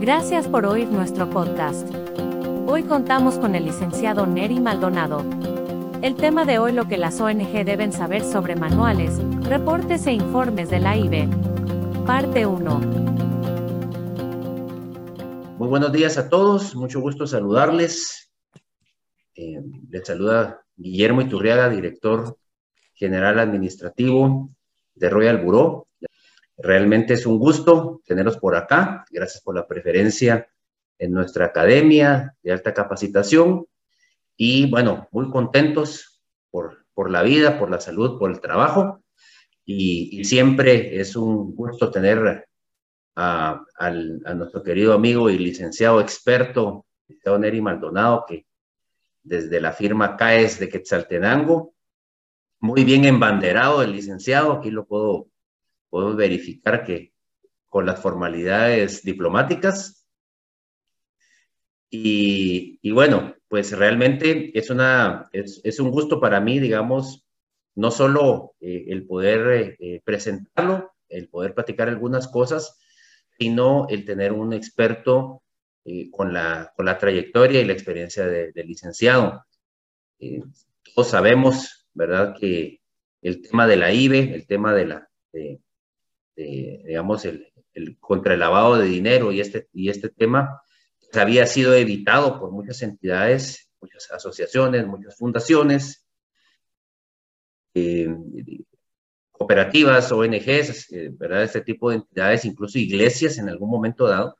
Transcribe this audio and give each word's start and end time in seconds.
Gracias 0.00 0.46
por 0.46 0.64
oír 0.64 0.86
nuestro 0.86 1.28
podcast. 1.28 1.92
Hoy 2.68 2.84
contamos 2.84 3.36
con 3.36 3.56
el 3.56 3.64
licenciado 3.64 4.28
Neri 4.28 4.60
Maldonado. 4.60 5.24
El 6.02 6.14
tema 6.14 6.44
de 6.44 6.60
hoy 6.60 6.70
lo 6.70 6.86
que 6.86 6.96
las 6.96 7.20
ONG 7.20 7.64
deben 7.64 7.92
saber 7.92 8.22
sobre 8.22 8.54
manuales, 8.54 9.18
reportes 9.42 10.06
e 10.06 10.12
informes 10.12 10.70
de 10.70 10.78
la 10.78 10.96
IBE. 10.96 11.28
Parte 12.06 12.46
1. 12.46 12.78
Muy 15.58 15.68
buenos 15.68 15.92
días 15.92 16.16
a 16.16 16.28
todos, 16.28 16.76
mucho 16.76 17.00
gusto 17.00 17.26
saludarles. 17.26 18.30
Eh, 19.34 19.60
les 19.90 20.06
saluda 20.06 20.64
Guillermo 20.76 21.22
Iturriaga, 21.22 21.68
director 21.68 22.38
general 22.94 23.40
administrativo 23.40 24.48
de 24.94 25.10
Royal 25.10 25.38
Bureau. 25.38 25.87
Realmente 26.58 27.14
es 27.14 27.24
un 27.24 27.38
gusto 27.38 28.02
tenerlos 28.04 28.36
por 28.36 28.56
acá. 28.56 29.04
Gracias 29.10 29.42
por 29.42 29.54
la 29.54 29.66
preferencia 29.66 30.48
en 30.98 31.12
nuestra 31.12 31.46
academia 31.46 32.34
de 32.42 32.52
alta 32.52 32.74
capacitación. 32.74 33.66
Y 34.36 34.68
bueno, 34.70 35.08
muy 35.12 35.30
contentos 35.30 36.20
por, 36.50 36.86
por 36.94 37.10
la 37.10 37.22
vida, 37.22 37.58
por 37.58 37.70
la 37.70 37.80
salud, 37.80 38.18
por 38.18 38.30
el 38.30 38.40
trabajo. 38.40 39.02
Y, 39.64 40.24
siempre 40.24 40.98
es 40.98 41.14
un 41.14 41.54
gusto 41.54 41.90
tener 41.90 42.48
a, 43.14 43.60
nuestro 44.34 44.62
querido 44.62 44.94
amigo 44.94 45.28
y 45.28 45.38
licenciado 45.38 46.00
experto, 46.00 46.86
licenciado 47.06 47.38
Neri 47.38 47.60
Maldonado, 47.60 48.24
que 48.26 48.46
desde 49.22 49.60
la 49.60 49.72
firma 49.72 50.16
CAES 50.16 50.58
de 50.58 50.70
Quetzaltenango, 50.70 51.74
muy 52.60 52.82
bien 52.82 53.04
embanderado 53.04 53.82
el 53.82 53.92
licenciado, 53.92 54.52
aquí 54.52 54.70
lo 54.70 54.86
puedo, 54.86 55.28
puedo 55.90 56.14
verificar 56.16 56.84
que 56.84 57.12
con 57.68 57.86
las 57.86 58.00
formalidades 58.00 59.02
diplomáticas. 59.02 60.06
Y, 61.90 62.78
y 62.82 62.90
bueno, 62.90 63.34
pues 63.48 63.76
realmente 63.76 64.56
es, 64.58 64.70
una, 64.70 65.28
es, 65.32 65.60
es, 65.64 65.80
un 65.80 65.90
gusto 65.90 66.20
para 66.20 66.40
mí, 66.40 66.58
digamos, 66.58 67.26
no 67.74 67.90
solo 67.90 68.54
eh, 68.60 68.86
el 68.88 69.06
poder 69.06 69.76
eh, 69.78 70.00
presentarlo, 70.04 70.92
el 71.08 71.28
poder 71.28 71.54
platicar 71.54 71.88
algunas 71.88 72.28
cosas, 72.28 72.78
sino 73.38 73.86
el 73.88 74.04
tener 74.04 74.32
un 74.32 74.52
experto 74.52 75.42
eh, 75.84 76.10
con, 76.10 76.32
la, 76.32 76.72
con 76.76 76.84
la 76.86 76.98
trayectoria 76.98 77.60
y 77.60 77.64
la 77.64 77.72
experiencia 77.72 78.26
del 78.26 78.52
de 78.52 78.64
licenciado. 78.64 79.46
todos 80.94 81.08
sabemos 81.08 81.78
¿verdad? 81.98 82.36
Que 82.38 82.80
el 83.22 83.42
tema 83.42 83.66
de 83.66 83.76
la 83.76 83.92
IBE, 83.92 84.32
el 84.34 84.46
tema 84.46 84.72
de 84.72 84.86
la, 84.86 85.08
de, 85.32 85.60
digamos, 86.44 87.24
el, 87.24 87.52
el, 87.72 87.98
contra 87.98 88.34
el 88.34 88.40
lavado 88.40 88.76
de 88.76 88.86
dinero 88.86 89.32
y 89.32 89.40
este, 89.40 89.68
y 89.72 89.88
este 89.88 90.08
tema 90.08 90.62
pues, 90.98 91.16
había 91.16 91.46
sido 91.46 91.74
evitado 91.74 92.38
por 92.38 92.50
muchas 92.50 92.82
entidades, 92.82 93.70
muchas 93.80 94.10
asociaciones, 94.10 94.86
muchas 94.86 95.16
fundaciones, 95.16 96.06
eh, 97.74 98.08
cooperativas, 99.32 100.10
ONGs, 100.10 100.92
eh, 100.92 101.10
¿verdad? 101.12 101.44
Este 101.44 101.60
tipo 101.60 101.90
de 101.90 101.96
entidades, 101.96 102.44
incluso 102.44 102.78
iglesias 102.78 103.38
en 103.38 103.48
algún 103.48 103.70
momento 103.70 104.06
dado. 104.06 104.36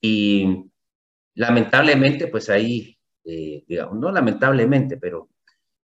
Y 0.00 0.70
lamentablemente, 1.34 2.26
pues 2.28 2.50
ahí, 2.50 2.98
eh, 3.24 3.64
digamos, 3.66 3.98
no 3.98 4.12
lamentablemente, 4.12 4.96
pero 4.98 5.30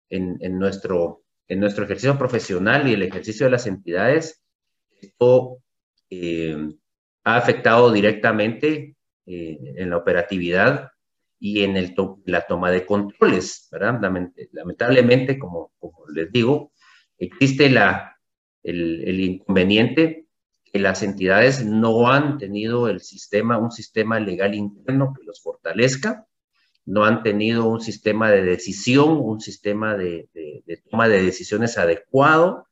en, 0.08 0.58
nuestro, 0.58 1.24
en 1.48 1.60
nuestro 1.60 1.84
ejercicio 1.84 2.18
profesional 2.18 2.86
y 2.86 2.94
el 2.94 3.02
ejercicio 3.02 3.46
de 3.46 3.52
las 3.52 3.66
entidades, 3.66 4.42
esto 5.00 5.58
eh, 6.10 6.56
ha 7.24 7.36
afectado 7.36 7.92
directamente 7.92 8.96
eh, 9.26 9.58
en 9.76 9.90
la 9.90 9.96
operatividad 9.96 10.90
y 11.38 11.62
en 11.62 11.94
la 12.24 12.46
toma 12.46 12.70
de 12.70 12.86
controles, 12.86 13.68
¿verdad? 13.70 14.00
Lamentablemente, 14.52 15.38
como, 15.38 15.72
como 15.78 16.06
les 16.08 16.32
digo, 16.32 16.72
existe 17.18 17.66
el, 18.62 19.20
inconveniente 19.20 20.26
que 20.64 20.78
las 20.78 21.02
entidades 21.02 21.64
no 21.64 22.10
han 22.10 22.38
tenido 22.38 22.88
el 22.88 23.00
sistema, 23.00 23.58
un 23.58 23.70
sistema 23.70 24.18
legal 24.18 24.54
interno 24.54 25.12
que 25.12 25.24
los 25.24 25.42
fortalezca 25.42 26.26
no 26.86 27.04
han 27.04 27.22
tenido 27.24 27.66
un 27.66 27.80
sistema 27.80 28.30
de 28.30 28.42
decisión, 28.42 29.18
un 29.20 29.40
sistema 29.40 29.96
de, 29.96 30.28
toma 30.88 31.08
de 31.08 31.22
decisiones 31.22 31.78
adecuado, 31.78 32.65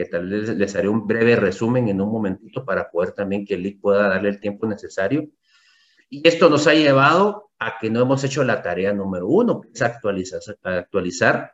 que 0.00 0.06
tal 0.06 0.30
vez 0.30 0.56
les 0.56 0.74
haré 0.76 0.88
un 0.88 1.06
breve 1.06 1.36
resumen 1.36 1.88
en 1.88 2.00
un 2.00 2.10
momentito 2.10 2.64
para 2.64 2.90
poder 2.90 3.12
también 3.12 3.44
que 3.44 3.52
el 3.52 3.62
LIC 3.62 3.82
pueda 3.82 4.08
darle 4.08 4.30
el 4.30 4.40
tiempo 4.40 4.66
necesario. 4.66 5.28
Y 6.08 6.26
esto 6.26 6.48
nos 6.48 6.66
ha 6.66 6.72
llevado 6.72 7.50
a 7.58 7.78
que 7.78 7.90
no 7.90 8.00
hemos 8.00 8.24
hecho 8.24 8.42
la 8.42 8.62
tarea 8.62 8.94
número 8.94 9.28
uno, 9.28 9.60
que 9.60 9.68
es 9.74 9.82
actualizar, 9.82 10.40
actualizar 10.62 11.52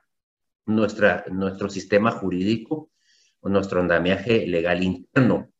nuestra, 0.64 1.24
nuestro 1.28 1.68
sistema 1.68 2.12
jurídico, 2.12 2.92
nuestro 3.42 3.80
andamiaje 3.80 4.46
legal 4.46 4.80
interno, 4.84 5.50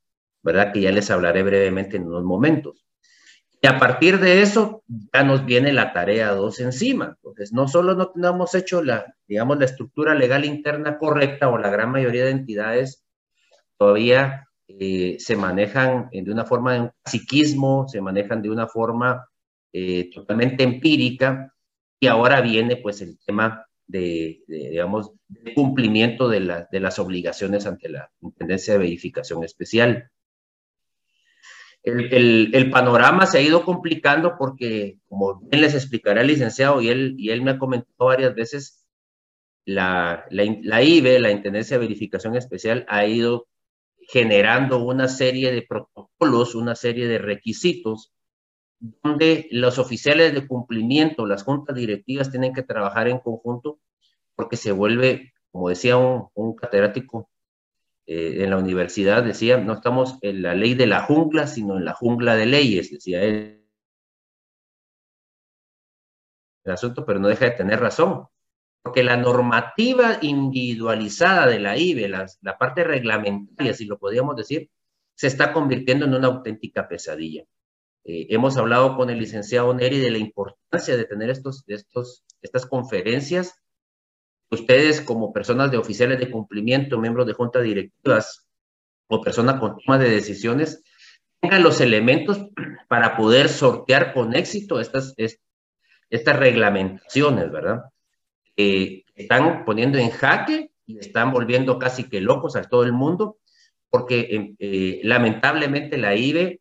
¿verdad? 0.41 0.73
Que 0.73 0.83
ya 0.83 0.93
les 0.93 1.11
hablaré 1.11 1.43
brevemente 1.43 1.97
en 1.97 2.07
unos 2.07 2.23
momentos. 2.23 2.87
Y 3.67 3.69
a 3.69 3.81
partir 3.81 4.21
de 4.21 4.43
eso 4.43 4.85
ya 5.13 5.25
nos 5.25 5.45
viene 5.45 5.73
la 5.73 5.93
tarea 5.93 6.31
dos 6.31 6.61
encima. 6.61 7.17
Entonces, 7.17 7.53
no 7.53 7.67
solo 7.67 8.13
no, 8.15 8.29
hemos 8.29 8.55
hecho 8.55 8.81
la, 8.81 9.13
digamos, 9.27 9.59
la 9.59 9.65
estructura 9.65 10.15
legal 10.15 10.45
interna 10.45 10.99
correcta 10.99 11.49
o 11.49 11.59
la 11.59 11.69
gran 11.69 11.91
mayoría 11.91 12.27
de 12.27 12.31
entidades 12.31 13.05
todavía 13.77 14.47
eh, 14.69 15.17
se 15.19 15.35
manejan 15.35 16.09
de 16.13 16.31
una 16.31 16.45
forma 16.45 16.75
de 16.75 16.81
un 16.83 16.93
psiquismo, 17.05 17.89
se 17.89 18.01
manejan 18.01 18.41
de 18.41 18.51
una 18.51 18.69
forma 18.69 19.27
eh, 19.73 20.11
totalmente 20.15 20.63
empírica 20.63 21.53
y 21.99 22.07
ahora 22.07 22.41
viene 22.43 22.77
pues 22.77 23.01
el 23.01 23.19
tema 23.19 23.67
de, 23.85 24.45
digamos, 24.47 25.11
de 25.27 25.55
cumplimiento 25.55 26.29
de, 26.29 26.67
de 26.71 26.81
las 26.81 27.01
obligaciones 27.01 27.67
ante 27.67 27.89
la 27.89 28.13
Intendencia 28.21 28.75
de 28.75 28.79
Verificación 28.79 29.43
Especial 29.43 30.09
el, 31.87 32.71
panorama 32.71 33.27
se 33.27 33.39
ha 33.39 33.41
ido 33.41 33.65
complicando 33.65 34.37
porque, 34.37 34.99
como 35.09 35.39
bien 35.41 35.63
les 35.63 35.75
explicará 35.75 36.21
el 36.21 36.27
licenciado, 36.27 36.81
y 36.81 36.89
él, 36.89 37.43
me 37.43 37.53
ha 37.53 37.59
comentado 37.59 38.07
varias 38.07 38.35
veces, 38.35 38.85
la, 39.65 40.27
la, 40.31 40.83
IBE, 40.83 41.21
la 41.21 41.31
Intendencia 41.31 41.77
de 41.77 41.87
Verificación 41.87 42.37
Especial, 42.37 42.85
ha 42.89 43.07
ido 43.07 43.47
generando 44.01 44.83
una 44.83 45.09
serie 45.09 45.53
de 45.53 45.63
protocolos, 45.63 46.55
una 46.57 46.75
serie 46.75 47.07
de 47.07 47.19
requisitos, 47.19 48.13
donde 48.79 49.49
los 49.53 49.79
oficiales 49.79 50.35
de 50.35 50.47
cumplimiento, 50.47 51.25
las 51.25 51.45
juntas 51.45 51.77
directivas 51.77 52.31
tienen 52.31 52.53
que 52.53 52.63
trabajar 52.63 53.09
en 53.09 53.19
conjunto 53.19 53.79
porque 54.35 54.57
se 54.57 54.73
vuelve, 54.73 55.33
como 55.51 55.69
decía 55.69 55.97
un 55.97 56.55
catedrático 56.57 57.31
eh, 58.07 58.45
en 58.45 58.51
la 58.51 58.59
universidad 58.59 59.25
decía, 59.25 59.57
no 59.59 59.75
estamos 59.75 60.19
en 60.23 60.43
la 60.43 60.55
ley 60.55 60.75
de 60.75 60.87
la 60.87 61.03
jungla, 61.03 61.47
sino 61.47 61.77
en 61.77 61.85
la 61.85 61.93
jungla 61.93 62.37
de 62.37 62.47
leyes, 62.47 62.91
decía 62.91 63.23
él. 63.23 63.65
El 66.65 66.73
asunto, 66.73 67.05
pero 67.05 67.19
no 67.19 67.29
deja 67.29 67.47
de 67.47 67.51
tener 67.53 67.81
razón, 67.81 68.27
porque 68.83 69.03
la 69.03 69.17
normativa 69.17 70.19
individualizada 70.23 71.47
de 71.47 71.61
la 71.61 71.77
IBE, 71.77 72.09
la, 72.09 72.27
la 72.43 72.59
parte 72.59 72.85
reglamentaria, 72.85 73.75
si 73.75 73.85
lo 73.85 73.99
podríamos 73.99 74.37
decir, 74.37 74.71
se 75.15 75.27
está 75.27 75.53
convirtiendo 75.53 76.05
en 76.05 76.15
una 76.15 76.29
auténtica 76.29 76.89
pesadilla. 76.89 77.45
Eh, 78.05 78.29
hemos 78.31 78.57
hablado 78.57 78.97
con 78.97 79.11
el 79.11 79.19
licenciado 79.19 79.75
Neri 79.75 79.99
de 79.99 80.13
la 80.13 80.19
importancia 80.19 80.97
de 80.97 81.07
tener 81.07 81.29
estos, 81.29 81.65
estos, 81.67 82.25
estas 82.41 82.65
conferencias 82.67 83.61
ustedes 84.51 85.01
como 85.01 85.33
personas 85.33 85.71
de 85.71 85.79
oficiales 85.79 86.19
de 86.19 86.31
cumplimiento, 86.31 86.99
miembros 86.99 87.27
de 87.27 87.33
juntas 87.33 87.63
directivas 87.63 88.47
o 89.09 89.21
personas 89.21 89.61
con 89.61 89.77
toma 89.79 89.99
de 89.99 90.11
decisiones, 90.11 90.83
tengan 91.41 91.63
los 91.63 91.81
elementos 91.81 92.41
para 92.89 93.17
poder 93.17 93.49
sortear 93.49 94.13
con 94.13 94.35
éxito 94.35 94.81
estas, 94.81 95.15
estas 96.11 96.37
reglamentaciones, 96.39 97.51
¿verdad? 97.51 97.85
que 98.57 99.05
están 99.15 99.65
poniendo 99.65 99.99
en 99.99 100.11
jaque 100.11 100.71
y 100.87 100.99
están 100.99 101.33
volviendo 101.33 101.79
casi 101.79 102.05
que 102.05 102.21
locos 102.21 102.57
a 102.57 102.63
todo 102.63 102.85
el 102.85 102.93
mundo, 102.93 103.39
porque 103.91 104.21
eh, 104.21 104.55
eh, 104.59 105.01
lamentablemente 105.05 105.99
la 105.99 106.17
IBE, 106.17 106.61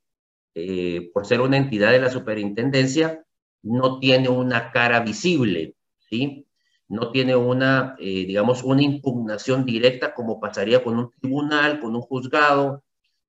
eh, 0.55 1.09
por 1.13 1.25
ser 1.25 1.41
una 1.41 1.57
entidad 1.57 1.91
de 1.91 1.99
la 1.99 2.09
superintendencia, 2.09 3.23
no 3.63 3.99
tiene 3.99 4.29
una 4.29 4.71
cara 4.71 4.99
visible, 4.99 5.75
¿sí? 6.09 6.45
No 6.87 7.11
tiene 7.11 7.35
una, 7.35 7.95
eh, 7.99 8.25
digamos, 8.25 8.63
una 8.63 8.83
impugnación 8.83 9.65
directa 9.65 10.13
como 10.13 10.39
pasaría 10.39 10.83
con 10.83 10.97
un 10.97 11.11
tribunal, 11.11 11.79
con 11.79 11.95
un 11.95 12.01
juzgado, 12.01 12.83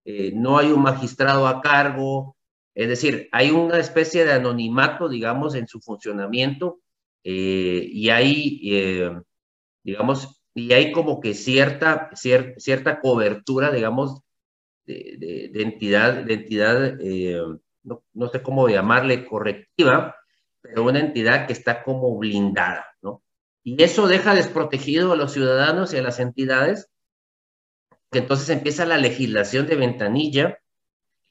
eh, 0.04 0.32
no 0.34 0.58
hay 0.58 0.70
un 0.70 0.82
magistrado 0.82 1.46
a 1.46 1.60
cargo, 1.60 2.36
es 2.74 2.88
decir, 2.88 3.28
hay 3.32 3.50
una 3.50 3.78
especie 3.78 4.24
de 4.24 4.32
anonimato, 4.32 5.08
digamos, 5.08 5.54
en 5.54 5.66
su 5.66 5.80
funcionamiento 5.80 6.80
eh, 7.24 7.88
y 7.90 8.10
hay, 8.10 8.60
digamos, 9.82 10.42
y 10.54 10.72
hay 10.72 10.92
como 10.92 11.20
que 11.20 11.34
cierta, 11.34 12.10
cierta 12.14 13.00
cobertura, 13.00 13.70
digamos, 13.72 14.20
de, 14.84 15.50
de, 15.52 15.62
entidad, 15.62 16.24
de 16.24 16.34
entidad 16.34 16.96
no, 17.82 18.04
no 18.12 18.28
sé 18.28 18.42
cómo 18.42 18.68
llamarle 18.68 19.24
correctiva, 19.24 20.16
pero 20.60 20.84
una 20.84 21.00
entidad 21.00 21.46
que 21.46 21.52
está 21.52 21.82
como 21.82 22.16
blindada, 22.18 22.86
¿no? 23.00 23.22
Y 23.68 23.82
eso 23.82 24.06
deja 24.06 24.32
desprotegido 24.32 25.12
a 25.12 25.16
los 25.16 25.32
ciudadanos 25.32 25.92
y 25.92 25.96
a 25.96 26.02
las 26.02 26.20
entidades, 26.20 26.88
que 28.12 28.20
entonces 28.20 28.48
empieza 28.48 28.86
la 28.86 28.96
legislación 28.96 29.66
de 29.66 29.74
ventanilla 29.74 30.60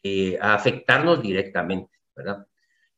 eh, 0.04 0.38
a 0.42 0.54
afectarnos 0.54 1.22
directamente, 1.22 1.98
¿verdad? 2.14 2.46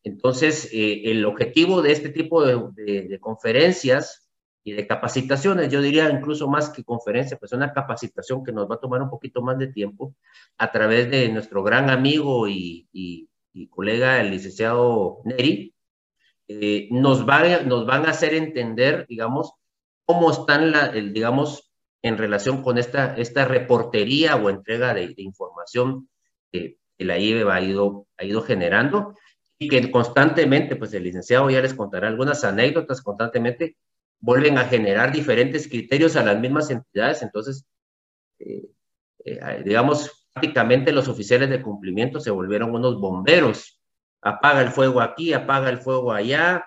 Entonces, 0.03 0.67
eh, 0.73 1.03
el 1.11 1.23
objetivo 1.23 1.83
de 1.83 1.91
este 1.91 2.09
tipo 2.09 2.43
de, 2.43 3.19
conferencias 3.21 4.27
y 4.63 4.71
de 4.71 4.87
capacitaciones, 4.87 5.71
yo 5.71 5.83
diría 5.83 6.09
incluso 6.09 6.47
más 6.47 6.69
que 6.71 6.83
conferencia, 6.83 7.37
pues 7.37 7.51
una 7.51 7.73
capacitación 7.73 8.43
que 8.43 8.51
nos 8.51 8.67
va 8.67 8.75
a 8.75 8.79
tomar 8.79 9.03
un 9.03 9.11
poquito 9.11 9.43
más 9.43 9.59
de 9.59 9.67
tiempo 9.67 10.15
a 10.57 10.71
través 10.71 11.11
de 11.11 11.29
nuestro 11.29 11.61
gran 11.61 11.91
amigo 11.91 12.47
y, 12.49 12.89
colega, 13.69 14.19
el 14.19 14.31
licenciado 14.31 15.21
Neri, 15.25 15.75
eh, 16.47 16.87
nos, 16.91 17.27
va, 17.27 17.61
nos 17.61 17.85
van 17.85 18.05
a 18.05 18.11
hacer 18.11 18.33
entender, 18.33 19.05
digamos, 19.07 19.53
cómo 20.05 20.31
están, 20.31 20.71
la, 20.71 20.87
el, 20.87 21.13
digamos, 21.13 21.71
en 22.01 22.17
relación 22.17 22.63
con 22.63 22.77
esta, 22.77 23.15
esta 23.17 23.45
reportería 23.45 24.35
o 24.35 24.49
entrega 24.49 24.93
de, 24.93 25.13
información 25.17 26.09
que, 26.51 26.77
la 26.99 27.19
IBE 27.19 27.51
ha 27.51 27.61
ido, 27.61 28.07
ha 28.17 28.25
ido 28.25 28.41
generando 28.41 29.13
y 29.59 29.67
que 29.67 29.91
constantemente, 29.91 30.75
pues 30.75 30.93
el 30.95 31.03
licenciado 31.03 31.47
ya 31.49 31.61
les 31.61 31.75
contará 31.75 32.07
algunas 32.07 32.43
anécdotas, 32.43 33.03
constantemente 33.03 33.77
vuelven 34.19 34.57
a 34.57 34.65
generar 34.65 35.11
diferentes 35.11 35.67
criterios 35.67 36.15
a 36.15 36.23
las 36.23 36.39
mismas 36.39 36.71
entidades, 36.71 37.21
entonces, 37.21 37.67
eh, 38.39 38.63
eh, 39.25 39.61
digamos, 39.63 40.27
prácticamente 40.33 40.91
los 40.91 41.07
oficiales 41.07 41.49
de 41.49 41.61
cumplimiento 41.61 42.19
se 42.19 42.31
volvieron 42.31 42.73
unos 42.73 42.99
bomberos, 42.99 43.76
apaga 44.21 44.61
el 44.61 44.69
fuego 44.69 45.01
aquí, 45.01 45.33
apaga 45.33 45.69
el 45.69 45.79
fuego 45.79 46.11
allá, 46.11 46.65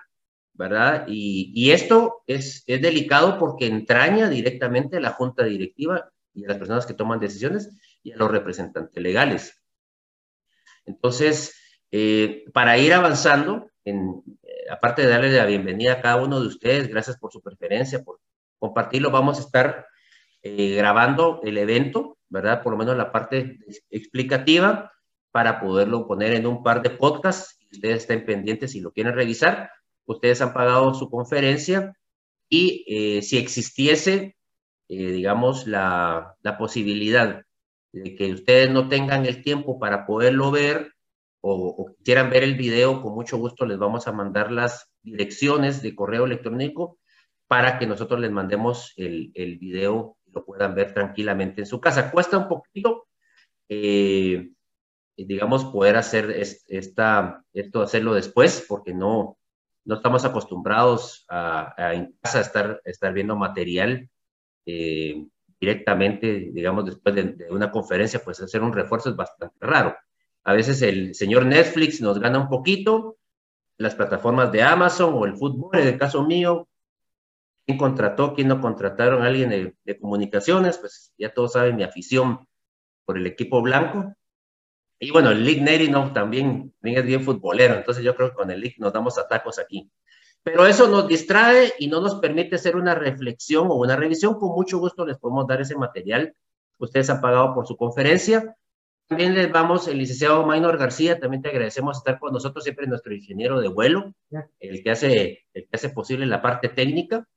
¿verdad? 0.53 1.05
Y, 1.07 1.71
esto 1.71 2.23
es, 2.27 2.63
delicado 2.65 3.39
porque 3.39 3.67
entraña 3.67 4.29
directamente 4.29 4.97
a 4.97 5.01
la 5.01 5.11
junta 5.11 5.43
directiva 5.43 6.11
y 6.33 6.45
a 6.45 6.49
las 6.49 6.57
personas 6.57 6.85
que 6.85 6.93
toman 6.93 7.19
decisiones 7.19 7.69
y 8.03 8.11
a 8.11 8.17
los 8.17 8.31
representantes 8.31 9.01
legales. 9.01 9.61
Entonces, 10.85 11.55
eh, 11.91 12.45
para 12.53 12.77
ir 12.77 12.93
avanzando, 12.93 13.69
eh, 13.85 13.93
aparte 14.69 15.03
de 15.03 15.09
darle 15.09 15.31
la 15.31 15.45
bienvenida 15.45 15.93
a 15.93 16.01
cada 16.01 16.17
uno 16.17 16.39
de 16.39 16.47
ustedes, 16.47 16.87
gracias 16.87 17.17
por 17.17 17.31
su 17.31 17.41
preferencia, 17.41 18.03
por 18.03 18.19
compartirlo, 18.59 19.11
vamos 19.11 19.39
a 19.39 19.41
estar 19.41 19.87
eh, 20.43 20.75
grabando 20.75 21.39
el 21.43 21.57
evento, 21.57 22.17
¿verdad? 22.29 22.63
Por 22.63 22.71
lo 22.71 22.77
menos 22.77 22.95
la 22.95 23.11
parte 23.11 23.59
explicativa, 23.89 24.91
para 25.31 25.59
poderlo 25.59 26.07
poner 26.07 26.33
en 26.33 26.47
un 26.47 26.63
par 26.63 26.81
de 26.81 26.89
podcasts. 26.89 27.57
Ustedes 27.71 27.99
estén 27.99 28.25
pendientes 28.25 28.71
si 28.71 28.81
lo 28.81 28.91
quieren 28.91 29.13
revisar. 29.13 29.71
Ustedes 30.05 30.41
han 30.41 30.53
pagado 30.53 30.93
su 30.93 31.09
conferencia 31.09 31.93
y 32.49 33.21
si 33.21 33.37
existiese, 33.37 34.35
digamos, 34.87 35.67
la, 35.67 36.35
la 36.41 36.57
posibilidad 36.57 37.43
de 37.93 38.15
que 38.15 38.33
ustedes 38.33 38.69
no 38.71 38.87
tengan 38.87 39.25
el 39.25 39.41
tiempo 39.43 39.79
para 39.79 40.05
poderlo 40.05 40.51
ver 40.51 40.93
o, 41.41 41.95
quieran 42.03 42.29
ver 42.29 42.43
el 42.43 42.55
video, 42.55 43.01
con 43.01 43.13
mucho 43.13 43.37
gusto 43.37 43.65
les 43.65 43.77
vamos 43.77 44.07
a 44.07 44.11
mandar 44.11 44.51
las 44.51 44.91
direcciones 45.01 45.81
de 45.81 45.95
correo 45.95 46.25
electrónico 46.25 46.99
para 47.47 47.79
que 47.79 47.87
nosotros 47.87 48.19
les 48.19 48.31
mandemos 48.31 48.93
el, 48.95 49.31
el 49.33 49.57
video 49.57 50.17
y 50.25 50.31
lo 50.31 50.45
puedan 50.45 50.75
ver 50.75 50.93
tranquilamente 50.93 51.61
en 51.61 51.67
su 51.67 51.81
casa. 51.81 52.11
Cuesta 52.11 52.37
un 52.37 52.47
poquito, 52.47 53.07
eh, 53.67 54.51
digamos, 55.15 55.65
poder 55.65 55.97
hacer 55.97 56.31
esta, 56.67 57.43
esto, 57.53 57.81
hacerlo 57.81 58.13
después, 58.13 58.65
porque 58.67 58.93
no, 58.93 59.37
no 59.85 59.95
estamos 59.95 60.25
acostumbrados 60.25 61.25
a, 61.29 61.75
casa 62.21 62.41
estar, 62.41 62.81
estar 62.85 63.13
viendo 63.13 63.35
material 63.35 64.09
eh, 64.65 65.25
directamente, 65.59 66.49
digamos, 66.53 66.85
después 66.85 67.15
de, 67.15 67.23
de, 67.23 67.51
una 67.51 67.71
conferencia, 67.71 68.21
pues 68.23 68.41
hacer 68.41 68.63
un 68.63 68.73
refuerzo 68.73 69.09
es 69.09 69.15
bastante 69.15 69.57
raro. 69.59 69.95
A 70.43 70.53
veces 70.53 70.81
el 70.81 71.13
señor 71.13 71.45
Netflix 71.45 72.01
nos 72.01 72.19
gana 72.19 72.39
un 72.39 72.49
poquito, 72.49 73.17
las 73.77 73.95
plataformas 73.95 74.51
de 74.51 74.63
Amazon 74.63 75.13
o 75.13 75.25
el 75.25 75.35
fútbol, 75.35 75.77
en 75.77 75.87
el 75.87 75.97
caso 75.97 76.23
mío, 76.25 76.67
quién 77.65 77.77
contrató, 77.77 78.33
quién 78.33 78.47
no 78.47 78.61
contrataron 78.61 79.21
a 79.21 79.27
alguien 79.27 79.49
de, 79.49 79.99
comunicaciones, 79.99 80.77
pues 80.77 81.13
ya 81.17 81.33
todos 81.33 81.53
saben 81.53 81.75
mi 81.75 81.83
afición 81.83 82.47
por 83.05 83.17
el 83.17 83.27
equipo 83.27 83.61
blanco. 83.61 84.15
Y 85.03 85.09
bueno, 85.09 85.31
el 85.31 85.43
League 85.43 85.61
Neri 85.61 85.89
no, 85.89 86.13
también, 86.13 86.75
también 86.79 86.99
es 86.99 87.05
bien 87.05 87.23
futbolero, 87.23 87.73
entonces 87.73 88.03
yo 88.03 88.15
creo 88.15 88.29
que 88.29 88.35
con 88.35 88.51
el 88.51 88.61
League 88.61 88.75
nos 88.77 88.93
damos 88.93 89.17
atacos 89.17 89.57
aquí. 89.57 89.91
Pero 90.43 90.67
eso 90.67 90.87
nos 90.87 91.07
distrae 91.07 91.73
y 91.79 91.87
no 91.87 92.01
nos 92.01 92.15
permite 92.15 92.55
hacer 92.55 92.75
una 92.75 92.93
reflexión 92.93 93.65
o 93.71 93.75
una 93.75 93.95
revisión. 93.95 94.35
Con 94.35 94.49
mucho 94.49 94.77
gusto 94.77 95.03
les 95.03 95.17
podemos 95.17 95.47
dar 95.47 95.59
ese 95.59 95.75
material. 95.75 96.35
Ustedes 96.77 97.09
han 97.09 97.19
pagado 97.19 97.55
por 97.55 97.65
su 97.65 97.75
conferencia. 97.77 98.55
También 99.07 99.33
les 99.33 99.51
vamos, 99.51 99.87
el 99.87 99.97
licenciado 99.97 100.45
Maynor 100.45 100.77
García, 100.77 101.19
también 101.19 101.41
te 101.41 101.49
agradecemos 101.49 101.97
estar 101.97 102.19
con 102.19 102.31
nosotros, 102.31 102.63
siempre 102.63 102.85
nuestro 102.85 103.13
ingeniero 103.13 103.59
de 103.59 103.69
vuelo, 103.69 104.13
el 104.59 104.83
que 104.83 104.91
hace, 104.91 105.45
el 105.53 105.67
que 105.67 105.75
hace 105.75 105.89
posible 105.89 106.27
la 106.27 106.43
parte 106.43 106.69
técnica 106.69 107.27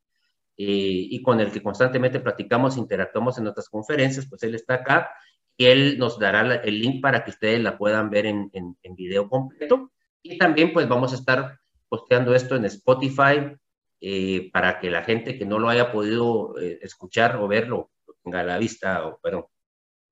eh, 0.56 0.66
y 0.66 1.22
con 1.22 1.40
el 1.40 1.50
que 1.50 1.62
constantemente 1.62 2.20
platicamos, 2.20 2.76
interactuamos 2.76 3.38
en 3.38 3.44
nuestras 3.44 3.70
conferencias, 3.70 4.26
pues 4.28 4.42
él 4.42 4.54
está 4.54 4.74
acá 4.74 5.10
y 5.56 5.66
él 5.66 5.98
nos 5.98 6.18
dará 6.18 6.56
el 6.56 6.80
link 6.80 7.00
para 7.00 7.24
que 7.24 7.30
ustedes 7.30 7.60
la 7.60 7.78
puedan 7.78 8.10
ver 8.10 8.26
en, 8.26 8.50
en, 8.52 8.94
video 8.96 9.28
completo. 9.28 9.92
Y 10.22 10.38
también 10.38 10.72
pues 10.72 10.88
vamos 10.88 11.12
a 11.12 11.16
estar 11.16 11.58
posteando 11.88 12.34
esto 12.34 12.56
en 12.56 12.64
Spotify 12.64 13.56
eh, 14.00 14.50
para 14.52 14.80
que 14.80 14.90
la 14.90 15.04
gente 15.04 15.38
que 15.38 15.46
no 15.46 15.58
lo 15.58 15.68
haya 15.68 15.92
podido 15.92 16.58
eh, 16.58 16.78
escuchar 16.82 17.36
o 17.36 17.46
verlo, 17.46 17.90
lo 18.06 18.14
tenga 18.22 18.42
la 18.42 18.58
vista, 18.58 19.06
o, 19.06 19.20
perdón, 19.20 19.46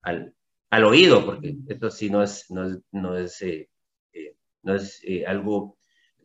al, 0.02 0.34
al 0.72 0.84
oído, 0.84 1.26
porque 1.26 1.54
esto 1.68 1.90
sí 1.90 2.08
no 2.08 2.22
es, 2.22 2.50
no 2.50 2.66
es, 2.66 2.78
no 2.92 3.18
es, 3.18 3.42
eh, 3.42 3.68
eh, 4.14 4.36
no 4.62 4.74
es 4.74 5.02
eh, 5.04 5.22
algo 5.26 5.76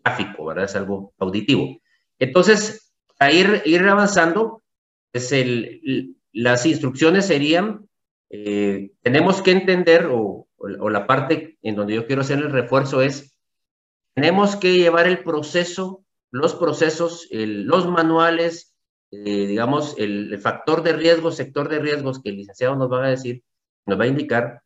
gráfico, 0.02 0.46
¿verdad? 0.46 0.64
Es 0.64 0.76
algo 0.78 1.14
auditivo. 1.18 1.82
Entonces, 2.18 2.94
a 3.20 3.30
ir, 3.30 3.62
ir 3.66 3.82
avanzando, 3.82 4.64
es 5.12 5.34
el, 5.34 6.16
las 6.32 6.66
instrucciones 6.66 7.26
serían, 7.26 7.87
tenemos 8.30 9.42
que 9.42 9.52
entender, 9.52 10.08
o, 10.08 10.48
o, 10.58 10.90
la 10.90 11.08
parte 11.08 11.58
en 11.62 11.76
donde 11.76 11.96
yo 11.96 12.06
quiero 12.06 12.22
hacer 12.22 12.40
el 12.40 12.52
refuerzo 12.52 13.02
es, 13.02 13.38
tenemos 14.14 14.56
que 14.56 14.74
llevar 14.74 15.08
el 15.08 15.24
proceso, 15.24 16.04
los 16.32 16.56
procesos, 16.56 17.28
los 17.32 17.88
manuales, 17.88 18.76
digamos, 19.12 19.96
el, 19.98 20.34
el, 20.34 20.40
factor 20.40 20.84
de 20.84 20.94
riesgo, 20.94 21.32
sector 21.32 21.70
de 21.70 21.80
riesgos 21.80 22.22
que 22.22 22.30
el 22.30 22.38
licenciado 22.38 22.76
nos 22.76 22.92
va 22.92 23.06
a 23.06 23.10
decir, 23.10 23.44
nos 23.86 24.00
va 24.00 24.04
a 24.04 24.08
indicar 24.08 24.62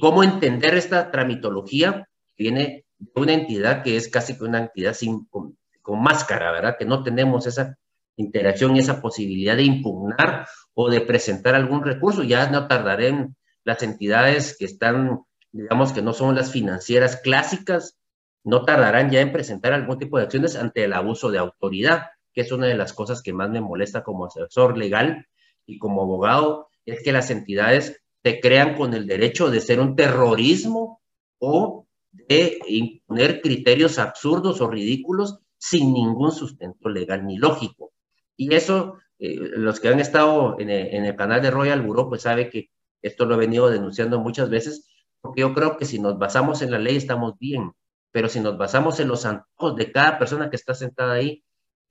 cómo 0.00 0.22
entender 0.22 0.74
esta 0.74 1.10
tramitología 1.10 2.08
que 2.36 2.44
viene 2.44 2.84
de 2.98 3.20
una 3.20 3.32
entidad 3.32 3.82
que 3.82 3.96
es 3.96 4.08
casi 4.08 4.36
que 4.36 4.44
una 4.44 4.58
entidad 4.58 4.94
sin, 4.94 5.26
con, 5.26 5.56
máscara, 5.90 6.52
¿verdad? 6.52 6.76
Que 6.78 6.84
no 6.84 7.02
tenemos 7.02 7.46
esa 7.46 7.78
interacción 8.16 8.76
y 8.76 8.80
esa 8.80 9.00
posibilidad 9.00 9.56
de 9.56 9.62
impugnar 9.62 10.46
o 10.80 10.88
de 10.88 11.00
presentar 11.00 11.56
algún 11.56 11.82
recurso. 11.82 12.22
Ya 12.22 12.48
no 12.50 12.68
tardaré 12.68 13.08
en 13.08 13.36
las 13.64 13.82
entidades 13.82 14.56
que 14.56 14.64
están, 14.64 15.24
digamos 15.50 15.92
que 15.92 16.02
no 16.02 16.12
son 16.12 16.36
las 16.36 16.52
financieras 16.52 17.16
clásicas, 17.16 17.98
no 18.44 18.64
tardarán 18.64 19.10
ya 19.10 19.20
en 19.20 19.32
presentar 19.32 19.72
algún 19.72 19.98
tipo 19.98 20.18
de 20.18 20.22
acciones 20.22 20.54
ante 20.54 20.84
el 20.84 20.92
abuso 20.92 21.32
de 21.32 21.38
autoridad, 21.38 22.04
que 22.32 22.42
es 22.42 22.52
una 22.52 22.68
de 22.68 22.76
las 22.76 22.92
cosas 22.92 23.22
que 23.22 23.32
más 23.32 23.50
me 23.50 23.60
molesta 23.60 24.04
como 24.04 24.26
asesor 24.26 24.78
legal 24.78 25.26
y 25.66 25.80
como 25.80 26.02
abogado, 26.02 26.68
es 26.86 27.02
que 27.02 27.10
las 27.10 27.32
entidades 27.32 28.00
se 28.22 28.38
crean 28.38 28.76
con 28.76 28.94
el 28.94 29.08
derecho 29.08 29.50
de 29.50 29.60
ser 29.60 29.80
un 29.80 29.96
terrorismo 29.96 31.02
o 31.40 31.88
de 32.12 32.60
imponer 32.68 33.40
criterios 33.40 33.98
absurdos 33.98 34.60
o 34.60 34.70
ridículos 34.70 35.40
sin 35.58 35.92
ningún 35.92 36.30
sustento 36.30 36.88
legal 36.88 37.26
ni 37.26 37.36
lógico. 37.36 37.90
Y 38.36 38.54
eso, 38.54 38.94
eh, 39.18 39.36
los 39.38 39.80
que 39.80 39.88
han 39.88 40.00
estado 40.00 40.56
en 40.58 40.70
el, 40.70 41.16
canal 41.16 41.42
de 41.42 41.50
Royal 41.50 41.82
Bureau, 41.82 42.08
pues 42.08 42.22
sabe 42.22 42.50
que 42.50 42.70
esto 43.02 43.24
lo 43.26 43.34
he 43.34 43.38
venido 43.38 43.70
denunciando 43.70 44.18
muchas 44.20 44.50
veces, 44.50 44.88
porque 45.20 45.40
yo 45.42 45.54
creo 45.54 45.76
que 45.76 45.84
si 45.84 45.98
nos 45.98 46.18
basamos 46.18 46.62
en 46.62 46.70
la 46.70 46.78
ley 46.78 46.96
estamos 46.96 47.38
bien, 47.38 47.72
pero 48.12 48.28
si 48.28 48.40
nos 48.40 48.56
basamos 48.56 49.00
en 49.00 49.08
los 49.08 49.24
antojos 49.26 49.76
de 49.76 49.92
cada 49.92 50.18
persona 50.18 50.50
que 50.50 50.56
está 50.56 50.74
sentada 50.74 51.14
ahí, 51.14 51.44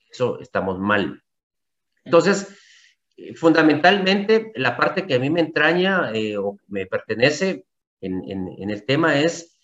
eso 0.09 0.39
estamos 0.39 0.79
mal. 0.79 1.23
Entonces, 2.05 2.47
fundamentalmente, 3.35 4.51
la 4.55 4.77
parte 4.77 5.05
que 5.05 5.15
a 5.15 5.19
mí 5.19 5.29
me 5.29 5.41
entraña 5.41 6.11
eh, 6.13 6.37
o 6.37 6.57
me 6.67 6.85
pertenece 6.85 7.65
en, 8.01 8.69
el 8.69 8.85
tema 8.85 9.19
es, 9.19 9.57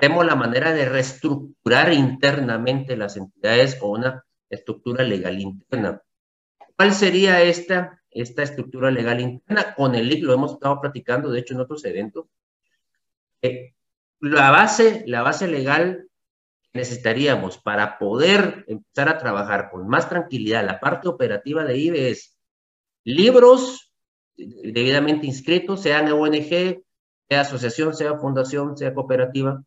tenemos 0.00 0.26
la 0.26 0.34
manera 0.34 0.72
de 0.72 0.88
reestructurar 0.88 1.92
internamente 1.92 2.96
las 2.96 3.16
entidades 3.16 3.76
con 3.76 4.00
una 4.00 4.24
estructura 4.50 5.04
legal 5.04 5.40
interna. 5.40 6.02
¿Cuál 6.76 6.92
sería 6.92 7.42
esta, 7.42 8.02
esta 8.10 8.42
estructura 8.42 8.90
legal 8.90 9.20
interna? 9.20 9.74
Con 9.74 9.94
el 9.94 10.08
LIC 10.08 10.24
lo 10.24 10.34
hemos 10.34 10.52
estado 10.52 10.80
platicando, 10.80 11.30
de 11.30 11.40
hecho, 11.40 11.54
en 11.54 11.60
otros 11.60 11.84
eventos. 11.84 12.26
Eh, 13.42 13.74
la 14.20 14.50
base, 14.50 15.04
la 15.06 15.22
base 15.22 15.46
legal 15.46 16.08
que 16.72 16.78
necesitaríamos 16.78 17.58
para 17.58 17.98
poder 17.98 18.64
empezar 18.68 19.08
a 19.08 19.18
trabajar 19.18 19.70
con 19.70 19.86
más 19.86 20.08
tranquilidad 20.08 20.64
la 20.64 20.80
parte 20.80 21.08
operativa 21.08 21.64
de 21.64 21.78
IBE 21.78 22.10
es 22.10 22.36
libros 23.04 23.92
debidamente 24.36 25.26
inscritos, 25.26 25.82
sean 25.82 26.10
ONG, 26.10 26.82
sea 27.28 27.40
asociación, 27.40 27.94
sea 27.94 28.18
fundación, 28.18 28.76
sea 28.76 28.94
cooperativa, 28.94 29.62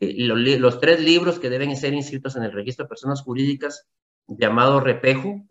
eh, 0.00 0.14
los, 0.18 0.80
tres 0.80 1.00
libros 1.00 1.38
que 1.38 1.50
deben 1.50 1.76
ser 1.76 1.94
inscritos 1.94 2.36
en 2.36 2.42
el 2.42 2.52
registro 2.52 2.84
de 2.84 2.88
personas 2.88 3.22
jurídicas, 3.22 3.86
llamado 4.26 4.80
repejo, 4.80 5.44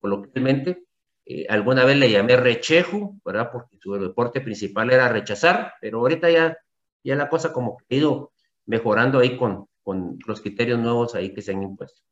coloquialmente, 0.00 0.84
eh, 1.24 1.46
alguna 1.48 1.84
vez 1.84 1.96
le 1.96 2.10
llamé 2.10 2.36
rechejo, 2.36 3.16
¿verdad? 3.24 3.50
Porque 3.52 3.76
su 3.80 3.94
deporte 3.94 4.40
principal 4.40 4.90
era 4.92 5.08
rechazar, 5.08 5.74
pero 5.80 5.98
ahorita 5.98 6.30
ya, 6.30 6.56
ya 7.02 7.16
la 7.16 7.28
cosa 7.28 7.52
como 7.52 7.76
que 7.76 7.84
ha 7.90 7.98
ido 7.98 8.32
mejorando 8.66 9.18
ahí 9.18 9.36
con, 9.36 9.68
con 9.82 10.18
los 10.26 10.40
criterios 10.40 10.78
nuevos 10.78 11.14
ahí 11.14 11.32
que 11.32 11.42
se 11.42 11.52
han 11.52 11.62
impuesto, 11.62 12.02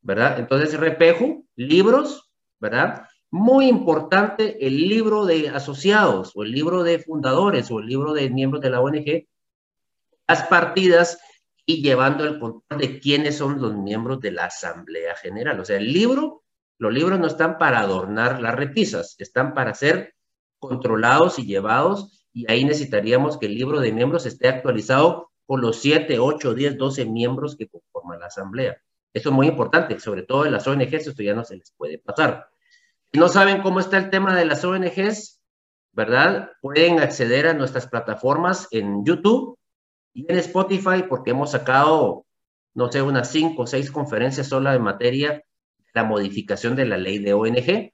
¿verdad? 0.00 0.38
Entonces, 0.38 0.78
repejo, 0.78 1.44
libros, 1.56 2.30
¿verdad? 2.58 3.06
Muy 3.30 3.68
importante 3.68 4.66
el 4.66 4.88
libro 4.88 5.26
de 5.26 5.50
asociados 5.50 6.32
o 6.34 6.42
el 6.42 6.52
libro 6.52 6.82
de 6.82 6.98
fundadores 6.98 7.70
o 7.70 7.80
el 7.80 7.86
libro 7.86 8.14
de 8.14 8.30
miembros 8.30 8.62
de 8.62 8.70
la 8.70 8.80
ONG, 8.80 9.26
las 10.26 10.42
partidas 10.44 11.18
y 11.66 11.82
llevando 11.82 12.24
el 12.24 12.38
control 12.38 12.80
de 12.80 12.98
quiénes 12.98 13.36
son 13.36 13.60
los 13.60 13.76
miembros 13.76 14.20
de 14.20 14.32
la 14.32 14.46
Asamblea 14.46 15.14
General. 15.16 15.60
O 15.60 15.66
sea, 15.66 15.76
el 15.76 15.92
libro, 15.92 16.44
los 16.78 16.92
libros 16.92 17.18
no 17.18 17.26
están 17.26 17.58
para 17.58 17.80
adornar 17.80 18.40
las 18.40 18.54
repisas, 18.54 19.16
están 19.18 19.52
para 19.54 19.74
ser 19.74 20.14
controlados 20.58 21.38
y 21.38 21.46
llevados 21.46 22.26
y 22.32 22.50
ahí 22.50 22.64
necesitaríamos 22.64 23.38
que 23.38 23.46
el 23.46 23.54
libro 23.54 23.80
de 23.80 23.92
miembros 23.92 24.26
esté 24.26 24.48
actualizado 24.48 25.30
con 25.46 25.60
los 25.60 25.80
7, 25.80 26.18
8, 26.18 26.54
10, 26.54 26.78
12 26.78 27.06
miembros 27.06 27.56
que 27.56 27.68
conforman 27.68 28.20
la 28.20 28.26
Asamblea. 28.26 28.76
Eso 29.12 29.30
es 29.30 29.34
muy 29.34 29.48
importante, 29.48 29.98
sobre 29.98 30.22
todo 30.22 30.46
en 30.46 30.52
las 30.52 30.66
ONGs, 30.66 31.06
esto 31.06 31.22
ya 31.22 31.34
no 31.34 31.44
se 31.44 31.56
les 31.56 31.72
puede 31.72 31.98
pasar. 31.98 32.48
Si 33.10 33.18
no 33.18 33.28
saben 33.28 33.62
cómo 33.62 33.80
está 33.80 33.96
el 33.96 34.10
tema 34.10 34.36
de 34.36 34.44
las 34.44 34.64
ONGs, 34.64 35.40
¿verdad? 35.92 36.50
Pueden 36.60 37.00
acceder 37.00 37.48
a 37.48 37.54
nuestras 37.54 37.88
plataformas 37.88 38.68
en 38.70 39.04
YouTube 39.04 39.58
y 40.12 40.30
en 40.30 40.38
Spotify 40.38 41.04
porque 41.08 41.30
hemos 41.30 41.52
sacado, 41.52 42.26
no 42.74 42.92
sé, 42.92 43.02
unas 43.02 43.30
cinco 43.30 43.62
o 43.62 43.66
seis 43.66 43.90
conferencias 43.90 44.46
solo 44.46 44.72
en 44.72 44.82
materia 44.82 45.32
de 45.32 45.47
la 45.94 46.04
modificación 46.04 46.76
de 46.76 46.86
la 46.86 46.96
ley 46.96 47.18
de 47.18 47.34
ONG, 47.34 47.92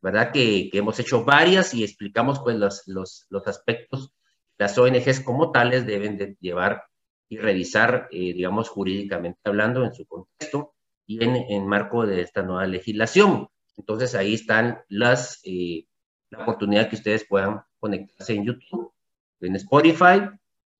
¿verdad? 0.00 0.32
Que, 0.32 0.70
hemos 0.72 0.98
hecho 1.00 1.24
varias 1.24 1.74
y 1.74 1.84
explicamos 1.84 2.40
pues 2.40 2.56
los, 2.56 2.82
los, 2.86 3.26
los 3.30 3.46
aspectos 3.46 4.14
las 4.62 4.78
ONGs 4.78 5.20
como 5.20 5.50
tales 5.50 5.86
deben 5.86 6.16
de 6.16 6.36
llevar 6.40 6.84
y 7.28 7.36
revisar, 7.36 8.08
eh, 8.12 8.32
digamos, 8.32 8.68
jurídicamente 8.68 9.40
hablando 9.44 9.84
en 9.84 9.92
su 9.92 10.06
contexto 10.06 10.74
y 11.04 11.24
en, 11.24 11.34
en 11.34 11.66
marco 11.66 12.06
de 12.06 12.20
esta 12.20 12.42
nueva 12.42 12.66
legislación. 12.66 13.48
Entonces 13.76 14.14
ahí 14.14 14.34
están 14.34 14.80
las, 14.88 15.40
eh, 15.42 15.86
la 16.30 16.42
oportunidad 16.42 16.88
que 16.88 16.94
ustedes 16.94 17.26
puedan 17.26 17.62
conectarse 17.80 18.34
en 18.34 18.44
YouTube, 18.44 18.92
en 19.40 19.56
Spotify, 19.56 20.30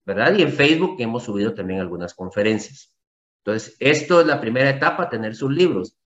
¿verdad? 0.05 0.37
Y 0.37 0.43
en 0.43 0.53
Facebook 0.53 0.97
que 0.97 1.03
hemos 1.03 1.25
subido 1.25 1.53
también 1.53 1.81
algunas 1.81 2.15
conferencias. 2.15 2.95
Entonces, 3.39 3.77
esto 3.81 4.21
es 4.21 4.27
la 4.29 4.41
primera 4.41 4.71
etapa, 4.71 5.09
tener 5.09 5.35
sus 5.35 5.51
libros. 5.51 5.97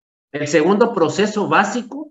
El 0.40 0.48
segundo 0.48 0.92
proceso 0.92 1.48
básico 1.48 2.10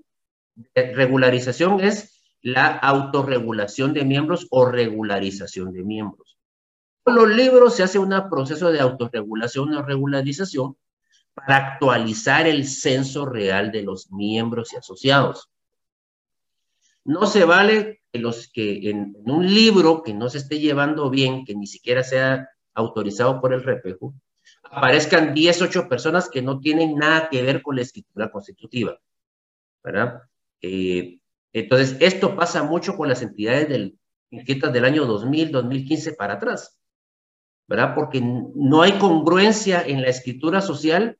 de 0.56 0.96
regularización 0.96 1.80
es 1.80 2.24
la 2.42 2.66
autorregulación 2.66 3.94
de 3.94 4.04
miembros 4.04 4.48
o 4.50 4.66
regularización 4.66 5.72
de 5.72 5.84
miembros. 5.84 6.36
Con 7.04 7.14
los 7.14 7.30
libros 7.30 7.76
se 7.76 7.84
hace 7.84 8.00
un 8.00 8.16
proceso 8.32 8.72
de 8.72 8.80
autorregulación 8.80 9.76
o 9.76 9.84
regularización 9.84 10.76
para 11.36 11.58
actualizar 11.58 12.48
el 12.48 12.68
censo 12.68 13.28
real 13.28 13.72
de 13.72 13.84
los 13.84 14.12
miembros 14.12 14.74
y 14.74 14.78
asociados. 14.78 15.52
No 17.04 17.28
se 17.28 17.46
vale 17.46 18.02
que 18.12 18.18
los 18.18 18.48
que 18.52 18.90
en, 18.90 19.16
un 19.24 19.46
libro 19.46 20.02
que 20.02 20.16
no 20.16 20.30
se 20.30 20.40
esté 20.40 20.60
llevando 20.60 21.12
bien, 21.12 21.46
que 21.46 21.54
ni 21.54 21.68
siquiera 21.68 22.04
sea 22.04 22.50
autorizado 22.74 23.40
por 23.40 23.54
el 23.54 23.62
repejo, 23.62 24.16
aparezcan 24.76 25.34
10, 25.34 25.62
8 25.62 25.90
personas 25.90 26.30
que 26.30 26.42
no 26.42 26.60
tienen 26.60 26.96
nada 26.96 27.30
que 27.30 27.42
ver 27.42 27.62
con 27.62 27.76
la 27.76 27.82
escritura 27.82 28.30
constitutiva. 28.32 29.00
¿verdad? 29.86 30.24
Eh, 30.62 31.20
entonces, 31.54 31.96
esto 32.00 32.36
pasa 32.36 32.64
mucho 32.64 32.98
con 32.98 33.08
las 33.08 33.22
entidades 33.22 33.70
del, 33.70 33.98
del 34.32 34.86
año 34.86 35.06
2000, 35.06 35.52
2015 35.52 36.14
para 36.14 36.34
atrás, 36.34 36.78
¿verdad? 37.68 37.94
Porque 37.94 38.20
no 38.20 38.82
hay 38.82 38.94
congruencia 38.94 39.82
en 39.86 40.02
la 40.02 40.10
escritura 40.10 40.62
social 40.62 41.18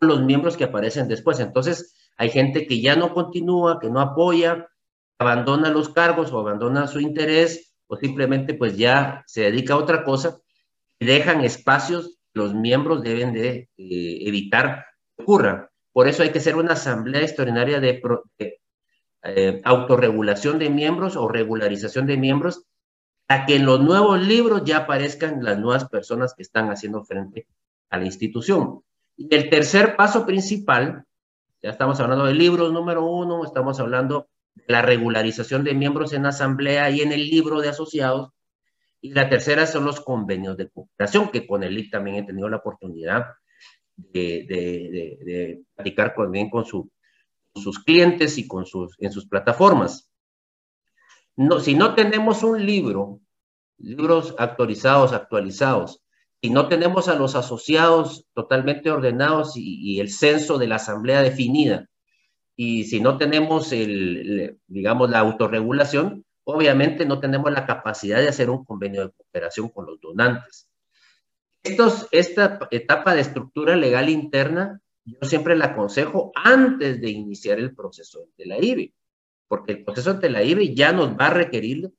los 0.00 0.22
miembros 0.22 0.56
que 0.56 0.64
aparecen 0.64 1.08
después. 1.08 1.38
Entonces, 1.40 1.94
hay 2.16 2.30
gente 2.30 2.66
que 2.66 2.80
ya 2.80 2.96
no 2.96 3.12
continúa, 3.12 3.78
que 3.78 3.90
no 3.90 4.00
apoya, 4.00 4.66
abandona 5.18 5.68
los 5.68 5.90
cargos 5.90 6.32
o 6.32 6.38
abandona 6.38 6.86
su 6.86 7.00
interés 7.00 7.74
o 7.86 7.96
simplemente 7.96 8.54
pues 8.54 8.76
ya 8.76 9.22
se 9.26 9.42
dedica 9.42 9.74
a 9.74 9.78
otra 9.78 10.04
cosa 10.04 10.38
y 10.98 11.06
dejan 11.06 11.44
espacios 11.44 12.15
los 12.36 12.54
miembros 12.54 13.02
deben 13.02 13.32
de 13.32 13.70
eh, 13.78 14.18
evitar 14.20 14.84
que 15.16 15.22
ocurra. 15.22 15.70
Por 15.92 16.06
eso 16.06 16.22
hay 16.22 16.30
que 16.30 16.38
hacer 16.38 16.54
una 16.54 16.74
asamblea 16.74 17.22
extraordinaria 17.22 17.80
de, 17.80 18.02
eh, 19.22 19.62
autorregulación 19.64 20.58
de 20.58 20.68
miembros 20.68 21.16
o 21.16 21.28
regularización 21.28 22.06
de 22.06 22.18
miembros 22.18 22.64
a 23.28 23.46
que 23.46 23.56
en 23.56 23.64
los 23.64 23.80
nuevos 23.80 24.20
libros 24.20 24.62
ya 24.64 24.78
aparezcan 24.78 25.42
las 25.42 25.58
nuevas 25.58 25.88
personas 25.88 26.34
que 26.34 26.42
están 26.42 26.70
haciendo 26.70 27.02
frente 27.04 27.46
a 27.88 27.98
la 27.98 28.04
institución. 28.04 28.82
Y 29.16 29.34
el 29.34 29.48
tercer 29.48 29.96
paso 29.96 30.26
principal, 30.26 31.04
ya 31.62 31.70
estamos 31.70 31.98
hablando 32.00 32.26
de 32.26 32.34
libros 32.34 32.70
número 32.70 33.02
uno, 33.06 33.44
estamos 33.44 33.80
hablando 33.80 34.28
de 34.54 34.64
la 34.68 34.82
regularización 34.82 35.64
de 35.64 35.72
miembros 35.72 36.12
en 36.12 36.26
asamblea 36.26 36.90
y 36.90 37.00
en 37.00 37.12
el 37.12 37.30
libro 37.30 37.62
de 37.62 37.70
asociados. 37.70 38.30
Y 39.06 39.10
la 39.10 39.28
tercera 39.28 39.68
son 39.68 39.84
los 39.84 40.00
convenios 40.00 40.56
de 40.56 40.68
cooperación, 40.68 41.30
que 41.30 41.46
con 41.46 41.62
el 41.62 41.78
IC 41.78 41.92
también 41.92 42.16
he 42.16 42.22
tenido 42.24 42.48
la 42.48 42.56
oportunidad 42.56 43.26
de, 43.96 44.44
de, 44.48 45.18
de, 45.24 45.62
platicar 45.76 46.12
también 46.16 46.50
con, 46.50 46.64
su, 46.64 46.90
sus 47.54 47.78
clientes 47.78 48.36
y 48.36 48.48
con 48.48 48.66
sus, 48.66 48.96
en 48.98 49.12
sus 49.12 49.28
plataformas. 49.28 50.10
No, 51.36 51.60
si 51.60 51.76
no 51.76 51.94
tenemos 51.94 52.42
un 52.42 52.66
libro, 52.66 53.20
libros 53.78 54.34
actualizados, 54.38 55.12
actualizados, 55.12 56.02
si 56.42 56.50
no 56.50 56.66
tenemos 56.66 57.06
a 57.06 57.14
los 57.14 57.36
asociados 57.36 58.26
totalmente 58.34 58.90
ordenados 58.90 59.52
y, 59.54 60.00
el 60.00 60.10
censo 60.10 60.58
de 60.58 60.66
la 60.66 60.76
asamblea 60.76 61.22
definida, 61.22 61.88
y 62.56 62.84
si 62.84 63.00
no 63.00 63.18
tenemos, 63.18 63.70
el, 63.70 64.58
digamos, 64.66 65.10
la 65.10 65.20
autorregulación, 65.20 66.25
obviamente 66.46 67.04
no 67.04 67.18
tenemos 67.20 67.50
la 67.52 67.66
capacidad 67.66 68.18
de 68.18 68.28
hacer 68.28 68.50
un 68.50 68.64
convenio 68.64 69.06
de 69.06 69.12
cooperación 69.12 69.68
con 69.68 69.86
los 69.86 70.00
donantes. 70.00 70.68
Estos, 71.62 72.06
esta 72.12 72.60
etapa 72.70 73.14
de 73.14 73.22
estructura 73.22 73.74
legal 73.74 74.08
interna, 74.08 74.80
yo 75.04 75.18
siempre 75.28 75.56
la 75.56 75.66
aconsejo 75.66 76.30
antes 76.34 77.00
de 77.00 77.10
iniciar 77.10 77.58
el 77.58 77.74
proceso 77.74 78.28
de 78.38 78.46
la 78.46 78.58
IBE, 78.58 78.94
porque 79.48 79.72
el 79.72 79.84
proceso 79.84 80.14
de 80.14 80.30
la 80.30 80.42
IBE 80.42 80.74
ya 80.74 80.92
nos 80.92 81.10
va 81.18 81.26
a 81.26 81.34
requerir 81.34 81.90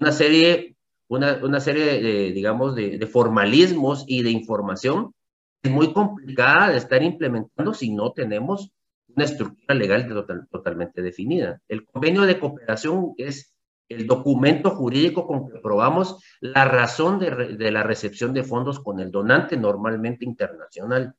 una 0.00 0.10
serie 0.10 0.76
una, 1.08 1.60
serie, 1.60 2.00
de, 2.00 2.32
digamos, 2.32 2.74
de, 2.74 3.06
formalismos 3.06 4.04
y 4.06 4.22
de 4.22 4.30
información 4.30 5.14
es 5.62 5.70
muy 5.70 5.92
complicada 5.92 6.70
de 6.70 6.78
estar 6.78 7.02
implementando 7.02 7.74
si 7.74 7.90
no 7.90 8.12
tenemos 8.12 8.72
una 9.14 9.26
estructura 9.26 9.74
legal 9.74 10.08
totalmente 10.50 11.02
definida. 11.02 11.60
El 11.68 11.84
convenio 11.84 12.22
de 12.22 12.38
cooperación 12.38 13.12
es 13.18 13.51
el 13.92 14.06
documento 14.06 14.70
jurídico 14.70 15.26
con 15.26 15.50
que 15.50 15.58
probamos 15.58 16.22
la 16.40 16.64
razón 16.64 17.18
de, 17.18 17.70
la 17.70 17.82
recepción 17.82 18.32
de 18.32 18.44
fondos 18.44 18.80
con 18.80 19.00
el 19.00 19.10
donante 19.10 19.56
normalmente 19.56 20.24
internacional. 20.24 21.14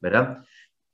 ¿Verdad? 0.00 0.44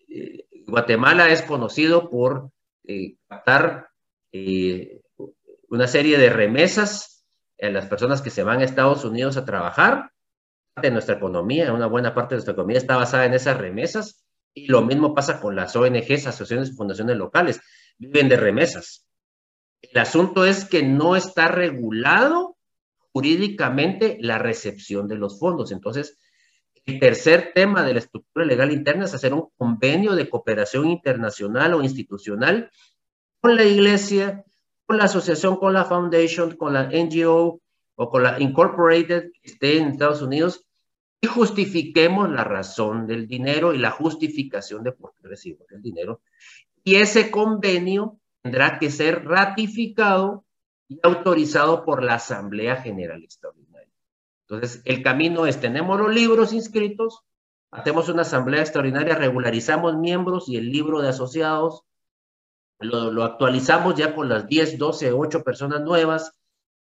Eh, 0.08 0.46
Guatemala 0.66 1.28
es 1.30 1.42
conocido 1.42 2.10
por 2.10 2.50
eh, 2.84 3.16
captar 3.26 3.88
eh, 4.32 5.00
una 5.68 5.86
serie 5.86 6.18
de 6.18 6.30
remesas 6.30 7.26
en 7.56 7.74
las 7.74 7.86
personas 7.86 8.22
que 8.22 8.30
se 8.30 8.42
van 8.42 8.60
a 8.60 8.64
Estados 8.64 9.04
Unidos 9.04 9.36
a 9.36 9.44
trabajar, 9.44 10.12
de 10.80 10.90
nuestra 10.90 11.16
economía, 11.16 11.72
una 11.72 11.86
buena 11.86 12.14
parte 12.14 12.34
de 12.34 12.36
nuestra 12.36 12.52
economía 12.52 12.78
está 12.78 12.96
basada 12.96 13.24
en 13.26 13.34
esas 13.34 13.58
remesas, 13.58 14.24
y 14.54 14.66
lo 14.68 14.82
mismo 14.82 15.14
pasa 15.14 15.40
con 15.40 15.56
las 15.56 15.74
ONGs, 15.76 16.26
asociaciones 16.26 16.70
y 16.70 16.76
fundaciones 16.76 17.16
locales, 17.16 17.60
viven 17.98 18.28
de 18.28 18.36
remesas. 18.36 19.07
El 19.82 19.98
asunto 19.98 20.44
es 20.44 20.64
que 20.64 20.82
no 20.82 21.16
está 21.16 21.48
regulado 21.48 22.56
jurídicamente 23.12 24.18
la 24.20 24.38
recepción 24.38 25.08
de 25.08 25.16
los 25.16 25.38
fondos. 25.38 25.72
Entonces, 25.72 26.18
el 26.86 27.00
tercer 27.00 27.52
tema 27.54 27.84
de 27.84 27.94
la 27.94 27.98
estructura 28.00 28.44
legal 28.46 28.72
interna 28.72 29.04
es 29.04 29.14
hacer 29.14 29.34
un 29.34 29.48
convenio 29.56 30.14
de 30.14 30.28
cooperación 30.28 30.88
internacional 30.88 31.74
o 31.74 31.82
institucional 31.82 32.70
con 33.40 33.56
la 33.56 33.64
iglesia, 33.64 34.44
con 34.86 34.98
la 34.98 35.04
asociación, 35.04 35.56
con 35.56 35.72
la 35.72 35.84
foundation, 35.84 36.56
con 36.56 36.72
la 36.72 36.84
NGO, 36.84 37.60
o 38.00 38.08
con 38.08 38.22
la 38.22 38.40
Incorporated 38.40 39.32
que 39.32 39.50
esté 39.50 39.78
en 39.78 39.88
Estados 39.88 40.22
Unidos 40.22 40.64
y 41.20 41.26
justifiquemos 41.26 42.30
la 42.30 42.44
razón 42.44 43.08
del 43.08 43.26
dinero 43.26 43.74
y 43.74 43.78
la 43.78 43.90
justificación 43.90 44.84
de 44.84 44.92
por 44.92 45.14
qué 45.14 45.26
recibo 45.26 45.66
el 45.70 45.82
dinero. 45.82 46.20
Y 46.84 46.94
ese 46.94 47.28
convenio 47.32 48.20
tendrá 48.48 48.78
que 48.78 48.90
ser 48.90 49.26
ratificado 49.26 50.46
y 50.88 50.98
autorizado 51.02 51.84
por 51.84 52.02
la 52.02 52.14
Asamblea 52.14 52.76
General 52.76 53.22
Extraordinaria. 53.22 53.92
Entonces, 54.48 54.80
el 54.86 55.02
camino 55.02 55.44
es, 55.44 55.60
tenemos 55.60 56.00
los 56.00 56.14
libros 56.14 56.54
inscritos, 56.54 57.24
hacemos 57.70 58.08
una 58.08 58.22
asamblea 58.22 58.62
extraordinaria, 58.62 59.16
regularizamos 59.16 59.98
miembros 59.98 60.48
y 60.48 60.56
el 60.56 60.70
libro 60.70 61.02
de 61.02 61.10
asociados, 61.10 61.82
lo, 62.78 63.22
actualizamos 63.22 63.96
ya 63.96 64.14
con 64.14 64.30
las 64.30 64.46
10, 64.46 64.78
12, 64.78 65.12
8 65.12 65.44
personas 65.44 65.82
nuevas 65.82 66.32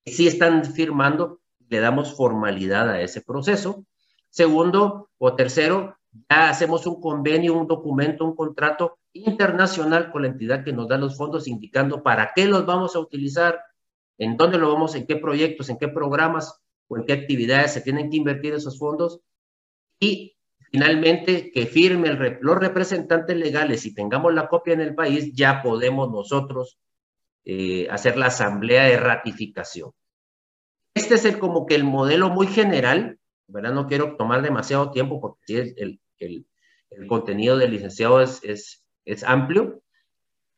que 0.04 0.12
sí 0.12 0.28
están 0.28 0.66
firmando, 0.66 1.40
le 1.68 1.80
damos 1.80 2.16
formalidad 2.16 2.92
a 2.92 3.02
ese 3.02 3.22
proceso. 3.22 3.88
Segundo 4.30 5.10
o 5.18 5.34
tercero, 5.34 5.98
ya 6.30 6.50
hacemos 6.50 6.86
un 6.86 7.02
convenio, 7.02 7.56
un 7.56 7.66
documento, 7.66 8.24
un 8.24 8.36
contrato 8.36 9.00
internacional 9.16 10.12
con 10.12 10.24
la 10.24 10.28
entidad 10.28 10.64
que 10.64 10.74
nos 10.74 10.90
da 10.90 10.98
los 10.98 11.18
fondos 11.18 11.48
indicando 11.48 12.04
para 12.04 12.32
qué 12.36 12.46
los 12.46 12.66
vamos 12.66 12.96
a 12.96 13.00
utilizar, 13.00 13.62
en 14.18 14.36
dónde 14.36 14.58
lo 14.58 14.72
vamos, 14.72 14.94
en 14.96 15.08
qué 15.08 15.16
proyectos, 15.16 15.70
en 15.70 15.78
qué 15.78 15.88
programas 15.88 16.62
o 16.88 16.98
en 16.98 17.06
qué 17.06 17.14
actividades 17.14 17.74
se 17.74 17.82
tienen 17.82 18.10
que 18.10 18.18
invertir 18.18 18.54
esos 18.54 18.78
fondos. 18.78 19.22
Y 20.00 20.38
finalmente, 20.72 21.52
que 21.52 21.66
firme 21.66 22.10
los 22.42 22.58
representantes 22.58 23.36
legales 23.38 23.86
y 23.86 23.94
tengamos 23.94 24.34
la 24.34 24.50
copia 24.50 24.74
en 24.74 24.82
el 24.82 24.94
país, 24.94 25.34
ya 25.34 25.62
podemos 25.64 26.12
nosotros 26.12 26.78
eh, 27.46 27.88
hacer 27.90 28.18
la 28.18 28.28
asamblea 28.28 28.84
de 28.84 28.98
ratificación. 28.98 29.92
Este 30.94 31.16
es 31.16 31.26
el, 31.26 31.40
como 31.40 31.66
que 31.66 31.76
el 31.76 31.86
modelo 31.86 32.30
muy 32.30 32.48
general, 32.48 33.18
¿verdad? 33.48 33.74
No 33.74 33.88
quiero 33.88 34.18
tomar 34.18 34.42
demasiado 34.42 34.92
tiempo 34.92 35.22
porque 35.22 35.74
el, 35.78 36.02
el, 36.20 36.48
el 36.90 37.08
contenido 37.08 37.58
del 37.58 37.72
licenciado 37.72 38.22
es, 38.22 38.44
es, 38.44 38.85
es 39.06 39.24
amplio, 39.24 39.82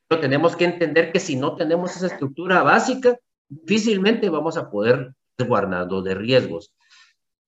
pero 0.08 0.22
tenemos 0.22 0.56
que 0.56 0.66
entender 0.66 1.12
que 1.12 1.20
si 1.20 1.36
no 1.36 1.56
tenemos 1.56 1.96
esa 1.96 2.08
estructura 2.08 2.64
básica, 2.64 3.20
difícilmente 3.50 4.30
vamos 4.30 4.58
a 4.58 4.70
poder 4.70 5.14
resguardando 5.38 6.02
de 6.02 6.16
riesgos. 6.16 6.74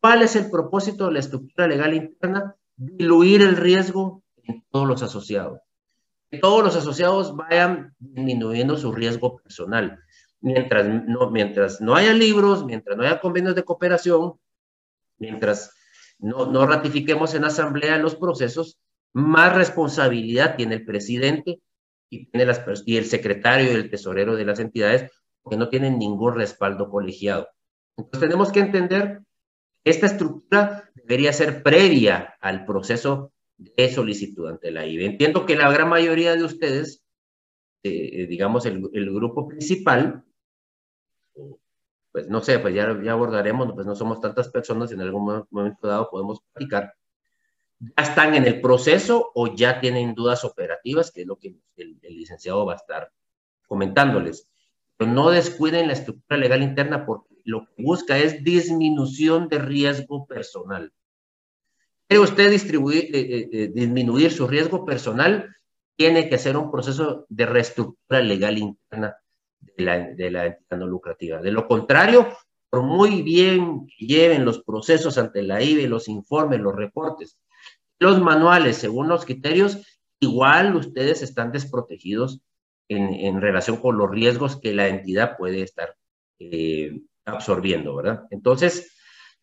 ¿Cuál 0.01 0.21
es 0.21 0.35
el 0.35 0.49
propósito 0.49 1.07
de 1.07 1.13
la 1.13 1.19
estructura 1.19 1.67
legal 1.67 1.93
interna? 1.93 2.55
Diluir 2.75 3.41
el 3.41 3.57
riesgo 3.57 4.23
en 4.43 4.63
todos 4.71 4.87
los 4.87 5.01
asociados. 5.01 5.59
Que 6.29 6.37
todos 6.37 6.63
los 6.63 6.75
asociados 6.75 7.35
vayan 7.35 7.95
disminuyendo 7.99 8.77
su 8.77 8.91
riesgo 8.91 9.37
personal. 9.37 9.99
Mientras 10.41 10.87
no, 10.87 11.31
mientras 11.31 11.81
no 11.81 11.95
haya 11.95 12.13
libros, 12.13 12.65
mientras 12.65 12.95
no 12.95 13.03
haya 13.03 13.19
convenios 13.19 13.55
de 13.55 13.63
cooperación, 13.63 14.33
mientras 15.17 15.73
no, 16.17 16.45
no 16.45 16.65
ratifiquemos 16.65 17.33
en 17.33 17.43
asamblea 17.43 17.97
los 17.97 18.15
procesos, 18.15 18.79
más 19.13 19.55
responsabilidad 19.55 20.55
tiene 20.55 20.75
el 20.75 20.85
presidente 20.85 21.59
y, 22.09 22.27
tiene 22.27 22.45
las, 22.45 22.63
y 22.85 22.97
el 22.97 23.05
secretario 23.05 23.71
y 23.71 23.75
el 23.75 23.89
tesorero 23.89 24.35
de 24.35 24.45
las 24.45 24.59
entidades 24.59 25.11
que 25.49 25.57
no 25.57 25.69
tienen 25.69 25.97
ningún 25.97 26.35
respaldo 26.35 26.89
colegiado. 26.89 27.47
Entonces 27.97 28.29
tenemos 28.29 28.51
que 28.51 28.59
entender 28.59 29.21
que 29.83 29.91
esta 29.91 30.05
estructura 30.05 30.89
debería 30.95 31.33
ser 31.33 31.63
previa 31.63 32.35
al 32.39 32.65
proceso 32.65 33.33
de 33.57 33.89
solicitud 33.91 34.47
ante 34.47 34.71
la 34.71 34.85
IBE. 34.85 35.05
Entiendo 35.05 35.45
que 35.45 35.55
la 35.55 35.71
gran 35.71 35.89
mayoría 35.89 36.35
de 36.35 36.43
ustedes, 36.43 37.03
eh, 37.83 38.25
digamos 38.27 38.65
el, 38.65 38.89
el, 38.93 39.13
grupo 39.13 39.47
principal, 39.47 40.23
pues 42.11 42.27
no 42.27 42.41
sé, 42.41 42.59
pues 42.59 42.73
ya, 42.73 42.97
ya 43.03 43.11
abordaremos, 43.11 43.73
pues 43.73 43.85
no 43.85 43.95
somos 43.95 44.19
tantas 44.21 44.49
personas, 44.49 44.91
en 44.91 45.01
algún 45.01 45.45
momento 45.49 45.87
dado 45.87 46.09
podemos 46.09 46.41
platicar, 46.53 46.93
ya 47.79 48.03
están 48.03 48.35
en 48.35 48.45
el 48.45 48.61
proceso 48.61 49.31
o 49.33 49.55
ya 49.55 49.79
tienen 49.79 50.15
dudas 50.15 50.43
operativas, 50.43 51.11
que 51.11 51.21
es 51.21 51.27
lo 51.27 51.37
que 51.37 51.55
el, 51.77 51.97
el 52.01 52.17
licenciado 52.17 52.65
va 52.65 52.73
a 52.73 52.77
estar 52.77 53.11
comentándoles. 53.67 54.49
Pero 54.97 55.11
no 55.11 55.29
descuiden 55.29 55.87
la 55.87 55.93
estructura 55.93 56.37
legal 56.37 56.61
interna 56.61 57.05
porque 57.05 57.35
lo 57.45 57.65
que 57.65 57.83
busca 57.83 58.17
es 58.17 58.43
disminución 58.43 59.47
de 59.47 59.59
riesgo 59.59 60.25
personal. 60.25 60.91
¿Quiere 62.07 62.23
usted 62.23 62.49
distribuir, 62.49 63.15
eh, 63.15 63.19
eh, 63.19 63.49
eh, 63.51 63.71
disminuir 63.73 64.31
su 64.31 64.47
riesgo 64.47 64.83
personal? 64.83 65.55
Tiene 65.95 66.27
que 66.27 66.35
hacer 66.35 66.57
un 66.57 66.71
proceso 66.71 67.25
de 67.29 67.45
reestructura 67.45 68.19
legal 68.21 68.57
interna 68.57 69.15
de 69.59 69.83
la, 69.83 69.99
de 69.99 70.31
la 70.31 70.45
entidad 70.47 70.77
no 70.77 70.87
lucrativa. 70.87 71.39
De 71.39 71.51
lo 71.51 71.67
contrario, 71.67 72.27
por 72.69 72.81
muy 72.81 73.21
bien 73.21 73.85
que 73.85 74.07
lleven 74.07 74.43
los 74.43 74.63
procesos 74.63 75.17
ante 75.17 75.43
la 75.43 75.61
IBE, 75.61 75.87
los 75.87 76.07
informes, 76.07 76.59
los 76.59 76.75
reportes, 76.75 77.37
los 77.99 78.19
manuales 78.21 78.77
según 78.77 79.07
los 79.07 79.25
criterios, 79.25 79.85
igual 80.19 80.75
ustedes 80.75 81.21
están 81.21 81.51
desprotegidos 81.51 82.41
en, 82.87 83.39
relación 83.39 83.77
con 83.77 83.97
los 83.97 84.09
riesgos 84.09 84.59
que 84.59 84.73
la 84.73 84.87
entidad 84.87 85.37
puede 85.37 85.61
estar 85.61 85.95
eh, 86.39 87.01
absorbiendo, 87.25 87.95
¿verdad? 87.95 88.23
Entonces, 88.31 88.97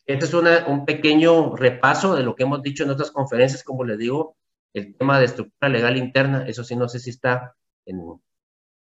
este 0.05 0.25
es 0.25 0.33
un 0.33 0.85
pequeño 0.85 1.55
repaso 1.55 2.15
de 2.15 2.23
lo 2.23 2.35
que 2.35 2.43
hemos 2.43 2.61
dicho 2.61 2.83
en 2.83 2.89
otras 2.89 3.11
conferencias, 3.11 3.63
como 3.63 3.85
les 3.85 3.97
digo, 3.97 4.35
el 4.73 4.95
tema 4.97 5.17
de 5.19 5.25
estructura 5.25 5.69
legal 5.69 5.97
interna, 5.97 6.45
eso 6.47 6.63
sí 6.63 6.75
no 6.75 6.89
sé 6.89 6.99
si 6.99 7.09
está 7.09 7.55
en, 7.85 8.01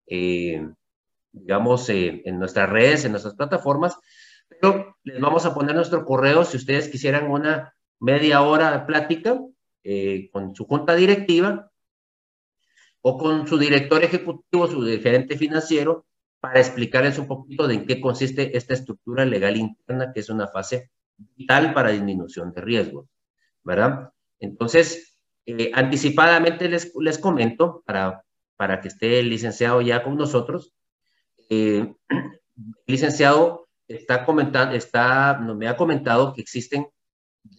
eh, 0.08 0.68
digamos, 1.32 1.88
eh, 1.90 2.22
en 2.24 2.38
nuestras 2.38 2.68
redes, 2.68 3.04
en 3.04 3.12
nuestras 3.12 3.34
plataformas, 3.34 3.96
pero 4.48 4.96
les 5.04 5.20
vamos 5.20 5.46
a 5.46 5.54
poner 5.54 5.74
nuestro 5.74 6.04
correo 6.04 6.44
si 6.44 6.56
ustedes 6.56 6.88
quisieran 6.88 7.30
una 7.30 7.74
media 8.00 8.42
hora 8.42 8.72
de 8.72 8.86
plática 8.86 9.40
eh, 9.88 10.28
con 10.32 10.52
su 10.52 10.64
junta 10.66 10.96
directiva 10.96 11.70
o 13.02 13.16
con 13.16 13.46
su 13.46 13.56
director 13.56 14.02
ejecutivo, 14.02 14.66
su 14.66 14.82
gerente 15.00 15.38
financiero, 15.38 16.06
para 16.40 16.58
explicarles 16.58 17.18
un 17.18 17.28
poquito 17.28 17.68
de 17.68 17.74
en 17.74 17.86
qué 17.86 18.00
consiste 18.00 18.56
esta 18.56 18.74
estructura 18.74 19.24
legal 19.24 19.56
interna, 19.56 20.12
que 20.12 20.18
es 20.18 20.28
una 20.28 20.48
fase 20.48 20.90
vital 21.36 21.72
para 21.72 21.92
disminución 21.92 22.52
de 22.52 22.62
riesgos, 22.62 23.06
¿verdad? 23.62 24.10
Entonces, 24.40 25.16
eh, 25.46 25.70
anticipadamente 25.72 26.68
les, 26.68 26.92
les 26.98 27.18
comento, 27.18 27.84
para, 27.86 28.24
para 28.56 28.80
que 28.80 28.88
esté 28.88 29.20
el 29.20 29.30
licenciado 29.30 29.80
ya 29.82 30.02
con 30.02 30.16
nosotros, 30.16 30.74
eh, 31.48 31.94
el 32.08 32.82
licenciado 32.88 33.68
está 33.86 34.24
comentando, 34.24 34.74
está, 34.74 35.38
me 35.38 35.68
ha 35.68 35.76
comentado 35.76 36.34
que 36.34 36.40
existen 36.40 36.88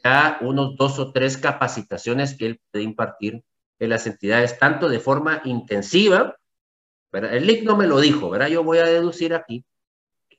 ya 0.04 0.38
unos 0.42 0.76
dos 0.76 1.00
o 1.00 1.12
tres 1.12 1.38
capacitaciones 1.38 2.38
que 2.38 2.46
él 2.48 2.62
puede 2.72 2.86
impartir 2.86 3.44
en 3.80 3.90
las 3.90 4.08
entidades, 4.08 4.58
tanto 4.58 4.90
de 4.90 5.00
forma 5.00 5.42
intensiva, 5.46 6.36
¿verdad? 7.12 7.36
el 7.36 7.46
LIC 7.46 7.64
no 7.64 7.78
me 7.78 7.88
lo 7.88 8.00
dijo, 8.00 8.30
¿verdad? 8.30 8.48
Yo 8.48 8.64
voy 8.64 8.80
a 8.80 8.86
deducir 8.86 9.34
aquí 9.34 9.64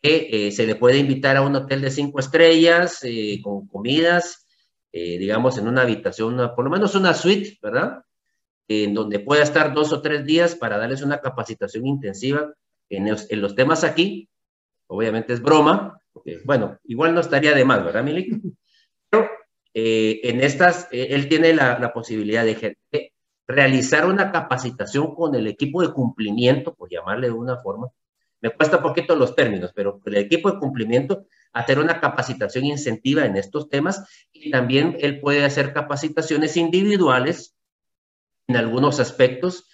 que 0.01 0.29
eh, 0.31 0.53
se 0.53 0.67
le 0.67 0.77
puede 0.77 0.99
invitar 0.99 1.37
a 1.37 1.43
un 1.43 1.55
hotel 1.57 1.81
de 1.81 1.91
cinco 1.91 2.21
estrellas 2.21 3.01
eh, 3.03 3.41
con 3.43 3.67
comidas, 3.67 4.47
eh, 4.93 5.19
digamos, 5.19 5.59
en 5.59 5.69
una 5.69 5.83
habitación, 5.83 6.37
por 6.55 6.65
lo 6.65 6.71
menos 6.71 6.95
una 6.95 7.15
suite, 7.15 7.59
¿verdad? 7.61 8.03
En 8.69 8.95
donde 8.95 9.19
pueda 9.19 9.43
estar 9.43 9.75
dos 9.75 9.93
o 9.93 10.01
tres 10.01 10.25
días 10.25 10.55
para 10.55 10.79
darles 10.79 11.03
una 11.03 11.21
capacitación 11.21 11.87
intensiva 11.87 12.53
en 12.89 13.11
los, 13.11 13.31
en 13.31 13.41
los 13.41 13.55
temas 13.55 13.83
aquí, 13.83 14.29
obviamente 14.87 15.33
es 15.33 15.43
broma, 15.43 16.01
porque, 16.13 16.41
bueno, 16.45 16.79
igual 16.85 17.15
no 17.15 17.21
estaría 17.21 17.55
de 17.55 17.65
más, 17.65 17.85
¿verdad, 17.85 18.05
Milik? 18.05 18.33
Pero 19.11 19.29
eh, 19.75 20.21
en 20.25 20.41
estas, 20.41 20.89
eh, 20.91 21.09
él 21.11 21.29
tiene 21.29 21.55
la, 21.55 21.93
posibilidad 21.93 22.45
de, 22.45 22.77
realizar 23.47 24.07
una 24.07 24.33
capacitación 24.33 25.15
con 25.15 25.35
el 25.35 25.47
equipo 25.47 25.83
de 25.83 25.93
cumplimiento, 25.93 26.75
por 26.75 26.91
llamarle 26.91 27.29
de 27.29 27.33
una 27.33 27.57
forma. 27.59 27.89
Me 28.41 28.51
cuesta 28.51 28.83
poquito 28.83 29.17
los 29.17 29.35
términos, 29.35 29.73
pero 29.75 30.01
el 30.05 30.17
equipo 30.17 30.51
de 30.51 30.59
cumplimiento 30.59 31.27
hacer 31.53 31.79
una 31.79 32.01
capacitación 32.01 32.67
incentiva 32.67 33.25
en 33.25 33.37
estos 33.37 33.69
temas 33.69 34.05
y 34.33 34.51
también 34.51 34.97
él 35.01 35.21
puede 35.21 35.45
hacer 35.45 35.73
capacitaciones 35.73 36.57
individuales 36.57 37.57
en 38.47 38.57
algunos 38.57 39.01
aspectos 39.01 39.69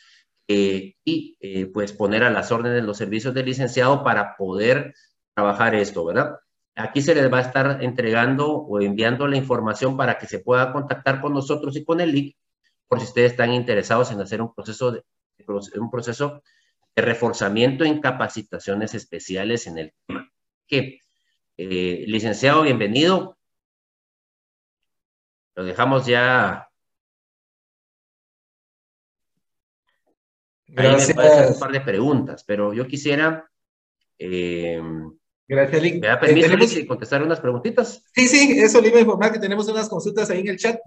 eh, 0.48 0.94
y 1.04 1.64
pues 1.66 1.92
poner 1.92 2.24
a 2.24 2.30
las 2.30 2.52
órdenes 2.52 2.84
los 2.84 2.96
servicios 2.96 3.34
del 3.34 3.46
licenciado 3.46 4.04
para 4.04 4.36
poder 4.36 4.94
trabajar 5.34 5.74
esto, 5.74 6.04
¿verdad? 6.04 6.36
Aquí 6.76 7.02
se 7.02 7.14
les 7.14 7.32
va 7.32 7.38
a 7.38 7.42
estar 7.42 7.82
entregando 7.82 8.50
o 8.52 8.80
enviando 8.80 9.28
la 9.28 9.36
información 9.36 9.96
para 9.96 10.18
que 10.18 10.26
se 10.26 10.40
pueda 10.40 10.72
contactar 10.72 11.20
con 11.20 11.32
nosotros 11.32 11.76
y 11.76 11.84
con 11.84 12.00
el 12.00 12.12
LIC 12.12 12.36
por 12.88 13.00
si 13.00 13.06
ustedes 13.06 13.32
están 13.32 13.52
interesados 13.52 14.10
en 14.10 14.20
hacer 14.20 14.42
un 14.42 14.54
proceso 14.54 14.92
de, 14.92 15.04
un 15.76 15.90
proceso 15.90 16.42
de 16.94 17.02
reforzamiento 17.02 17.84
en 17.84 18.00
capacitaciones 18.00 18.94
especiales 18.94 19.66
en 19.66 19.78
el 19.78 19.94
tema. 20.06 20.30
Que, 20.66 21.00
eh, 21.56 22.04
licenciado, 22.06 22.62
bienvenido. 22.62 23.38
Lo 25.54 25.64
dejamos 25.64 26.06
ya 26.06 26.68
Gracias. 30.66 31.10
Ahí 31.10 31.14
me 31.14 31.14
puede 31.14 31.28
hacer 31.28 31.52
un 31.52 31.60
par 31.60 31.72
de 31.72 31.80
preguntas, 31.80 32.44
pero 32.44 32.72
yo 32.74 32.86
quisiera, 32.86 33.48
eh, 34.18 34.82
Gracias. 35.46 35.82
¿Me 35.82 36.06
da 36.06 36.18
permiso, 36.18 36.52
eh, 36.52 36.80
de 36.80 36.86
contestar 36.86 37.22
unas 37.22 37.40
preguntitas? 37.40 38.02
Sí, 38.14 38.28
sí, 38.28 38.58
eso 38.58 38.80
le 38.80 38.88
iba 38.88 38.98
a 38.98 39.02
informar 39.02 39.32
que 39.32 39.38
tenemos 39.38 39.68
unas 39.68 39.88
consultas 39.88 40.30
ahí 40.30 40.40
en 40.40 40.48
el 40.48 40.56
chat. 40.56 40.80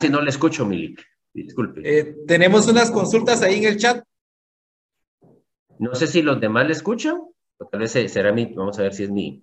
Si 0.00 0.08
no 0.10 0.20
le 0.20 0.30
escucho, 0.30 0.66
Milik, 0.66 1.02
disculpe. 1.32 1.80
Eh, 1.82 2.16
tenemos 2.26 2.68
unas 2.68 2.90
consultas 2.90 3.42
ahí 3.42 3.58
en 3.58 3.64
el 3.64 3.78
chat. 3.78 4.04
No 5.78 5.94
sé 5.94 6.06
si 6.06 6.20
los 6.20 6.40
demás 6.40 6.66
le 6.66 6.72
escuchan, 6.72 7.22
o 7.58 7.66
tal 7.66 7.80
vez 7.80 7.92
será 7.92 8.32
mi, 8.32 8.46
vamos 8.46 8.78
a 8.78 8.82
ver 8.82 8.92
si 8.92 9.04
es 9.04 9.10
mi. 9.10 9.42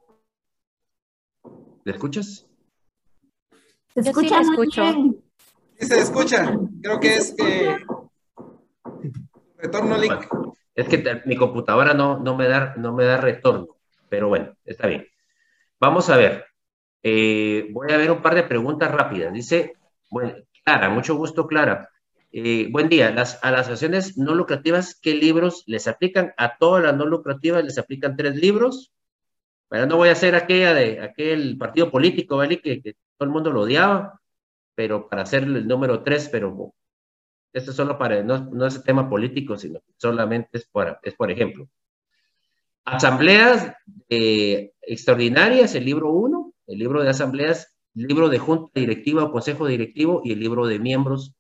¿Le 1.84 1.92
escuchas? 1.92 2.48
Se 3.96 4.00
escucha, 4.02 4.44
sí 4.44 4.50
escucho. 4.52 4.84
Sí, 5.80 5.86
se 5.88 6.00
escucha. 6.00 6.60
Creo 6.82 7.00
que 7.00 7.16
es 7.16 7.34
que. 7.34 7.76
Retorno, 9.58 9.98
Lick. 9.98 10.30
Es 10.76 10.88
que 10.88 11.22
mi 11.26 11.36
computadora 11.36 11.94
no, 11.94 12.20
no, 12.20 12.36
me 12.36 12.48
da, 12.48 12.76
no 12.78 12.94
me 12.94 13.04
da 13.06 13.18
retorno, 13.18 13.78
pero 14.10 14.30
bueno, 14.30 14.56
está 14.66 14.88
bien. 14.88 15.08
Vamos 15.80 16.10
a 16.10 16.18
ver. 16.18 16.46
Eh, 17.04 17.68
voy 17.72 17.92
a 17.92 17.98
ver 17.98 18.12
un 18.12 18.22
par 18.22 18.36
de 18.36 18.44
preguntas 18.44 18.92
rápidas. 18.92 19.34
Dice, 19.34 19.74
bueno, 20.10 20.34
Clara, 20.64 20.90
mucho 20.90 21.16
gusto, 21.16 21.48
Clara. 21.48 21.90
Eh, 22.32 22.68
buen 22.72 22.88
día. 22.88 23.10
A 23.10 23.12
las 23.12 23.40
asociaciones 23.44 24.18
no 24.18 24.36
lucrativas, 24.36 24.98
¿qué 25.02 25.14
libros 25.14 25.64
les 25.68 25.88
aplican? 25.88 26.34
A 26.38 26.58
todas 26.58 26.84
las 26.84 26.96
no 26.96 27.06
lucrativas 27.06 27.64
les 27.64 27.78
aplican 27.78 28.16
tres 28.16 28.36
libros. 28.36 28.94
Bueno, 29.70 29.88
no 29.88 29.98
voy 29.98 30.10
a 30.10 30.14
hacer 30.14 30.36
aquella 30.36 30.74
de 30.74 31.02
aquel 31.02 31.58
partido 31.58 31.92
político, 31.92 32.38
¿vale? 32.38 32.62
Que, 32.62 32.82
que 32.82 32.94
todo 33.18 33.28
el 33.28 33.30
mundo 33.30 33.52
lo 33.52 33.62
odiaba, 33.62 34.22
pero 34.76 35.10
para 35.10 35.24
hacer 35.24 35.44
el 35.44 35.68
número 35.68 36.04
tres, 36.04 36.30
pero 36.30 36.74
esto 37.54 37.72
es 37.72 37.78
solo 37.78 37.98
para, 37.98 38.24
no, 38.24 38.50
no 38.52 38.66
es 38.66 38.84
tema 38.84 39.10
político, 39.10 39.58
sino 39.58 39.82
solamente 39.98 40.50
es, 40.54 40.66
para, 40.68 41.00
es 41.04 41.14
por 41.16 41.32
ejemplo. 41.32 41.68
Asambleas 42.86 43.74
eh, 44.10 44.72
extraordinarias, 44.82 45.76
el 45.76 45.86
libro 45.86 46.12
1, 46.12 46.54
el 46.68 46.80
libro 46.80 47.04
de 47.04 47.10
asambleas, 47.10 47.78
libro 47.94 48.30
de 48.30 48.40
junta 48.40 48.80
directiva 48.80 49.24
o 49.24 49.32
consejo 49.32 49.68
directivo 49.68 50.22
y 50.24 50.32
el 50.32 50.40
libro 50.40 50.66
de 50.66 50.80
miembros 50.80 51.36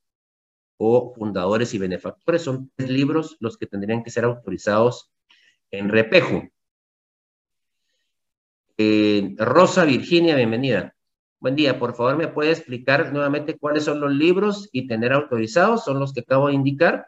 o 0.77 1.13
fundadores 1.15 1.73
y 1.73 1.77
benefactores. 1.77 2.43
Son 2.43 2.71
tres 2.75 2.89
libros 2.89 3.37
los 3.39 3.57
que 3.57 3.67
tendrían 3.67 4.03
que 4.03 4.11
ser 4.11 4.25
autorizados 4.25 5.11
en 5.71 5.89
Repejo. 5.89 6.43
Eh, 8.77 9.35
Rosa 9.37 9.85
Virginia, 9.85 10.35
bienvenida. 10.35 10.95
Buen 11.41 11.55
día, 11.55 11.79
por 11.79 11.95
favor, 11.95 12.17
¿me 12.17 12.27
puede 12.27 12.51
explicar 12.51 13.11
nuevamente 13.11 13.57
cuáles 13.57 13.85
son 13.85 13.99
los 13.99 14.11
libros 14.11 14.69
y 14.71 14.85
tener 14.85 15.11
autorizados? 15.11 15.83
Son 15.83 15.99
los 15.99 16.13
que 16.13 16.19
acabo 16.19 16.49
de 16.49 16.53
indicar. 16.53 17.07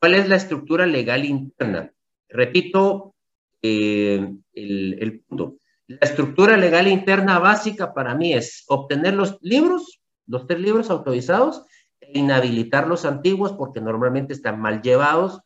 ¿Cuál 0.00 0.14
es 0.14 0.26
la 0.26 0.36
estructura 0.36 0.86
legal 0.86 1.22
interna? 1.26 1.92
Repito 2.30 3.14
eh, 3.60 4.26
el, 4.54 5.20
punto. 5.28 5.58
La 5.86 5.98
estructura 6.00 6.56
legal 6.56 6.88
interna 6.88 7.38
básica 7.38 7.92
para 7.92 8.14
mí 8.14 8.32
es 8.32 8.64
obtener 8.68 9.12
los 9.12 9.36
libros, 9.42 10.00
los 10.26 10.46
tres 10.46 10.60
libros 10.60 10.88
autorizados, 10.88 11.66
e 12.00 12.18
inhabilitar 12.18 12.88
los 12.88 13.04
antiguos 13.04 13.52
porque 13.52 13.82
normalmente 13.82 14.32
están 14.32 14.58
mal 14.58 14.80
llevados 14.80 15.42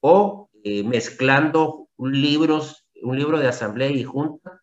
o 0.00 0.50
eh, 0.64 0.84
mezclando 0.84 1.88
libros, 1.96 2.86
un 3.00 3.16
libro 3.16 3.38
de 3.38 3.48
asamblea 3.48 3.88
y 3.88 4.04
junta 4.04 4.61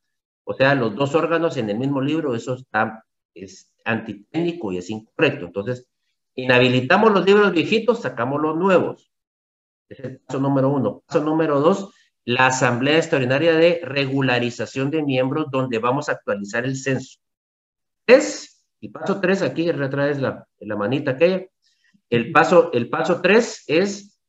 o 0.50 0.54
sea, 0.56 0.74
los 0.74 0.96
dos 0.96 1.14
órganos 1.14 1.58
en 1.58 1.70
el 1.70 1.78
mismo 1.78 2.02
libro, 2.02 2.34
eso 2.34 2.56
está, 2.56 3.06
es 3.36 3.72
antitécnico 3.86 4.72
y 4.72 4.80
es 4.80 4.90
incorrecto. 4.90 5.46
Entonces, 5.46 5.88
inhabilitamos 6.34 7.12
los 7.12 7.24
libros 7.24 7.52
viejitos, 7.52 8.02
sacamos 8.02 8.42
los 8.42 8.58
nuevos. 8.58 9.12
Ese 9.88 10.02
es 10.02 10.10
el 10.10 10.20
paso 10.22 10.40
número 10.40 10.70
uno. 10.70 11.04
Paso 11.06 11.24
número 11.24 11.60
dos, 11.62 11.94
la 12.26 12.48
Asamblea 12.48 12.98
Extraordinaria 12.98 13.54
de 13.54 13.80
Regularización 13.84 14.90
de 14.90 15.04
Miembros, 15.04 15.52
donde 15.52 15.78
vamos 15.78 16.10
a 16.10 16.14
actualizar 16.14 16.66
el 16.66 16.78
censo. 16.78 17.20
Tres, 18.06 18.66
y 18.80 18.90
paso 18.90 19.22
tres, 19.22 19.44
aquí 19.44 19.72
retraes 19.72 20.20
la, 20.20 20.48
la 20.62 20.76
manita 20.76 21.12
aquella. 21.12 21.46
El 22.10 22.32
paso, 22.32 22.72
el 22.74 22.90
paso 22.90 23.22
tres 23.22 23.66
es 23.68 24.20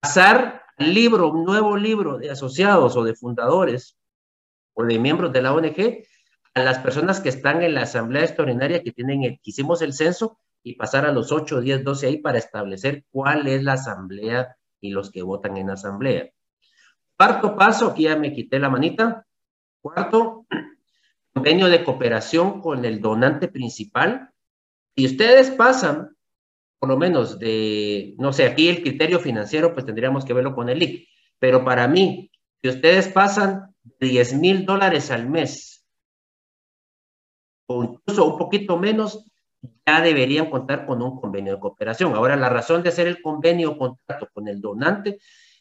pasar 0.00 0.64
libro, 0.76 1.30
un 1.30 1.44
nuevo 1.44 1.76
libro 1.76 2.18
de 2.18 2.32
asociados 2.32 2.96
o 2.96 3.04
de 3.04 3.14
fundadores, 3.14 3.96
o 4.74 4.84
de 4.84 4.98
miembros 4.98 5.32
de 5.32 5.42
la 5.42 5.52
ONG 5.52 6.04
a 6.54 6.62
las 6.62 6.78
personas 6.78 7.20
que 7.20 7.28
están 7.28 7.62
en 7.62 7.74
la 7.74 7.82
asamblea 7.82 8.24
extraordinaria 8.24 8.82
que 8.82 8.92
tienen 8.92 9.22
que 9.22 9.40
hicimos 9.42 9.82
el 9.82 9.92
censo 9.92 10.38
y 10.62 10.74
pasar 10.74 11.06
a 11.06 11.12
los 11.12 11.32
8, 11.32 11.60
10, 11.60 11.84
12 11.84 12.06
ahí 12.06 12.16
para 12.18 12.38
establecer 12.38 13.04
cuál 13.10 13.46
es 13.46 13.62
la 13.62 13.74
asamblea 13.74 14.56
y 14.80 14.90
los 14.90 15.10
que 15.10 15.22
votan 15.22 15.56
en 15.56 15.70
asamblea. 15.70 16.30
Cuarto 17.16 17.56
paso, 17.56 17.88
aquí 17.88 18.04
ya 18.04 18.16
me 18.16 18.32
quité 18.32 18.58
la 18.58 18.68
manita. 18.68 19.26
Cuarto, 19.80 20.46
convenio 21.34 21.68
de 21.68 21.84
cooperación 21.84 22.60
con 22.60 22.84
el 22.84 23.00
donante 23.00 23.48
principal. 23.48 24.30
Si 24.96 25.06
ustedes 25.06 25.50
pasan, 25.50 26.16
por 26.78 26.88
lo 26.88 26.96
menos 26.96 27.38
de, 27.38 28.14
no 28.18 28.32
sé, 28.32 28.46
aquí 28.46 28.68
el 28.68 28.82
criterio 28.82 29.20
financiero, 29.20 29.72
pues 29.72 29.86
tendríamos 29.86 30.24
que 30.24 30.32
verlo 30.32 30.54
con 30.54 30.68
el 30.68 30.82
IC. 30.82 31.08
Pero 31.38 31.64
para 31.64 31.88
mí, 31.88 32.30
si 32.62 32.68
ustedes 32.68 33.08
pasan 33.08 33.74
10 33.98 34.34
mil 34.34 34.64
dólares 34.64 35.10
al 35.10 35.28
mes, 35.28 35.84
o 37.66 37.82
incluso 37.84 38.24
un 38.26 38.38
poquito 38.38 38.78
menos, 38.78 39.24
ya 39.84 40.00
deberían 40.00 40.48
contar 40.48 40.86
con 40.86 41.02
un 41.02 41.20
convenio 41.20 41.54
de 41.54 41.60
cooperación. 41.60 42.14
Ahora, 42.14 42.36
la 42.36 42.48
razón 42.48 42.82
de 42.82 42.90
hacer 42.90 43.08
el 43.08 43.20
convenio 43.20 43.72
o 43.72 43.78
contrato 43.78 44.28
con 44.32 44.46
el 44.46 44.60
donante 44.60 45.18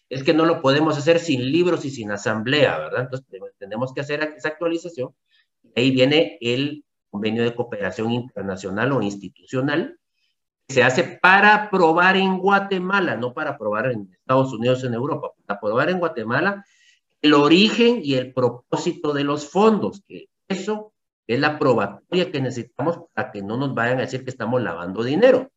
es 0.10 0.24
que 0.24 0.34
no 0.34 0.46
lo 0.46 0.62
podemos 0.62 0.98
hacer 0.98 1.20
sin 1.20 1.52
libros 1.52 1.86
y 1.86 1.90
sin 1.90 2.12
asamblea, 2.12 2.78
¿verdad? 2.78 3.02
Entonces, 3.02 3.28
tenemos 3.58 3.94
que 3.94 4.02
hacer 4.02 4.34
esa 4.38 4.50
actualización. 4.50 5.16
Ahí 5.76 5.90
viene 5.90 6.38
el 6.42 6.86
convenio 7.10 7.44
de 7.44 7.56
cooperación 7.56 8.12
internacional 8.12 8.92
o 8.92 9.02
institucional, 9.02 9.98
que 10.68 10.76
se 10.76 10.84
hace 10.84 11.04
para 11.04 11.70
probar 11.72 12.16
en 12.16 12.38
Guatemala, 12.38 13.16
no 13.16 13.34
para 13.34 13.58
probar 13.58 13.92
en 13.92 14.10
Estados 14.12 14.54
Unidos 14.54 14.84
en 14.84 14.94
Europa, 14.94 15.32
para 15.46 15.60
probar 15.60 15.90
en 15.90 16.00
Guatemala 16.00 16.64
el 17.21 17.34
origen 17.34 18.01
y 18.03 18.15
el 18.15 18.34
propósito 18.34 19.13
de 19.13 19.23
los 19.23 19.49
fondos, 19.49 20.01
que 20.07 20.29
eso 20.47 20.93
es 21.27 21.39
la 21.39 21.60
probatoria 21.60 22.31
que 22.31 22.41
necesitamos 22.41 22.99
para 23.13 23.31
que 23.31 23.41
no 23.41 23.57
nos 23.57 23.73
vayan 23.73 23.99
a 23.99 24.01
decir 24.01 24.23
que 24.23 24.31
estamos 24.31 24.62
lavando 24.62 25.03
dinero. 25.03 25.49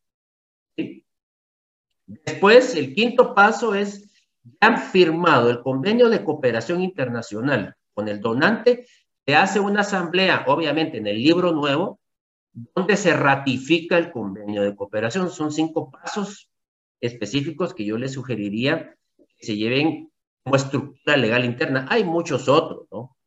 Después, 2.07 2.75
el 2.75 2.93
quinto 2.93 3.33
paso 3.33 3.73
es, 3.73 4.13
ya 4.43 4.67
han 4.67 4.77
firmado 4.79 5.49
el 5.49 5.61
convenio 5.61 6.07
de 6.09 6.23
cooperación 6.23 6.81
internacional 6.81 7.75
con 7.93 8.07
el 8.07 8.21
donante, 8.21 8.85
se 9.25 9.35
hace 9.35 9.59
una 9.59 9.81
asamblea, 9.81 10.45
obviamente 10.47 10.97
en 10.97 11.07
el 11.07 11.17
libro 11.17 11.51
nuevo, 11.51 11.99
donde 12.53 12.95
se 12.95 13.15
ratifica 13.15 13.97
el 13.97 14.11
convenio 14.11 14.61
de 14.61 14.75
cooperación. 14.75 15.31
Son 15.31 15.51
cinco 15.51 15.89
pasos 15.89 16.49
específicos 17.01 17.73
que 17.73 17.85
yo 17.85 17.97
les 17.97 18.13
sugeriría 18.13 18.95
que 19.17 19.45
se 19.45 19.57
lleven 19.57 20.11
como 20.45 20.57
estructura 20.57 21.17
legal 21.17 21.43
interna. 21.43 21.87
Hay 21.89 22.03
muchos 22.03 22.47
otros, 22.47 22.87
¿no? 22.91 23.17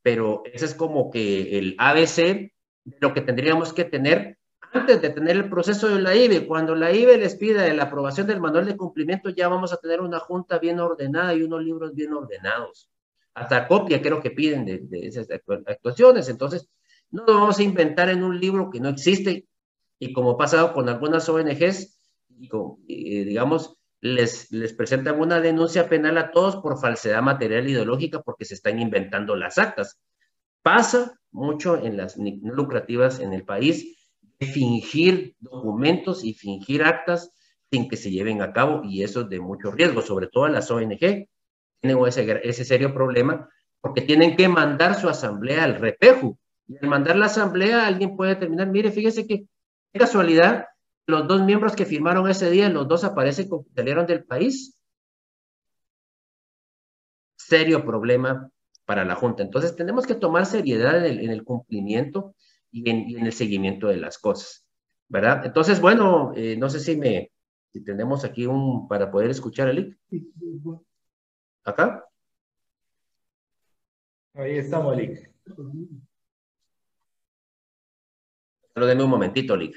Pero 0.00 0.42
ese 0.46 0.64
es 0.64 0.74
como 0.74 1.10
que 1.10 1.58
el 1.58 1.76
ABC 1.78 2.16
de 2.16 2.96
lo 2.98 3.12
que 3.12 3.20
tendríamos 3.20 3.74
que 3.74 3.84
tener 3.84 4.38
antes 4.72 5.02
de 5.02 5.10
tener 5.10 5.36
el 5.36 5.50
proceso 5.50 5.86
de 5.88 6.00
la 6.00 6.16
IBE. 6.16 6.46
Cuando 6.46 6.74
la 6.74 6.90
IBE 6.90 7.18
les 7.18 7.36
pida 7.36 7.70
la 7.74 7.84
aprobación 7.84 8.26
del 8.26 8.40
manual 8.40 8.64
de 8.64 8.76
cumplimiento, 8.76 9.28
ya 9.28 9.48
vamos 9.48 9.74
a 9.74 9.76
tener 9.76 10.00
una 10.00 10.18
junta 10.18 10.58
bien 10.58 10.80
ordenada 10.80 11.34
y 11.34 11.42
unos 11.42 11.62
libros 11.62 11.94
bien 11.94 12.14
ordenados. 12.14 12.88
Hasta 13.34 13.68
copia 13.68 14.00
creo 14.00 14.22
que 14.22 14.30
piden 14.30 14.64
de, 14.64 14.88
esas 15.06 15.28
actuaciones. 15.30 16.30
Entonces, 16.30 16.70
no 17.10 17.24
lo 17.26 17.34
vamos 17.34 17.58
a 17.58 17.62
inventar 17.62 18.08
en 18.08 18.22
un 18.24 18.40
libro 18.40 18.70
que 18.70 18.80
no 18.80 18.88
existe. 18.88 19.46
Y 19.98 20.14
como 20.14 20.30
ha 20.32 20.38
pasado 20.38 20.72
con 20.72 20.88
algunas 20.88 21.28
ONGs, 21.28 22.00
digamos, 22.86 23.76
les, 24.02 24.50
les 24.50 24.72
presentan 24.74 25.20
una 25.20 25.40
denuncia 25.40 25.88
penal 25.88 26.18
a 26.18 26.32
todos 26.32 26.56
por 26.56 26.78
falsedad 26.78 27.22
material 27.22 27.68
ideológica 27.68 28.20
porque 28.20 28.44
se 28.44 28.54
están 28.54 28.80
inventando 28.80 29.36
las 29.36 29.58
actas. 29.58 30.00
Pasa 30.62 31.18
mucho 31.30 31.82
en 31.82 31.96
las 31.96 32.16
lucrativas 32.16 33.20
en 33.20 33.32
el 33.32 33.44
país 33.44 34.10
de 34.40 34.46
fingir 34.46 35.36
documentos 35.38 36.24
y 36.24 36.34
fingir 36.34 36.82
actas 36.82 37.30
sin 37.70 37.88
que 37.88 37.96
se 37.96 38.10
lleven 38.10 38.42
a 38.42 38.52
cabo 38.52 38.82
y 38.84 39.04
eso 39.04 39.22
es 39.22 39.28
de 39.28 39.40
mucho 39.40 39.70
riesgo, 39.70 40.02
sobre 40.02 40.26
todo 40.26 40.48
las 40.48 40.70
ONG 40.70 41.28
tienen 41.80 42.06
ese, 42.06 42.40
ese 42.42 42.64
serio 42.64 42.92
problema 42.92 43.48
porque 43.80 44.02
tienen 44.02 44.36
que 44.36 44.48
mandar 44.48 45.00
su 45.00 45.08
asamblea 45.08 45.64
al 45.64 45.76
repejo 45.76 46.38
y 46.66 46.76
al 46.82 46.88
mandar 46.88 47.16
la 47.16 47.26
asamblea 47.26 47.86
alguien 47.86 48.16
puede 48.16 48.34
terminar, 48.34 48.68
mire, 48.68 48.90
fíjese 48.90 49.26
que 49.26 49.46
casualidad, 49.92 50.66
los 51.06 51.26
dos 51.26 51.42
miembros 51.42 51.74
que 51.74 51.86
firmaron 51.86 52.28
ese 52.28 52.50
día, 52.50 52.68
los 52.68 52.88
dos 52.88 53.04
aparecen 53.04 53.48
como 53.48 53.66
salieron 53.74 54.06
del 54.06 54.24
país. 54.24 54.78
Serio 57.36 57.84
problema 57.84 58.50
para 58.84 59.04
la 59.04 59.14
Junta. 59.14 59.42
Entonces, 59.42 59.76
tenemos 59.76 60.06
que 60.06 60.14
tomar 60.14 60.46
seriedad 60.46 61.04
en 61.06 61.30
el, 61.30 61.44
cumplimiento 61.44 62.34
y 62.70 62.88
en, 62.88 63.26
el 63.26 63.32
seguimiento 63.32 63.88
de 63.88 63.96
las 63.96 64.18
cosas, 64.18 64.64
¿verdad? 65.08 65.44
Entonces, 65.44 65.80
bueno, 65.80 66.32
eh, 66.36 66.56
no 66.56 66.70
sé 66.70 66.80
si 66.80 66.96
me, 66.96 67.30
si 67.72 67.82
tenemos 67.82 68.24
aquí 68.24 68.46
un, 68.46 68.86
para 68.88 69.10
poder 69.10 69.30
escuchar 69.30 69.68
el 69.68 69.76
link. 69.76 69.96
¿Acá? 71.64 72.04
Ahí 74.34 74.56
estamos, 74.56 74.96
Lick. 74.96 75.30
Solo 78.74 78.86
denme 78.86 79.04
un 79.04 79.10
momentito, 79.10 79.56
Lick. 79.56 79.76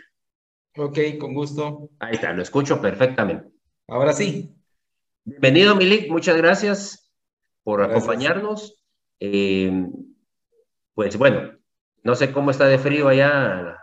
Ok, 0.78 1.00
con 1.20 1.34
gusto. 1.34 1.90
Ahí 2.00 2.16
está, 2.16 2.34
lo 2.34 2.42
escucho 2.42 2.82
perfectamente. 2.82 3.50
Ahora 3.88 4.12
sí. 4.14 4.54
Bienvenido, 5.24 5.76
Milik, 5.76 6.10
muchas 6.10 6.36
gracias 6.38 7.12
por 7.64 7.82
acompañarnos. 7.82 8.84
Eh, 9.20 9.88
pues 10.94 11.18
bueno, 11.18 11.58
no 12.04 12.16
sé 12.16 12.32
cómo 12.32 12.52
está 12.52 12.68
de 12.68 12.78
frío 12.78 13.08
allá 13.08 13.80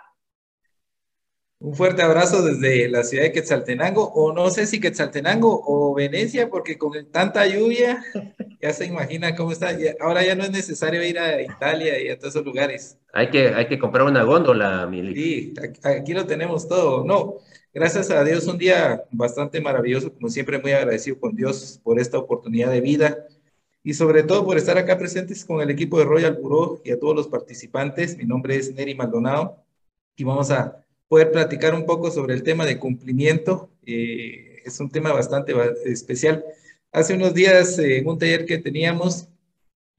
un 1.63 1.77
fuerte 1.77 2.03
abrazo 2.03 2.43
desde 2.43 2.89
la 2.89 3.05
ciudad 3.05 3.23
de 3.23 3.31
Quetzaltenango, 3.31 4.13
o 4.13 4.33
no 4.33 4.51
sé 4.51 4.67
si 4.67 4.81
Quetzaltenango 4.81 5.63
o 5.65 5.95
Venecia, 5.95 6.51
porque 6.51 6.77
con 6.77 6.93
tanta 7.13 7.47
lluvia 7.47 8.03
ya 8.63 8.73
se 8.73 8.87
imagina 8.87 9.35
cómo 9.35 9.51
está. 9.51 9.77
Ahora 10.01 10.25
ya 10.25 10.37
no 10.37 10.45
es 10.45 10.53
necesario 10.53 11.05
ir 11.05 11.19
a 11.19 11.43
Italia 11.43 12.01
y 12.01 12.09
a 12.09 12.17
todos 12.17 12.37
esos 12.37 12.47
lugares. 12.47 12.97
Hay 13.13 13.29
que, 13.29 13.49
hay 13.49 13.67
que 13.67 13.79
comprar 13.79 14.07
una 14.07 14.23
góndola, 14.23 14.87
Mili. 14.87 15.15
Sí, 15.15 15.55
aquí 15.83 16.15
lo 16.15 16.27
tenemos 16.27 16.69
todo. 16.69 17.05
No, 17.05 17.39
gracias 17.75 18.11
a 18.13 18.23
Dios, 18.23 18.47
un 18.47 18.59
día 18.59 19.03
bastante 19.11 19.61
maravilloso, 19.61 20.15
como 20.15 20.29
siempre, 20.29 20.61
muy 20.61 20.71
agradecido 20.71 21.19
con 21.19 21.35
Dios 21.35 21.81
por 21.83 21.99
esta 21.99 22.19
oportunidad 22.19 22.71
de 22.71 22.81
vida 22.81 23.27
y 23.83 23.95
sobre 23.95 24.23
todo 24.23 24.45
por 24.45 24.57
estar 24.57 24.79
acá 24.79 24.97
presentes 24.97 25.45
con 25.45 25.61
el 25.61 25.69
equipo 25.69 25.99
de 25.99 26.05
Royal 26.05 26.35
Bureau 26.41 26.81
y 26.85 26.93
a 26.93 27.01
todos 27.01 27.17
los 27.17 27.27
participantes. 27.27 28.17
Mi 28.17 28.25
nombre 28.25 28.55
es 28.55 28.73
Neri 28.73 28.95
Maldonado 28.95 29.57
y 30.15 30.23
vamos 30.23 30.53
a 30.53 30.85
poder 31.09 31.33
platicar 31.33 31.75
un 31.75 31.85
poco 31.85 32.13
sobre 32.13 32.35
el 32.35 32.45
tema 32.45 32.65
de 32.65 32.79
cumplimiento. 32.79 33.71
Eh, 33.85 34.63
es 34.65 34.79
un 34.79 34.89
tema 34.89 35.13
bastante 35.13 35.53
especial. 35.85 36.45
Hace 36.95 37.15
unos 37.15 37.33
días, 37.33 37.79
eh, 37.79 37.97
en 37.99 38.07
un 38.07 38.19
taller 38.19 38.45
que 38.45 38.59
teníamos, 38.59 39.27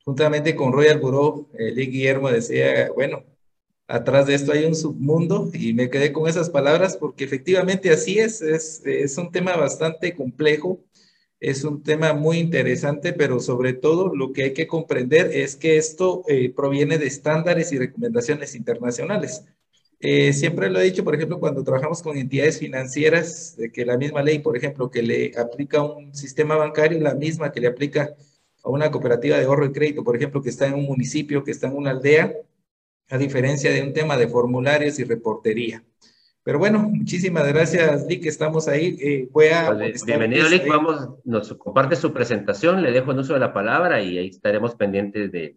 juntamente 0.05 0.55
con 0.55 0.71
Royal 0.71 0.99
Bureau, 0.99 1.49
eh, 1.57 1.71
Lee 1.71 1.87
Guillermo 1.87 2.29
decía, 2.29 2.91
bueno, 2.93 3.23
atrás 3.87 4.27
de 4.27 4.35
esto 4.35 4.51
hay 4.51 4.65
un 4.65 4.75
submundo 4.75 5.49
y 5.53 5.73
me 5.73 5.89
quedé 5.89 6.13
con 6.13 6.29
esas 6.29 6.51
palabras 6.51 6.95
porque 6.95 7.23
efectivamente 7.23 7.89
así 7.89 8.19
es, 8.19 8.43
es, 8.43 8.83
es 8.85 9.17
un 9.17 9.31
tema 9.31 9.55
bastante 9.55 10.13
complejo, 10.13 10.83
es 11.39 11.63
un 11.63 11.81
tema 11.81 12.13
muy 12.13 12.37
interesante, 12.37 13.11
pero 13.11 13.39
sobre 13.39 13.73
todo 13.73 14.15
lo 14.15 14.31
que 14.31 14.43
hay 14.43 14.53
que 14.53 14.67
comprender 14.67 15.31
es 15.33 15.55
que 15.55 15.77
esto 15.77 16.23
proviene 16.55 16.99
de 16.99 17.07
estándares 17.07 17.71
y 17.73 17.79
recomendaciones 17.79 18.53
internacionales. 18.53 19.43
Eh, 20.05 20.33
siempre 20.33 20.69
lo 20.69 20.81
he 20.81 20.83
dicho, 20.83 21.05
por 21.05 21.15
ejemplo, 21.15 21.39
cuando 21.39 21.63
trabajamos 21.63 22.01
con 22.03 22.17
entidades 22.17 22.59
financieras, 22.59 23.55
de 23.55 23.71
que 23.71 23.85
la 23.85 23.97
misma 23.97 24.21
ley, 24.21 24.39
por 24.39 24.57
ejemplo, 24.57 24.91
que 24.91 25.01
le 25.01 25.31
aplica 25.37 25.77
a 25.77 25.83
un 25.83 26.13
sistema 26.13 26.57
bancario, 26.57 26.99
la 26.99 27.15
misma 27.15 27.53
que 27.53 27.61
le 27.61 27.67
aplica 27.67 28.13
a 28.63 28.69
una 28.69 28.91
cooperativa 28.91 29.37
de 29.37 29.45
ahorro 29.45 29.65
y 29.65 29.71
crédito, 29.71 30.03
por 30.03 30.17
ejemplo, 30.17 30.41
que 30.41 30.49
está 30.49 30.67
en 30.67 30.73
un 30.73 30.83
municipio, 30.83 31.41
que 31.45 31.51
está 31.51 31.67
en 31.67 31.77
una 31.77 31.91
aldea, 31.91 32.33
a 33.09 33.17
diferencia 33.17 33.71
de 33.71 33.81
un 33.81 33.93
tema 33.93 34.17
de 34.17 34.27
formularios 34.27 34.99
y 34.99 35.05
reportería. 35.05 35.81
Pero 36.43 36.59
bueno, 36.59 36.79
muchísimas 36.79 37.47
gracias, 37.47 38.05
Lick, 38.05 38.25
estamos 38.25 38.67
ahí. 38.67 38.97
Eh, 38.99 39.29
voy 39.31 39.47
a 39.47 39.71
bienvenido, 40.05 40.49
Lick, 40.49 40.67
vamos, 40.67 41.11
nos 41.23 41.53
comparte 41.53 41.95
su 41.95 42.11
presentación, 42.11 42.81
le 42.81 42.91
dejo 42.91 43.13
el 43.13 43.19
uso 43.19 43.35
de 43.35 43.39
la 43.39 43.53
palabra 43.53 44.01
y 44.01 44.17
ahí 44.17 44.27
estaremos 44.27 44.75
pendientes 44.75 45.31
de, 45.31 45.55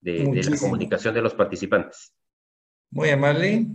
de 0.00 0.42
la 0.42 0.56
comunicación 0.56 1.12
de 1.12 1.20
los 1.20 1.34
participantes. 1.34 2.14
Muy 2.92 3.08
amable. 3.08 3.66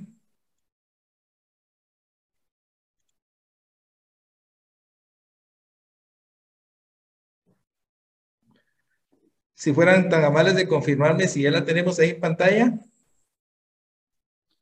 Si 9.56 9.74
fueran 9.74 10.08
tan 10.08 10.24
amables 10.24 10.56
de 10.56 10.68
confirmarme 10.68 11.28
si 11.28 11.42
ya 11.42 11.50
la 11.50 11.66
tenemos 11.66 11.98
ahí 11.98 12.12
en 12.12 12.20
pantalla. 12.20 12.80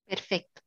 Perfecto. 0.06 0.62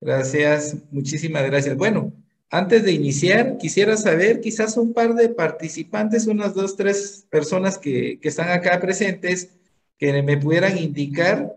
Gracias, 0.00 0.76
muchísimas 0.92 1.42
gracias. 1.46 1.76
Bueno, 1.76 2.12
antes 2.48 2.84
de 2.84 2.92
iniciar, 2.92 3.58
quisiera 3.58 3.96
saber 3.96 4.40
quizás 4.40 4.76
un 4.76 4.92
par 4.94 5.14
de 5.14 5.30
participantes, 5.30 6.28
unas 6.28 6.54
dos, 6.54 6.76
tres 6.76 7.26
personas 7.28 7.76
que, 7.76 8.20
que 8.20 8.28
están 8.28 8.50
acá 8.50 8.78
presentes, 8.80 9.50
que 9.98 10.22
me 10.22 10.36
pudieran 10.36 10.78
indicar 10.78 11.56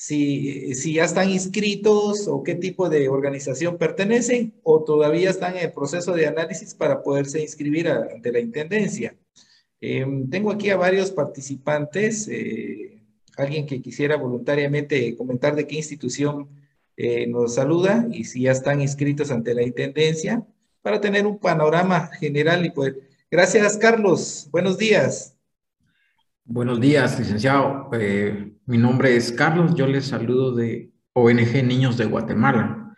si, 0.00 0.94
ya 0.94 1.04
están 1.04 1.28
inscritos 1.28 2.26
o 2.26 2.42
qué 2.42 2.54
tipo 2.54 2.88
de 2.88 3.10
organización 3.10 3.76
pertenecen 3.76 4.54
o 4.62 4.82
todavía 4.82 5.28
están 5.28 5.58
en 5.58 5.64
el 5.64 5.72
proceso 5.72 6.14
de 6.14 6.26
análisis 6.26 6.74
para 6.74 7.02
poderse 7.02 7.42
inscribir 7.42 7.86
ante 7.88 8.32
la 8.32 8.40
Intendencia. 8.40 9.14
Em, 9.78 10.30
tengo 10.30 10.52
aquí 10.52 10.70
a 10.70 10.78
varios 10.78 11.10
participantes, 11.10 12.28
eh, 12.28 13.02
alguien 13.36 13.66
que 13.66 13.82
quisiera 13.82 14.16
voluntariamente 14.16 15.14
comentar 15.16 15.54
de 15.54 15.66
qué 15.66 15.76
institución 15.76 16.48
eh, 16.96 17.26
nos 17.26 17.56
saluda 17.56 18.08
y 18.10 18.24
si 18.24 18.42
ya 18.42 18.52
están 18.52 18.80
inscritos 18.80 19.30
ante 19.30 19.54
la 19.54 19.62
Intendencia 19.62 20.46
para 20.80 20.98
tener 20.98 21.26
un 21.26 21.38
panorama 21.38 22.06
general 22.18 22.64
y 22.64 22.70
poder. 22.70 23.02
Gracias, 23.30 23.76
Carlos. 23.76 24.48
Buenos 24.50 24.78
días. 24.78 25.39
Buenos 26.52 26.80
días, 26.80 27.16
licenciado. 27.16 27.88
Eh, 27.92 28.54
mi 28.66 28.76
nombre 28.76 29.14
es 29.14 29.30
Carlos, 29.30 29.76
yo 29.76 29.86
les 29.86 30.06
saludo 30.06 30.52
de 30.52 30.90
ONG 31.12 31.62
Niños 31.64 31.96
de 31.96 32.06
Guatemala. 32.06 32.92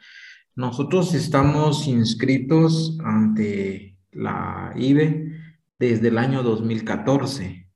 Nosotros 0.54 1.12
estamos 1.12 1.86
inscritos 1.86 2.98
ante 3.04 3.98
la 4.10 4.72
IBE 4.74 5.32
desde 5.78 6.08
el 6.08 6.16
año 6.16 6.42
2014. 6.42 7.68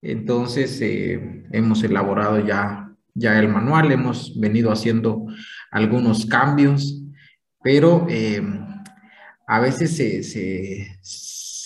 Entonces, 0.00 0.80
eh, 0.80 1.44
hemos 1.50 1.82
elaborado 1.82 2.38
ya, 2.38 2.94
ya 3.14 3.36
el 3.36 3.48
manual, 3.48 3.90
hemos 3.90 4.38
venido 4.38 4.70
haciendo 4.70 5.26
algunos 5.72 6.24
cambios, 6.24 7.02
pero 7.64 8.06
eh, 8.08 8.40
a 9.44 9.58
veces 9.58 9.96
se, 9.96 10.22
se 10.22 11.00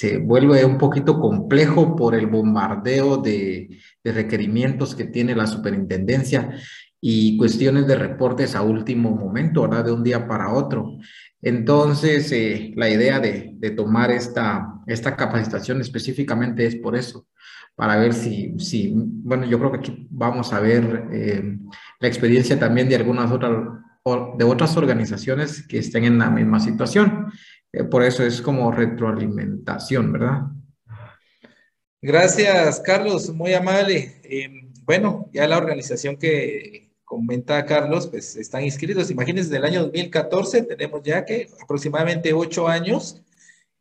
se 0.02 0.18
vuelve 0.18 0.64
un 0.64 0.78
poquito 0.78 1.20
complejo 1.20 1.94
por 1.94 2.16
el 2.16 2.26
bombardeo 2.26 3.18
de, 3.18 3.78
requerimientos 4.02 4.96
que 4.96 5.04
tiene 5.04 5.36
la 5.36 5.46
superintendencia 5.46 6.58
y 7.00 7.36
cuestiones 7.36 7.86
de 7.86 7.94
reportes 7.94 8.56
a 8.56 8.62
último 8.62 9.14
momento, 9.14 9.62
¿verdad? 9.62 9.84
De 9.84 9.92
un 9.92 10.02
día 10.02 10.26
para 10.26 10.52
otro. 10.52 10.98
Entonces, 11.40 12.32
eh, 12.32 12.72
la 12.74 12.90
idea 12.90 13.20
de, 13.20 13.56
tomar 13.76 14.10
esta, 14.10 14.74
esta 14.88 15.14
capacitación 15.14 15.80
específicamente 15.80 16.66
es 16.66 16.74
por 16.74 16.96
eso, 16.96 17.28
para 17.76 17.96
ver 17.96 18.12
si, 18.12 18.58
si 18.58 18.92
bueno, 18.96 19.46
yo 19.46 19.60
creo 19.60 19.70
que 19.70 19.78
aquí 19.78 20.08
vamos 20.10 20.52
a 20.52 20.58
ver 20.58 21.10
eh, 21.12 21.58
la 22.00 22.08
experiencia 22.08 22.58
también 22.58 22.88
de 22.88 22.96
algunas 22.96 23.30
otras, 23.30 23.52
de 24.36 24.44
otras 24.44 24.76
organizaciones 24.76 25.64
que 25.64 25.78
estén 25.78 26.02
en 26.02 26.18
la 26.18 26.28
misma 26.28 26.58
situación. 26.58 27.30
Eh, 27.72 27.84
por 27.84 28.02
eso 28.02 28.24
es 28.24 28.42
como 28.42 28.70
retroalimentación, 28.70 30.12
¿verdad? 30.12 30.42
Gracias, 32.00 32.80
Carlos, 32.80 33.32
muy 33.32 33.54
amable. 33.54 34.20
Eh, 34.24 34.70
bueno, 34.84 35.30
ya 35.32 35.46
la 35.46 35.58
organización 35.58 36.16
que 36.16 36.92
comenta 37.04 37.64
Carlos, 37.64 38.08
pues 38.08 38.36
están 38.36 38.64
inscritos. 38.64 39.10
Imagínense, 39.10 39.50
desde 39.50 39.58
el 39.58 39.64
año 39.64 39.82
2014 39.82 40.62
tenemos 40.62 41.02
ya 41.02 41.24
que 41.24 41.48
aproximadamente 41.62 42.32
ocho 42.32 42.68
años 42.68 43.22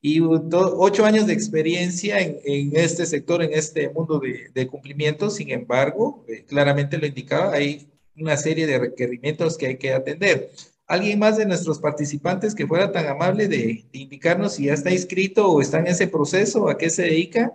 y 0.01 0.19
ocho 0.19 1.05
años 1.05 1.27
de 1.27 1.33
experiencia 1.33 2.19
en, 2.19 2.75
este 2.75 3.05
sector, 3.05 3.43
en 3.43 3.53
este 3.53 3.89
mundo 3.89 4.21
de, 4.53 4.67
cumplimiento. 4.67 5.29
Sin 5.29 5.49
embargo, 5.51 6.25
eh, 6.27 6.43
claramente 6.45 6.97
lo 6.97 7.05
indicaba, 7.05 7.53
hay 7.53 7.87
una 8.15 8.35
serie 8.37 8.67
de 8.67 8.79
requerimientos 8.79 9.57
que 9.57 9.67
hay 9.67 9.77
que 9.77 9.93
atender. 9.93 10.51
¿Alguien 10.91 11.19
más 11.19 11.37
de 11.37 11.45
nuestros 11.45 11.79
participantes 11.79 12.53
que 12.53 12.67
fuera 12.67 12.91
tan 12.91 13.07
amable 13.07 13.47
de, 13.47 13.85
indicarnos 13.93 14.55
si 14.55 14.65
ya 14.65 14.73
está 14.73 14.91
inscrito 14.91 15.49
o 15.49 15.61
está 15.61 15.79
en 15.79 15.87
ese 15.87 16.05
proceso, 16.05 16.67
a 16.67 16.77
qué 16.77 16.89
se 16.89 17.03
dedica? 17.03 17.53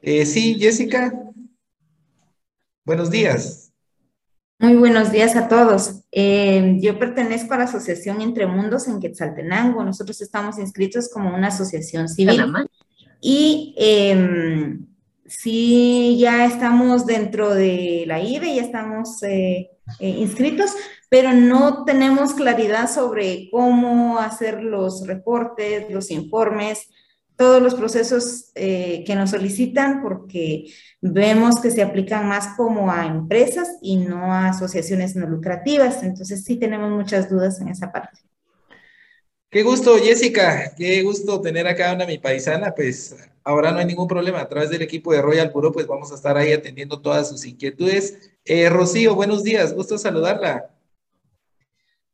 Eh, 0.00 0.24
sí, 0.24 0.54
Jessica. 0.56 1.12
Buenos 2.84 3.10
días. 3.10 3.72
Muy 4.60 4.76
buenos 4.76 5.10
días 5.10 5.34
a 5.34 5.48
todos. 5.48 6.04
Eh, 6.12 6.78
yo 6.80 6.96
pertenezco 6.96 7.54
a 7.54 7.58
la 7.58 7.64
Asociación 7.64 8.20
Entre 8.20 8.46
Mundos 8.46 8.86
en 8.86 9.00
Quetzaltenango. 9.00 9.82
Nosotros 9.82 10.20
estamos 10.20 10.60
inscritos 10.60 11.10
como 11.12 11.34
una 11.34 11.48
asociación 11.48 12.08
civil. 12.08 12.40
Y 13.20 13.74
eh, 13.76 14.78
sí, 15.26 16.18
ya 16.20 16.46
estamos 16.46 17.04
dentro 17.04 17.52
de 17.52 18.04
la 18.06 18.22
IBE, 18.22 18.54
ya 18.54 18.62
estamos 18.62 19.20
eh, 19.24 19.72
inscritos, 19.98 20.70
pero 21.08 21.32
no 21.32 21.84
tenemos 21.84 22.34
claridad 22.34 22.92
sobre 22.92 23.48
cómo 23.50 24.18
hacer 24.18 24.62
los 24.62 25.06
reportes, 25.06 25.90
los 25.90 26.10
informes, 26.10 26.88
todos 27.36 27.62
los 27.62 27.74
procesos 27.74 28.50
eh, 28.54 29.04
que 29.06 29.14
nos 29.14 29.30
solicitan, 29.30 30.02
porque 30.02 30.72
vemos 31.00 31.60
que 31.60 31.70
se 31.70 31.82
aplican 31.82 32.26
más 32.28 32.56
como 32.56 32.90
a 32.90 33.06
empresas 33.06 33.76
y 33.82 33.96
no 33.96 34.32
a 34.32 34.48
asociaciones 34.48 35.14
no 35.16 35.26
lucrativas. 35.26 36.02
Entonces 36.02 36.44
sí 36.44 36.56
tenemos 36.56 36.90
muchas 36.90 37.28
dudas 37.30 37.60
en 37.60 37.68
esa 37.68 37.92
parte. 37.92 38.20
Qué 39.50 39.62
gusto, 39.62 39.96
Jessica. 39.98 40.74
Qué 40.76 41.02
gusto 41.02 41.40
tener 41.40 41.66
acá 41.68 41.92
una 41.92 42.06
mi 42.06 42.18
paisana. 42.18 42.74
Pues 42.74 43.14
ahora 43.44 43.70
no 43.70 43.78
hay 43.78 43.86
ningún 43.86 44.08
problema. 44.08 44.40
A 44.40 44.48
través 44.48 44.70
del 44.70 44.82
equipo 44.82 45.12
de 45.12 45.22
Royal 45.22 45.50
Bureau, 45.50 45.72
pues 45.72 45.86
vamos 45.86 46.10
a 46.12 46.14
estar 46.14 46.36
ahí 46.36 46.52
atendiendo 46.52 47.00
todas 47.00 47.28
sus 47.28 47.44
inquietudes. 47.44 48.32
Eh, 48.44 48.68
Rocío, 48.68 49.14
buenos 49.14 49.44
días. 49.44 49.74
Gusto 49.74 49.98
saludarla. 49.98 50.75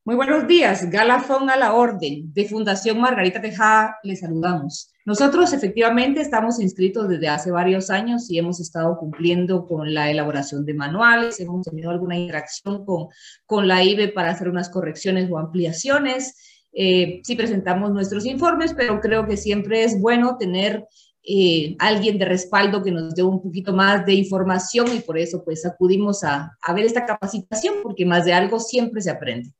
Muy 0.04 0.16
buenos 0.16 0.48
días. 0.48 0.90
Galafón 0.90 1.48
a 1.48 1.56
la 1.56 1.74
orden. 1.74 2.32
De 2.32 2.48
Fundación 2.48 3.00
Margarita 3.00 3.40
Tejada, 3.40 3.96
les 4.02 4.20
saludamos. 4.20 4.92
Nosotros 5.04 5.52
efectivamente 5.52 6.20
estamos 6.20 6.60
inscritos 6.60 7.08
desde 7.08 7.28
hace 7.28 7.50
varios 7.50 7.90
años 7.90 8.30
y 8.30 8.38
hemos 8.38 8.60
estado 8.60 8.96
cumpliendo 8.98 9.66
con 9.66 9.94
la 9.94 10.10
elaboración 10.10 10.64
de 10.64 10.74
manuales, 10.74 11.38
hemos 11.40 11.64
tenido 11.64 11.90
alguna 11.90 12.18
interacción 12.18 12.84
con, 12.84 13.08
con 13.46 13.68
la 13.68 13.82
IBE 13.82 14.08
para 14.08 14.30
hacer 14.30 14.48
unas 14.48 14.70
correcciones 14.70 15.30
o 15.30 15.38
ampliaciones 15.38 16.36
eh, 16.72 17.20
sí 17.22 17.36
presentamos 17.36 17.92
nuestros 17.92 18.24
informes, 18.24 18.74
pero 18.74 19.00
creo 19.00 19.26
que 19.26 19.36
siempre 19.36 19.84
es 19.84 20.00
bueno 20.00 20.38
tener 20.38 20.86
eh, 21.22 21.76
alguien 21.78 22.18
de 22.18 22.24
respaldo 22.24 22.82
que 22.82 22.90
nos 22.90 23.14
dé 23.14 23.22
un 23.22 23.42
poquito 23.42 23.72
más 23.72 24.04
de 24.06 24.14
información 24.14 24.88
y 24.94 25.00
por 25.00 25.18
eso 25.18 25.44
pues 25.44 25.64
acudimos 25.66 26.24
a, 26.24 26.56
a 26.60 26.72
ver 26.72 26.86
esta 26.86 27.04
capacitación 27.04 27.76
porque 27.82 28.06
más 28.06 28.24
de 28.24 28.32
algo 28.32 28.58
siempre 28.58 29.02
se 29.02 29.10
aprende. 29.10 29.52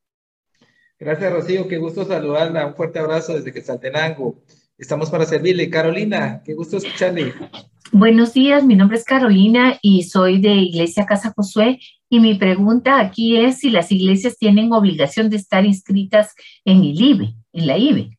Gracias 1.05 1.33
Rocío, 1.33 1.67
qué 1.67 1.79
gusto 1.79 2.05
saludarla, 2.05 2.65
un 2.65 2.77
fuerte 2.77 3.01
abrazo 3.01 3.35
desde 3.35 3.53
Quetzaltenango. 3.53 4.37
Estamos 4.79 5.11
para 5.11 5.27
servirle. 5.27 5.69
Carolina, 5.69 6.41
qué 6.45 6.55
gusto 6.55 6.77
escucharle. 6.77 7.35
Buenos 7.91 8.35
días, 8.35 8.62
mi 8.65 8.77
nombre 8.77 8.99
es 8.99 9.05
Carolina 9.05 9.81
y 9.83 10.05
soy 10.05 10.41
de 10.41 10.51
Iglesia 10.51 11.05
Casa 11.05 11.33
Josué 11.35 11.81
y 12.09 12.21
mi 12.21 12.37
pregunta 12.37 13.01
aquí 13.01 13.37
es 13.37 13.59
si 13.59 13.71
las 13.71 13.91
iglesias 13.91 14.38
tienen 14.38 14.73
obligación 14.73 15.29
de 15.29 15.38
estar 15.38 15.65
inscritas 15.65 16.37
en 16.65 16.85
el 16.85 17.01
IBE, 17.01 17.35
en 17.53 17.67
la 17.67 17.79
IBE. 17.79 18.17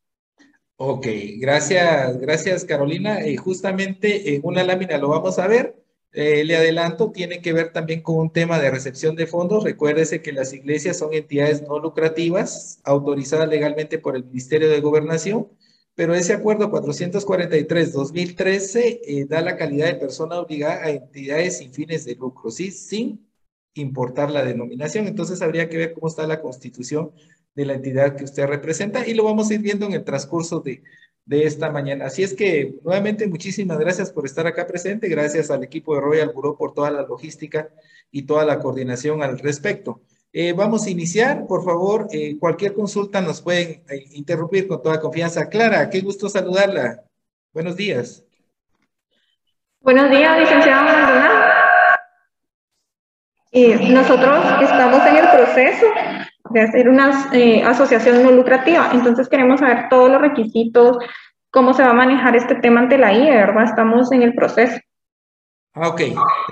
Ok, 0.75 1.07
gracias, 1.39 2.19
gracias 2.19 2.65
Carolina. 2.65 3.25
Y 3.25 3.37
justamente 3.37 4.35
en 4.35 4.41
una 4.43 4.61
lámina 4.61 4.97
lo 4.97 5.07
vamos 5.07 5.39
a 5.39 5.47
ver. 5.47 5.81
Eh, 6.13 6.43
le 6.45 6.55
adelanto, 6.55 7.11
tiene 7.11 7.41
que 7.41 7.53
ver 7.53 7.73
también 7.73 8.01
con 8.01 8.17
un 8.17 8.31
tema 8.31 8.59
de 8.59 8.71
recepción 8.71 9.15
de 9.15 9.27
fondos. 9.27 9.63
Recuérdese 9.63 10.21
que 10.21 10.31
las 10.31 10.53
iglesias 10.53 10.97
son 10.97 11.13
entidades 11.13 11.63
no 11.63 11.79
lucrativas, 11.79 12.79
autorizadas 12.83 13.49
legalmente 13.49 13.99
por 13.99 14.15
el 14.15 14.23
Ministerio 14.23 14.69
de 14.69 14.79
Gobernación 14.79 15.49
pero 15.95 16.15
ese 16.15 16.33
acuerdo 16.33 16.71
443-2013 16.71 18.99
eh, 19.05 19.25
da 19.25 19.41
la 19.41 19.57
calidad 19.57 19.87
de 19.87 19.95
persona 19.95 20.39
obligada 20.39 20.85
a 20.85 20.89
entidades 20.89 21.57
sin 21.59 21.73
fines 21.73 22.05
de 22.05 22.15
lucro, 22.15 22.49
¿sí? 22.49 22.71
Sin 22.71 23.27
importar 23.75 24.31
la 24.31 24.43
denominación. 24.43 25.07
Entonces 25.07 25.41
habría 25.41 25.69
que 25.69 25.77
ver 25.77 25.93
cómo 25.93 26.07
está 26.07 26.25
la 26.27 26.41
constitución 26.41 27.11
de 27.55 27.65
la 27.65 27.73
entidad 27.73 28.15
que 28.15 28.23
usted 28.23 28.47
representa 28.47 29.07
y 29.07 29.13
lo 29.13 29.23
vamos 29.23 29.49
a 29.49 29.53
ir 29.53 29.61
viendo 29.61 29.85
en 29.85 29.93
el 29.93 30.03
transcurso 30.03 30.59
de, 30.61 30.81
de 31.25 31.45
esta 31.45 31.71
mañana. 31.71 32.05
Así 32.05 32.23
es 32.23 32.33
que 32.33 32.75
nuevamente 32.83 33.27
muchísimas 33.27 33.77
gracias 33.79 34.11
por 34.11 34.25
estar 34.25 34.45
acá 34.45 34.67
presente, 34.67 35.07
gracias 35.07 35.51
al 35.51 35.63
equipo 35.63 35.95
de 35.95 36.01
Royal 36.01 36.31
Bureau 36.33 36.57
por 36.57 36.73
toda 36.73 36.91
la 36.91 37.03
logística 37.03 37.69
y 38.11 38.23
toda 38.23 38.45
la 38.45 38.59
coordinación 38.59 39.23
al 39.23 39.39
respecto. 39.39 40.01
Eh, 40.35 40.51
vamos 40.53 40.85
a 40.85 40.89
iniciar, 40.89 41.45
por 41.47 41.63
favor, 41.63 42.07
eh, 42.11 42.37
cualquier 42.39 42.73
consulta 42.73 43.21
nos 43.21 43.41
pueden 43.41 43.83
eh, 43.89 44.05
interrumpir 44.13 44.67
con 44.67 44.81
toda 44.81 44.99
confianza. 44.99 45.47
Clara, 45.47 45.89
qué 45.89 46.01
gusto 46.01 46.27
saludarla. 46.27 47.03
Buenos 47.53 47.75
días. 47.75 48.25
Buenos 49.79 50.09
días, 50.09 50.39
licenciado 50.39 50.83
Maldonado. 50.83 51.53
nosotros 53.91 54.45
estamos 54.61 55.05
en 55.05 55.15
el 55.17 55.29
proceso 55.29 55.85
de 56.53 56.61
hacer 56.61 56.87
una 56.87 57.09
asociación 57.67 58.23
no 58.23 58.31
lucrativa, 58.31 58.91
entonces 58.93 59.27
queremos 59.27 59.59
saber 59.59 59.89
todos 59.89 60.09
los 60.09 60.21
requisitos, 60.21 60.97
cómo 61.51 61.73
se 61.73 61.83
va 61.83 61.89
a 61.89 61.93
manejar 61.93 62.35
este 62.35 62.55
tema 62.55 62.81
ante 62.81 62.97
la 62.97 63.13
IE, 63.13 63.29
¿verdad? 63.29 63.65
Estamos 63.65 64.11
en 64.11 64.23
el 64.23 64.33
proceso. 64.33 64.77
Ah, 65.75 65.89
ok, 65.89 66.01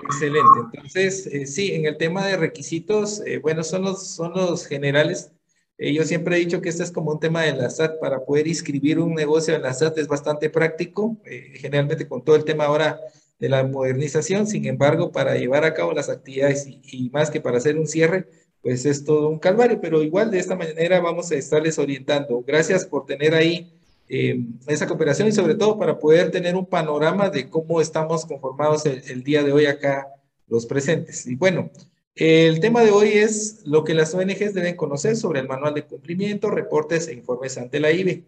excelente. 0.03 0.59
Entonces, 0.73 1.27
eh, 1.27 1.45
sí, 1.45 1.73
en 1.73 1.85
el 1.85 1.97
tema 1.97 2.25
de 2.25 2.37
requisitos, 2.37 3.21
eh, 3.25 3.37
bueno, 3.37 3.63
son 3.63 3.83
los, 3.83 4.07
son 4.07 4.33
los 4.33 4.65
generales. 4.65 5.31
Eh, 5.77 5.93
yo 5.93 6.03
siempre 6.05 6.35
he 6.35 6.39
dicho 6.39 6.59
que 6.59 6.69
este 6.69 6.81
es 6.81 6.91
como 6.91 7.11
un 7.11 7.19
tema 7.19 7.43
de 7.43 7.53
la 7.53 7.69
SAT, 7.69 7.99
para 7.99 8.25
poder 8.25 8.47
inscribir 8.47 8.99
un 8.99 9.13
negocio 9.13 9.55
en 9.55 9.61
la 9.61 9.73
SAT 9.73 9.99
es 9.99 10.07
bastante 10.07 10.49
práctico, 10.49 11.17
generalmente 11.53 12.07
con 12.07 12.23
todo 12.23 12.35
el 12.35 12.45
tema 12.45 12.65
ahora 12.65 12.99
de 13.37 13.49
la 13.49 13.63
modernización, 13.63 14.47
sin 14.47 14.65
embargo, 14.65 15.11
para 15.11 15.35
llevar 15.35 15.65
a 15.65 15.73
cabo 15.73 15.93
las 15.93 16.09
actividades 16.09 16.65
y, 16.67 16.81
y 16.83 17.09
más 17.11 17.29
que 17.29 17.41
para 17.41 17.57
hacer 17.57 17.77
un 17.77 17.87
cierre, 17.87 18.27
pues 18.61 18.85
es 18.85 19.03
todo 19.03 19.29
un 19.29 19.39
calvario, 19.39 19.79
pero 19.81 20.03
igual 20.03 20.31
de 20.31 20.39
esta 20.39 20.55
manera 20.55 20.99
vamos 20.99 21.31
a 21.31 21.35
estarles 21.35 21.79
orientando. 21.79 22.43
Gracias 22.45 22.85
por 22.85 23.05
tener 23.05 23.33
ahí 23.33 23.71
eh, 24.07 24.39
esa 24.67 24.87
cooperación 24.87 25.27
y 25.27 25.31
sobre 25.31 25.55
todo 25.55 25.79
para 25.79 25.97
poder 25.97 26.31
tener 26.31 26.55
un 26.55 26.65
panorama 26.65 27.29
de 27.29 27.49
cómo 27.49 27.81
estamos 27.81 28.25
conformados 28.25 28.85
el, 28.85 29.23
día 29.23 29.41
de 29.43 29.51
hoy 29.53 29.65
acá 29.65 30.07
los 30.47 30.65
presentes. 30.65 31.25
Y 31.25 31.35
bueno, 31.35 31.71
el 32.15 32.59
tema 32.59 32.83
de 32.83 32.91
hoy 32.91 33.09
es 33.09 33.61
lo 33.65 33.83
que 33.83 33.93
las 33.93 34.13
ONGs 34.13 34.53
deben 34.53 34.75
conocer 34.75 35.15
sobre 35.15 35.39
el 35.39 35.47
manual 35.47 35.73
de 35.73 35.85
cumplimiento, 35.85 36.49
reportes 36.49 37.07
e 37.07 37.13
informes 37.13 37.57
ante 37.57 37.79
la 37.79 37.91
IBE. 37.91 38.25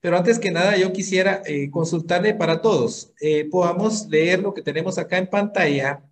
Pero 0.00 0.16
antes 0.16 0.38
que 0.38 0.50
nada, 0.50 0.76
yo 0.78 0.92
quisiera 0.92 1.42
eh, 1.44 1.68
consultarle 1.70 2.32
para 2.32 2.62
todos. 2.62 3.12
Eh, 3.20 3.48
podamos 3.50 4.06
leer 4.08 4.40
lo 4.40 4.54
que 4.54 4.62
tenemos 4.62 4.96
acá 4.98 5.18
en 5.18 5.26
pantalla. 5.26 6.02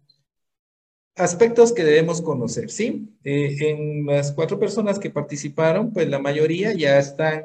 Aspectos 1.19 1.73
que 1.73 1.85
debemos 1.85 2.23
conocer, 2.23 2.71
¿sí? 2.71 3.15
en 3.25 4.07
las 4.07 4.33
cuatro 4.33 4.59
personas 4.59 4.99
que 4.99 5.11
participaron, 5.11 5.93
pues 5.93 6.09
la 6.09 6.19
mayoría 6.19 6.73
ya 6.73 6.99
están 6.99 7.43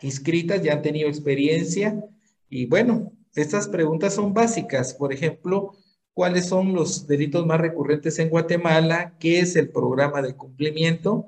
inscritas, 0.00 0.62
ya 0.62 0.74
han 0.74 0.82
tenido 0.82 1.08
experiencia 1.08 2.02
y 2.48 2.66
bueno, 2.66 3.12
estas 3.34 3.66
preguntas 3.68 4.14
son 4.14 4.34
básicas. 4.34 4.94
Por 4.94 5.12
ejemplo, 5.12 5.74
¿cuáles 6.12 6.46
son 6.46 6.74
los 6.74 7.06
delitos 7.06 7.46
más 7.46 7.60
recurrentes 7.60 8.18
en 8.18 8.28
Guatemala? 8.28 9.14
¿Qué 9.18 9.40
es 9.40 9.56
el 9.56 9.70
programa 9.70 10.20
de 10.20 10.36
cumplimiento? 10.36 11.26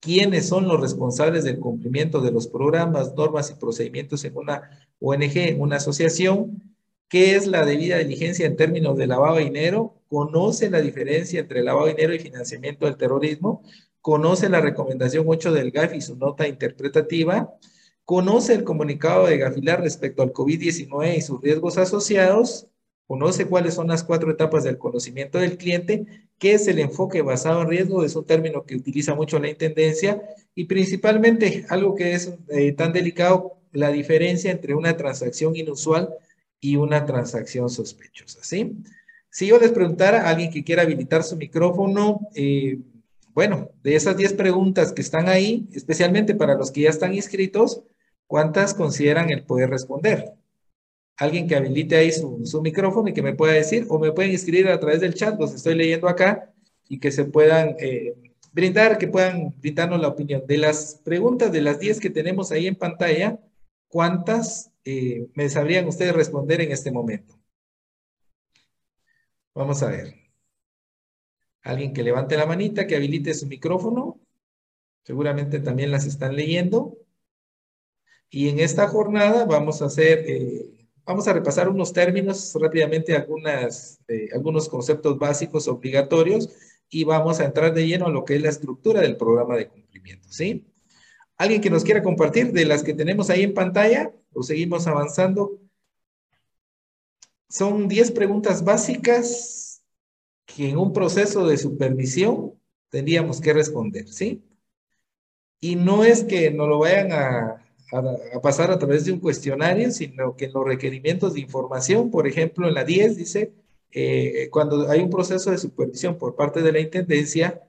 ¿Quiénes 0.00 0.48
son 0.48 0.68
los 0.68 0.80
responsables 0.80 1.44
del 1.44 1.58
cumplimiento 1.58 2.20
de 2.20 2.32
los 2.32 2.46
programas, 2.46 3.14
normas 3.14 3.50
y 3.50 3.54
procedimientos 3.54 4.24
en 4.24 4.36
una 4.36 4.70
ONG, 5.00 5.36
en 5.36 5.60
una 5.60 5.76
asociación? 5.76 6.71
¿Qué 7.12 7.36
es 7.36 7.46
la 7.46 7.66
debida 7.66 7.98
diligencia 7.98 8.46
en 8.46 8.56
términos 8.56 8.96
de 8.96 9.06
lavado 9.06 9.36
de 9.36 9.44
dinero? 9.44 10.00
¿Conoce 10.08 10.70
la 10.70 10.80
diferencia 10.80 11.40
entre 11.40 11.62
lavado 11.62 11.84
de 11.84 11.92
dinero 11.92 12.14
y 12.14 12.18
financiamiento 12.18 12.86
del 12.86 12.96
terrorismo? 12.96 13.62
conoce 14.00 14.48
la 14.48 14.62
recomendación 14.62 15.26
8 15.28 15.52
del 15.52 15.70
GAF 15.70 15.94
y 15.94 16.00
su 16.00 16.16
nota 16.16 16.48
interpretativa, 16.48 17.54
conoce 18.04 18.54
el 18.54 18.64
comunicado 18.64 19.26
de 19.26 19.38
Gafilar 19.38 19.80
respecto 19.80 20.22
al 20.22 20.32
COVID-19 20.32 21.16
y 21.16 21.20
sus 21.20 21.40
riesgos 21.40 21.78
asociados, 21.78 22.66
conoce 23.06 23.46
cuáles 23.46 23.74
son 23.74 23.88
las 23.88 24.02
cuatro 24.02 24.30
etapas 24.30 24.64
del 24.64 24.78
conocimiento 24.78 25.38
del 25.38 25.56
cliente, 25.56 26.06
qué 26.38 26.54
es 26.54 26.66
el 26.66 26.80
enfoque 26.80 27.22
basado 27.22 27.62
en 27.62 27.68
riesgo, 27.68 28.04
es 28.04 28.16
un 28.16 28.24
término 28.24 28.64
que 28.64 28.74
utiliza 28.74 29.14
mucho 29.14 29.38
la 29.38 29.50
Intendencia, 29.50 30.20
y 30.54 30.64
principalmente 30.64 31.64
algo 31.68 31.94
que 31.94 32.14
es 32.14 32.34
eh, 32.48 32.72
tan 32.72 32.92
delicado, 32.92 33.58
la 33.70 33.90
diferencia 33.90 34.50
entre 34.50 34.74
una 34.74 34.96
transacción 34.96 35.54
inusual 35.54 36.08
y 36.62 36.76
una 36.76 37.04
transacción 37.04 37.68
sospechosa, 37.68 38.38
¿sí? 38.42 38.76
Si 39.28 39.48
yo 39.48 39.58
les 39.58 39.72
preguntara 39.72 40.22
a 40.22 40.30
alguien 40.30 40.52
que 40.52 40.62
quiera 40.62 40.82
habilitar 40.82 41.24
su 41.24 41.36
micrófono, 41.36 42.28
eh, 42.36 42.78
bueno, 43.34 43.70
de 43.82 43.96
esas 43.96 44.16
10 44.16 44.34
preguntas 44.34 44.92
que 44.92 45.02
están 45.02 45.28
ahí, 45.28 45.66
especialmente 45.72 46.36
para 46.36 46.54
los 46.54 46.70
que 46.70 46.82
ya 46.82 46.90
están 46.90 47.14
inscritos, 47.14 47.82
¿cuántas 48.28 48.74
consideran 48.74 49.30
el 49.30 49.44
poder 49.44 49.70
responder? 49.70 50.34
Alguien 51.16 51.48
que 51.48 51.56
habilite 51.56 51.96
ahí 51.96 52.12
su, 52.12 52.62
micrófono 52.62 53.08
y 53.08 53.12
que 53.12 53.22
me 53.22 53.34
pueda 53.34 53.54
decir, 53.54 53.86
o 53.88 53.98
me 53.98 54.12
pueden 54.12 54.30
escribir 54.30 54.68
a 54.68 54.78
través 54.78 55.00
del 55.00 55.14
chat, 55.14 55.40
los 55.40 55.54
estoy 55.54 55.74
leyendo 55.74 56.08
acá, 56.08 56.52
y 56.88 57.00
que 57.00 57.10
se 57.10 57.24
puedan 57.24 57.74
eh, 57.80 58.14
brindar, 58.52 58.98
que 58.98 59.08
puedan 59.08 59.52
brindarnos 59.60 60.00
la 60.00 60.08
opinión. 60.08 60.44
De 60.46 60.58
las 60.58 61.00
preguntas, 61.02 61.50
de 61.50 61.62
las 61.62 61.80
10 61.80 61.98
que 61.98 62.10
tenemos 62.10 62.52
ahí 62.52 62.68
en 62.68 62.76
pantalla, 62.76 63.40
¿cuántas 63.88 64.71
eh, 64.84 65.28
me 65.34 65.48
sabrían 65.48 65.86
ustedes 65.86 66.14
responder 66.14 66.60
en 66.60 66.72
este 66.72 66.90
momento? 66.90 67.38
Vamos 69.54 69.82
a 69.82 69.90
ver. 69.90 70.14
Alguien 71.62 71.92
que 71.92 72.02
levante 72.02 72.36
la 72.36 72.46
manita, 72.46 72.86
que 72.86 72.96
habilite 72.96 73.34
su 73.34 73.46
micrófono. 73.46 74.20
Seguramente 75.04 75.60
también 75.60 75.90
las 75.90 76.06
están 76.06 76.36
leyendo. 76.36 76.96
Y 78.30 78.48
en 78.48 78.60
esta 78.60 78.88
jornada 78.88 79.44
vamos 79.44 79.82
a 79.82 79.86
hacer, 79.86 80.24
eh, 80.26 80.88
vamos 81.04 81.28
a 81.28 81.34
repasar 81.34 81.68
unos 81.68 81.92
términos 81.92 82.56
rápidamente, 82.58 83.14
algunas, 83.14 84.00
eh, 84.08 84.28
algunos 84.32 84.68
conceptos 84.68 85.18
básicos 85.18 85.68
obligatorios 85.68 86.48
y 86.88 87.04
vamos 87.04 87.40
a 87.40 87.44
entrar 87.44 87.74
de 87.74 87.86
lleno 87.86 88.06
a 88.06 88.10
lo 88.10 88.24
que 88.24 88.36
es 88.36 88.42
la 88.42 88.48
estructura 88.48 89.02
del 89.02 89.18
programa 89.18 89.56
de 89.56 89.68
cumplimiento, 89.68 90.28
¿sí? 90.30 90.66
¿Alguien 91.36 91.60
que 91.60 91.70
nos 91.70 91.84
quiera 91.84 92.02
compartir 92.02 92.52
de 92.52 92.64
las 92.64 92.82
que 92.82 92.94
tenemos 92.94 93.28
ahí 93.28 93.42
en 93.42 93.54
pantalla? 93.54 94.12
¿O 94.32 94.42
seguimos 94.42 94.86
avanzando? 94.86 95.58
Son 97.48 97.88
10 97.88 98.12
preguntas 98.12 98.64
básicas 98.64 99.82
que 100.46 100.70
en 100.70 100.78
un 100.78 100.92
proceso 100.92 101.46
de 101.46 101.58
supervisión 101.58 102.54
tendríamos 102.88 103.40
que 103.40 103.52
responder, 103.52 104.08
¿sí? 104.08 104.42
Y 105.60 105.76
no 105.76 106.04
es 106.04 106.24
que 106.24 106.50
no 106.50 106.66
lo 106.66 106.80
vayan 106.80 107.12
a, 107.12 107.62
a, 107.92 108.40
pasar 108.40 108.70
a 108.70 108.78
través 108.78 109.04
de 109.04 109.12
un 109.12 109.20
cuestionario, 109.20 109.90
sino 109.90 110.36
que 110.36 110.46
en 110.46 110.52
los 110.52 110.64
requerimientos 110.64 111.34
de 111.34 111.40
información, 111.40 112.10
por 112.10 112.26
ejemplo, 112.26 112.66
en 112.66 112.74
la 112.74 112.84
10 112.84 113.16
dice, 113.16 113.52
eh, 113.92 114.48
cuando 114.50 114.88
hay 114.90 115.00
un 115.00 115.10
proceso 115.10 115.50
de 115.50 115.58
supervisión 115.58 116.16
por 116.18 116.34
parte 116.34 116.62
de 116.62 116.72
la 116.72 116.80
Intendencia, 116.80 117.62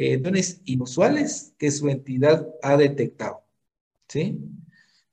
eh, 0.00 0.22
inusuales 0.64 1.52
que 1.58 1.70
su 1.70 1.88
entidad 1.88 2.46
ha 2.62 2.76
detectado. 2.76 3.42
¿sí? 4.08 4.38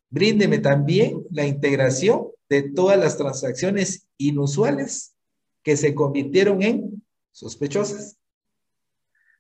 Bríndeme 0.10 0.60
también 0.60 1.26
la 1.30 1.46
integración 1.46 2.28
de 2.50 2.64
todas 2.64 2.98
las 2.98 3.18
transacciones 3.18 4.08
inusuales 4.18 5.16
que 5.64 5.76
se 5.76 5.94
convirtieron 5.94 6.64
en 6.64 7.04
sospechosas. 7.32 8.18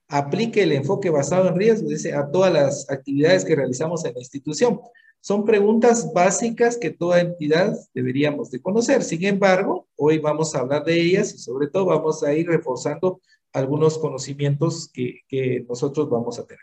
Aplique 0.09 0.63
el 0.63 0.73
enfoque 0.73 1.09
basado 1.09 1.47
en 1.47 1.55
riesgo, 1.55 1.89
dice, 1.89 2.13
a 2.13 2.29
todas 2.29 2.51
las 2.51 2.89
actividades 2.89 3.45
que 3.45 3.55
realizamos 3.55 4.03
en 4.05 4.13
la 4.13 4.19
institución. 4.19 4.79
Son 5.21 5.45
preguntas 5.45 6.11
básicas 6.13 6.77
que 6.77 6.91
toda 6.91 7.19
entidad 7.19 7.75
deberíamos 7.93 8.51
de 8.51 8.61
conocer. 8.61 9.03
Sin 9.03 9.23
embargo, 9.25 9.87
hoy 9.95 10.19
vamos 10.19 10.53
a 10.53 10.59
hablar 10.59 10.83
de 10.85 10.99
ellas 11.01 11.33
y 11.33 11.37
sobre 11.37 11.67
todo 11.67 11.85
vamos 11.85 12.23
a 12.23 12.33
ir 12.33 12.47
reforzando 12.47 13.21
algunos 13.53 13.97
conocimientos 13.97 14.89
que, 14.93 15.21
que 15.27 15.65
nosotros 15.67 16.09
vamos 16.09 16.39
a 16.39 16.45
tener. 16.45 16.61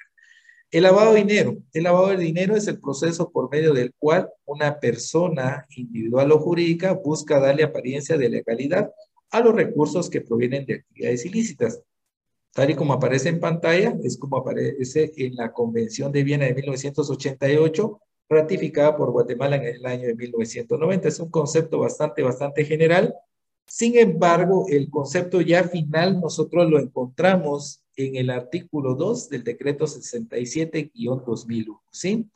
El 0.71 0.83
lavado 0.83 1.13
de 1.13 1.21
dinero. 1.21 1.57
El 1.73 1.85
lavado 1.85 2.09
de 2.09 2.17
dinero 2.17 2.57
es 2.57 2.67
el 2.67 2.81
proceso 2.81 3.31
por 3.31 3.49
medio 3.51 3.73
del 3.73 3.95
cual 3.97 4.29
una 4.45 4.81
persona 4.81 5.67
individual 5.77 6.33
o 6.33 6.41
jurídica 6.41 6.95
busca 6.95 7.39
darle 7.39 7.63
apariencia 7.63 8.19
de 8.19 8.29
legalidad 8.29 8.91
a 9.31 9.41
los 9.41 9.55
recursos 9.55 10.11
que 10.11 10.21
provienen 10.21 10.67
de 10.67 10.75
actividades 10.75 11.25
ilícitas. 11.27 11.81
Tal 12.53 12.71
y 12.71 12.75
como 12.75 12.93
aparece 12.93 13.29
en 13.29 13.41
pantalla, 13.41 13.97
es 14.03 14.17
como 14.17 14.37
aparece 14.37 15.13
en 15.17 15.35
la 15.35 15.53
Convención 15.53 16.13
de 16.13 16.23
Viena 16.23 16.47
de 16.47 16.55
1988, 16.55 18.01
ratificada 18.29 18.97
por 18.97 19.11
Guatemala 19.11 19.57
en 19.57 19.77
el 19.77 19.87
año 19.87 20.07
de 20.07 20.15
1990. 20.15 21.09
Es 21.09 21.21
un 21.21 21.31
concepto 21.31 21.79
bastante, 21.79 22.23
bastante 22.23 22.65
general. 22.65 23.15
Sin 23.67 23.97
embargo, 23.99 24.67
el 24.69 24.91
concepto 24.91 25.41
ya 25.41 25.65
final 25.65 26.21
nosotros 26.21 26.71
lo 26.71 26.79
encontramos 26.79 27.83
en 27.97 28.17
el 28.17 28.31
artículo 28.31 28.95
2 28.95 29.29
del 29.31 29.45
decreto 29.45 29.87
67-2001, 29.87 31.81
¿sí? 31.91 32.29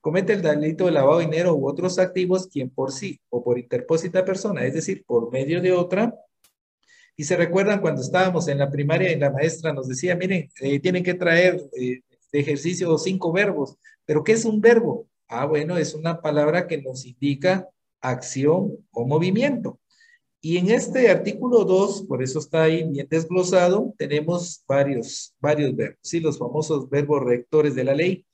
Comete 0.00 0.34
el 0.34 0.42
delito 0.42 0.86
de 0.86 0.92
lavado 0.92 1.18
de 1.18 1.24
dinero 1.24 1.54
u 1.54 1.68
otros 1.68 1.98
activos 1.98 2.46
quien 2.46 2.70
por 2.70 2.92
sí 2.92 3.18
o 3.28 3.42
por 3.42 3.58
interpósita 3.58 4.24
persona, 4.24 4.64
es 4.64 4.74
decir, 4.74 5.04
por 5.04 5.32
medio 5.32 5.60
de 5.60 5.72
otra. 5.72 6.14
Y 7.16 7.24
se 7.24 7.36
recuerdan 7.36 7.80
cuando 7.80 8.02
estábamos 8.02 8.46
en 8.46 8.58
la 8.58 8.70
primaria 8.70 9.10
y 9.10 9.18
la 9.18 9.30
maestra 9.30 9.72
nos 9.72 9.88
decía, 9.88 10.14
miren, 10.14 10.50
eh, 10.60 10.78
tienen 10.80 11.02
que 11.02 11.14
traer 11.14 11.60
eh, 11.76 12.02
de 12.30 12.38
ejercicio 12.38 12.96
cinco 12.98 13.32
verbos. 13.32 13.78
¿Pero 14.04 14.22
qué 14.22 14.32
es 14.32 14.44
un 14.44 14.60
verbo? 14.60 15.08
Ah, 15.28 15.46
bueno, 15.46 15.76
es 15.76 15.94
una 15.94 16.20
palabra 16.20 16.68
que 16.68 16.80
nos 16.80 17.04
indica 17.04 17.68
acción 18.00 18.86
o 18.92 19.06
movimiento. 19.06 19.80
Y 20.48 20.58
en 20.58 20.70
este 20.70 21.10
artículo 21.10 21.64
2, 21.64 22.02
por 22.02 22.22
eso 22.22 22.38
está 22.38 22.62
ahí 22.62 22.88
bien 22.88 23.08
desglosado, 23.10 23.92
tenemos 23.98 24.62
varios, 24.68 25.34
varios 25.40 25.74
verbos, 25.74 25.98
¿sí? 26.02 26.20
los 26.20 26.38
famosos 26.38 26.88
verbos 26.88 27.24
rectores 27.24 27.74
de 27.74 27.82
la 27.82 27.96
ley. 27.96 28.24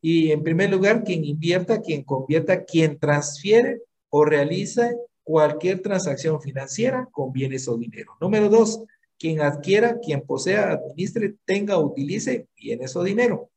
Y 0.00 0.30
en 0.30 0.42
primer 0.42 0.70
lugar, 0.70 1.04
quien 1.04 1.26
invierta, 1.26 1.82
quien 1.82 2.04
convierta, 2.04 2.64
quien 2.64 2.98
transfiere 2.98 3.82
o 4.08 4.24
realiza 4.24 4.94
cualquier 5.22 5.82
transacción 5.82 6.40
financiera 6.40 7.06
con 7.12 7.32
bienes 7.32 7.68
o 7.68 7.76
dinero. 7.76 8.14
Número 8.18 8.48
dos, 8.48 8.82
quien 9.18 9.42
adquiera, 9.42 9.98
quien 9.98 10.22
posea, 10.22 10.72
administre, 10.72 11.34
tenga 11.44 11.76
utilice 11.76 12.48
bienes 12.56 12.96
o 12.96 13.04
dinero. 13.04 13.50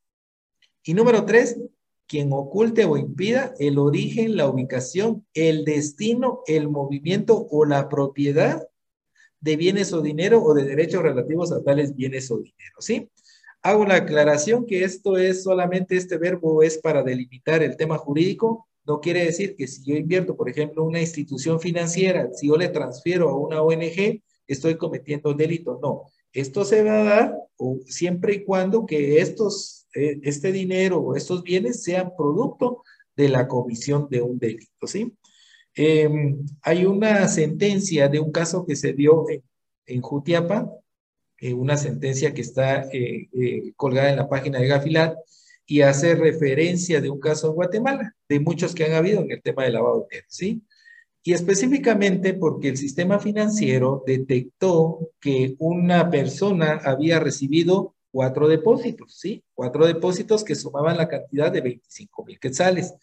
Y 0.83 0.93
número 0.95 1.23
tres, 1.23 1.57
quien 2.11 2.33
oculte 2.33 2.83
o 2.83 2.97
impida 2.97 3.53
el 3.57 3.79
origen, 3.79 4.35
la 4.35 4.49
ubicación, 4.49 5.25
el 5.33 5.63
destino, 5.63 6.41
el 6.45 6.67
movimiento 6.67 7.47
o 7.49 7.63
la 7.63 7.87
propiedad 7.87 8.67
de 9.39 9.55
bienes 9.55 9.93
o 9.93 10.01
dinero 10.01 10.43
o 10.43 10.53
de 10.53 10.65
derechos 10.65 11.01
relativos 11.03 11.53
a 11.53 11.63
tales 11.63 11.95
bienes 11.95 12.29
o 12.29 12.39
dinero, 12.39 12.75
¿sí? 12.79 13.09
Hago 13.61 13.85
la 13.85 13.95
aclaración 13.95 14.65
que 14.65 14.83
esto 14.83 15.17
es 15.17 15.43
solamente, 15.43 15.95
este 15.95 16.17
verbo 16.17 16.63
es 16.63 16.79
para 16.79 17.01
delimitar 17.01 17.63
el 17.63 17.77
tema 17.77 17.97
jurídico, 17.97 18.67
no 18.85 18.99
quiere 18.99 19.23
decir 19.23 19.55
que 19.55 19.67
si 19.67 19.81
yo 19.85 19.95
invierto, 19.95 20.35
por 20.35 20.49
ejemplo, 20.49 20.83
una 20.83 20.99
institución 20.99 21.61
financiera, 21.61 22.29
si 22.33 22.49
yo 22.49 22.57
le 22.57 22.67
transfiero 22.67 23.29
a 23.29 23.37
una 23.37 23.61
ONG, 23.61 24.21
estoy 24.47 24.75
cometiendo 24.75 25.33
delito, 25.33 25.79
no. 25.81 26.07
Esto 26.33 26.65
se 26.65 26.83
va 26.83 26.99
a 26.99 27.03
dar 27.03 27.37
siempre 27.85 28.33
y 28.33 28.43
cuando 28.43 28.85
que 28.85 29.19
estos 29.21 29.80
este 29.93 30.51
dinero 30.51 30.99
o 30.99 31.15
estos 31.15 31.43
bienes 31.43 31.83
sean 31.83 32.13
producto 32.17 32.83
de 33.15 33.29
la 33.29 33.47
comisión 33.47 34.07
de 34.09 34.21
un 34.21 34.39
delito, 34.39 34.87
¿sí? 34.87 35.13
Em, 35.73 36.45
hay 36.61 36.85
una 36.85 37.27
sentencia 37.27 38.09
de 38.09 38.19
un 38.19 38.31
caso 38.31 38.65
que 38.65 38.75
se 38.75 38.93
dio 38.93 39.25
en, 39.85 40.01
Jutiapa, 40.01 40.71
eh, 41.39 41.53
una 41.53 41.77
sentencia 41.77 42.33
que 42.33 42.41
está 42.41 42.87
eh, 42.91 43.73
colgada 43.75 44.09
en 44.09 44.17
la 44.17 44.29
página 44.29 44.59
de 44.59 44.67
Gafilat 44.67 45.17
y 45.65 45.81
hace 45.81 46.15
referencia 46.15 47.01
de 47.01 47.09
un 47.09 47.19
caso 47.19 47.47
en 47.47 47.53
Guatemala, 47.53 48.15
de 48.27 48.39
muchos 48.39 48.75
que 48.75 48.85
han 48.85 48.93
habido 48.93 49.21
en 49.21 49.31
el 49.31 49.41
tema 49.41 49.63
del 49.63 49.73
lavado 49.73 50.01
de 50.01 50.05
dinero, 50.09 50.27
¿sí? 50.29 50.61
Y 51.23 51.33
específicamente 51.33 52.33
porque 52.33 52.69
el 52.69 52.77
sistema 52.77 53.19
financiero 53.19 54.03
detectó 54.05 55.11
que 55.19 55.55
una 55.59 56.09
persona 56.09 56.81
había 56.83 57.19
recibido 57.19 57.95
cuatro 58.11 58.47
depósitos, 58.47 59.17
¿sí? 59.17 59.43
Cuatro 59.53 59.85
depósitos 59.85 60.43
que 60.43 60.55
sumaban 60.55 60.97
la 60.97 61.07
cantidad 61.07 61.51
de 61.51 61.61
25 61.61 62.25
mil 62.25 62.39
quetzales. 62.39 62.93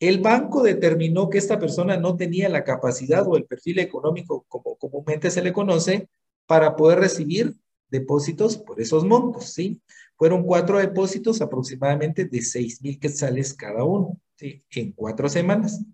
El 0.00 0.20
banco 0.20 0.62
determinó 0.62 1.28
que 1.28 1.38
esta 1.38 1.58
persona 1.58 1.96
no 1.96 2.16
tenía 2.16 2.48
la 2.48 2.62
capacidad 2.64 3.26
o 3.26 3.36
el 3.36 3.44
perfil 3.44 3.80
económico, 3.80 4.44
como 4.48 4.76
comúnmente 4.76 5.30
se 5.30 5.42
le 5.42 5.52
conoce, 5.52 6.08
para 6.46 6.76
poder 6.76 7.00
recibir 7.00 7.54
depósitos 7.90 8.56
por 8.56 8.80
esos 8.80 9.04
montos, 9.04 9.52
¿sí? 9.52 9.80
Fueron 10.16 10.44
cuatro 10.44 10.78
depósitos 10.78 11.40
aproximadamente 11.40 12.24
de 12.24 12.42
6 12.42 12.82
mil 12.82 12.98
quetzales 12.98 13.54
cada 13.54 13.84
uno, 13.84 14.18
¿sí? 14.36 14.62
En 14.70 14.92
cuatro 14.92 15.28
semanas. 15.28 15.84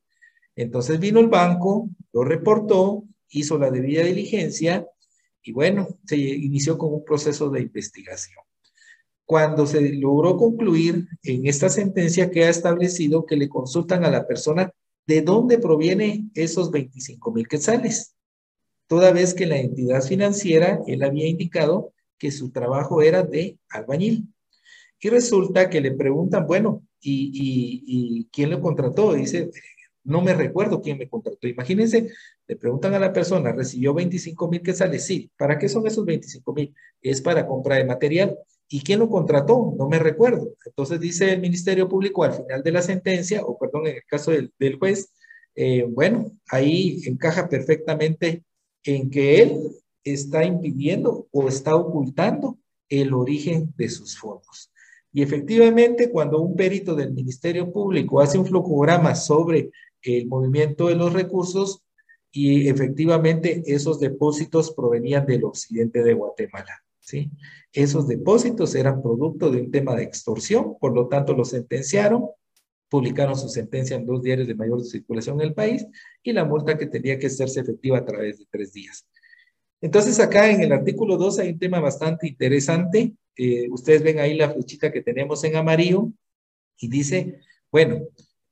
Entonces 0.56 1.00
vino 1.00 1.18
el 1.20 1.28
banco, 1.28 1.88
lo 2.12 2.24
reportó, 2.24 3.04
hizo 3.30 3.58
la 3.58 3.70
debida 3.70 4.02
diligencia 4.02 4.86
y 5.44 5.52
bueno, 5.52 5.98
se 6.06 6.16
inició 6.16 6.78
con 6.78 6.94
un 6.94 7.04
proceso 7.04 7.50
de 7.50 7.60
investigación. 7.60 8.38
Cuando 9.26 9.66
se 9.66 9.92
logró 9.92 10.36
concluir 10.36 11.06
en 11.22 11.46
esta 11.46 11.68
sentencia 11.68 12.30
que 12.30 12.44
ha 12.44 12.50
establecido 12.50 13.26
que 13.26 13.36
le 13.36 13.48
consultan 13.48 14.04
a 14.04 14.10
la 14.10 14.26
persona 14.26 14.72
de 15.06 15.20
dónde 15.20 15.58
proviene 15.58 16.30
esos 16.34 16.70
25 16.70 17.30
mil 17.32 17.46
quetzales, 17.46 18.14
toda 18.86 19.12
vez 19.12 19.34
que 19.34 19.46
la 19.46 19.58
entidad 19.58 20.02
financiera, 20.02 20.80
él 20.86 21.02
había 21.02 21.28
indicado 21.28 21.92
que 22.18 22.30
su 22.30 22.50
trabajo 22.50 23.02
era 23.02 23.22
de 23.22 23.58
albañil. 23.68 24.28
Y 24.98 25.10
resulta 25.10 25.68
que 25.68 25.82
le 25.82 25.92
preguntan, 25.92 26.46
bueno, 26.46 26.82
¿y, 27.00 27.30
y 27.86 28.28
quién 28.32 28.50
lo 28.50 28.62
contrató? 28.62 29.12
dice, 29.12 29.50
no 30.04 30.20
me 30.20 30.34
recuerdo 30.34 30.80
quién 30.82 30.98
me 30.98 31.08
contrató. 31.08 31.48
Imagínense, 31.48 32.08
le 32.46 32.56
preguntan 32.56 32.94
a 32.94 32.98
la 32.98 33.12
persona, 33.12 33.52
¿recibió 33.52 33.94
25 33.94 34.48
mil 34.48 34.74
sale? 34.74 34.98
Sí. 34.98 35.30
¿Para 35.36 35.58
qué 35.58 35.68
son 35.68 35.86
esos 35.86 36.04
25 36.04 36.52
mil? 36.52 36.74
Es 37.00 37.20
para 37.22 37.46
compra 37.46 37.76
de 37.76 37.84
material. 37.84 38.38
¿Y 38.68 38.82
quién 38.82 38.98
lo 38.98 39.08
contrató? 39.08 39.74
No 39.78 39.88
me 39.88 39.98
recuerdo. 39.98 40.54
Entonces 40.64 41.00
dice 41.00 41.32
el 41.32 41.40
Ministerio 41.40 41.88
Público 41.88 42.24
al 42.24 42.34
final 42.34 42.62
de 42.62 42.72
la 42.72 42.82
sentencia, 42.82 43.42
o 43.44 43.58
perdón, 43.58 43.86
en 43.86 43.96
el 43.96 44.04
caso 44.06 44.30
del, 44.30 44.78
juez, 44.78 45.10
eh, 45.54 45.86
bueno, 45.88 46.32
ahí 46.48 47.02
encaja 47.06 47.48
perfectamente 47.48 48.44
en 48.84 49.10
que 49.10 49.42
él 49.42 49.70
está 50.02 50.44
impidiendo 50.44 51.28
o 51.30 51.48
está 51.48 51.74
ocultando 51.74 52.58
el 52.88 53.14
origen 53.14 53.72
de 53.76 53.88
sus 53.88 54.18
fondos. 54.18 54.70
Y 55.12 55.22
efectivamente, 55.22 56.10
cuando 56.10 56.40
un 56.40 56.56
perito 56.56 56.94
del 56.94 57.12
Ministerio 57.12 57.72
Público 57.72 58.20
hace 58.20 58.36
un 58.36 58.46
flujograma 58.46 59.14
sobre 59.14 59.70
el 60.04 60.26
movimiento 60.26 60.88
de 60.88 60.96
los 60.96 61.12
recursos 61.12 61.82
y 62.30 62.68
efectivamente 62.68 63.62
esos 63.66 64.00
depósitos 64.00 64.72
provenían 64.72 65.26
del 65.26 65.44
occidente 65.44 66.02
de 66.02 66.14
Guatemala. 66.14 66.82
¿sí? 67.00 67.30
Esos 67.72 68.08
depósitos 68.08 68.74
eran 68.74 69.02
producto 69.02 69.50
de 69.50 69.60
un 69.60 69.70
tema 69.70 69.94
de 69.94 70.04
extorsión, 70.04 70.76
por 70.78 70.94
lo 70.94 71.08
tanto 71.08 71.32
los 71.34 71.50
sentenciaron, 71.50 72.28
publicaron 72.88 73.36
su 73.36 73.48
sentencia 73.48 73.96
en 73.96 74.06
dos 74.06 74.22
diarios 74.22 74.46
de 74.46 74.54
mayor 74.54 74.84
circulación 74.84 75.40
en 75.40 75.48
el 75.48 75.54
país 75.54 75.86
y 76.22 76.32
la 76.32 76.44
multa 76.44 76.76
que 76.78 76.86
tenía 76.86 77.18
que 77.18 77.26
hacerse 77.26 77.60
efectiva 77.60 77.98
a 77.98 78.04
través 78.04 78.38
de 78.38 78.46
tres 78.50 78.72
días. 78.72 79.06
Entonces 79.80 80.18
acá 80.20 80.50
en 80.50 80.60
el 80.60 80.72
artículo 80.72 81.16
2 81.16 81.40
hay 81.40 81.50
un 81.50 81.58
tema 81.58 81.78
bastante 81.80 82.26
interesante. 82.26 83.14
Eh, 83.36 83.68
ustedes 83.70 84.02
ven 84.02 84.18
ahí 84.18 84.36
la 84.36 84.50
flechita 84.50 84.90
que 84.90 85.02
tenemos 85.02 85.44
en 85.44 85.56
amarillo 85.56 86.10
y 86.78 86.88
dice, 86.88 87.40
bueno, 87.70 88.00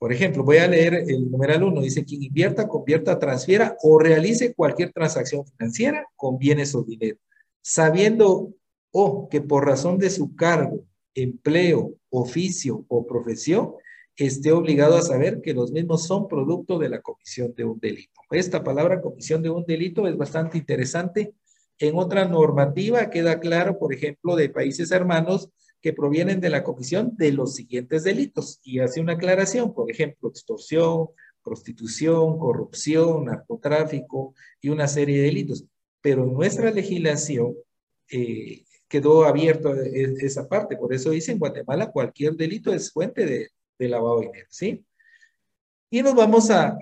por 0.03 0.12
ejemplo, 0.12 0.42
voy 0.42 0.57
a 0.57 0.66
leer 0.66 0.94
el 1.07 1.30
numeral 1.30 1.62
1. 1.62 1.80
Dice, 1.80 2.05
quien 2.05 2.24
invierta, 2.24 2.66
convierta, 2.66 3.20
transfiera 3.20 3.76
o 3.84 4.00
realice 4.00 4.53
cualquier 4.53 4.92
transacción 4.92 5.46
financiera 5.46 6.09
con 6.16 6.38
bienes 6.38 6.74
o 6.74 6.82
dinero, 6.82 7.18
sabiendo 7.61 8.53
o 8.90 9.28
que 9.28 9.40
por 9.40 9.64
razón 9.64 9.98
de 9.98 10.11
su 10.11 10.34
cargo, 10.34 10.84
empleo, 11.14 11.94
oficio 12.11 12.84
o 12.88 13.07
profesión 13.07 13.74
esté 14.16 14.50
obligado 14.50 14.96
a 14.96 15.03
saber 15.03 15.40
que 15.40 15.55
los 15.55 15.70
mismos 15.70 16.05
son 16.05 16.26
producto 16.26 16.80
de 16.80 16.88
la 16.88 17.00
comisión 17.00 17.55
de 17.55 17.64
un 17.64 17.78
delito. 17.78 18.20
Esta 18.32 18.64
palabra 18.64 19.00
comisión 19.00 19.40
de 19.40 19.50
un 19.50 19.64
delito 19.64 20.09
es 20.09 20.16
bastante 20.16 20.59
interesante. 20.59 21.32
En 21.78 21.96
otra 21.96 22.26
normativa 22.26 23.09
queda 23.09 23.38
claro, 23.38 23.78
por 23.78 23.94
ejemplo, 23.94 24.34
de 24.34 24.48
países 24.48 24.90
hermanos 24.90 25.48
que 25.83 25.93
provienen 25.93 26.41
de 26.41 26.49
la 26.49 26.62
comisión 26.62 27.16
de 27.16 27.33
los 27.33 27.57
siguientes 27.57 28.05
delitos 28.05 28.61
y 28.62 28.78
hace 28.78 29.01
una 29.01 29.14
aclaración, 29.14 29.74
por 29.74 29.91
ejemplo, 29.91 30.28
extorsión, 30.28 31.09
prostitución, 31.43 32.39
corrupción, 32.39 33.24
narcotráfico 33.24 34.35
y 34.61 34.68
una 34.68 34.87
serie 34.87 35.18
de 35.18 35.24
delitos. 35.24 35.64
Pero 36.01 36.22
en 36.24 36.35
nuestra 36.35 36.70
legislación 36.70 37.55
eh, 38.09 38.64
quedó 38.89 39.24
abierto 39.24 39.74
e, 39.74 40.14
esa 40.20 40.49
parte, 40.49 40.76
por 40.76 40.95
eso 40.95 41.11
dice 41.11 41.33
en 41.33 41.39
Guatemala 41.39 41.91
cualquier 41.91 42.35
delito 42.37 42.72
es 42.72 42.93
fuente 42.93 43.26
de, 43.26 43.89
lavado 43.89 44.20
de 44.20 44.26
dinero, 44.26 44.47
¿sí? 44.49 44.85
Y 45.91 46.01
nos 46.03 46.14
vamos 46.14 46.49
a, 46.51 46.78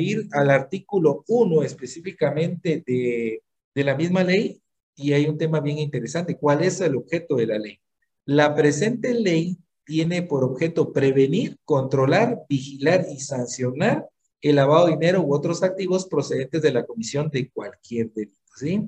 ir 0.00 0.26
al 0.32 0.50
artículo 0.50 1.22
1 1.28 1.62
específicamente 1.62 2.82
de 2.86 3.84
la 3.84 3.94
misma 3.94 4.24
ley 4.24 4.60
y 4.96 5.12
hay 5.12 5.26
un 5.26 5.38
tema 5.38 5.60
bien 5.60 5.78
interesante. 5.78 6.36
¿Cuál 6.36 6.64
es 6.64 6.80
el 6.80 6.96
objeto 6.96 7.36
de 7.36 7.46
la 7.46 7.58
ley? 7.58 7.78
La 8.26 8.56
presente 8.56 9.14
ley 9.14 9.56
tiene 9.84 10.22
por 10.22 10.42
objeto 10.42 10.92
prevenir, 10.92 11.58
controlar, 11.64 12.44
vigilar 12.48 13.06
y 13.08 13.20
sancionar 13.20 14.08
el 14.40 14.56
lavado 14.56 14.86
de 14.86 14.92
dinero 14.92 15.22
u 15.22 15.32
otros 15.32 15.62
activos 15.62 16.06
procedentes 16.06 16.60
de 16.60 16.72
la 16.72 16.84
comisión 16.84 17.30
de 17.30 17.48
cualquier 17.50 18.12
delito, 18.12 18.36
¿sí? 18.56 18.82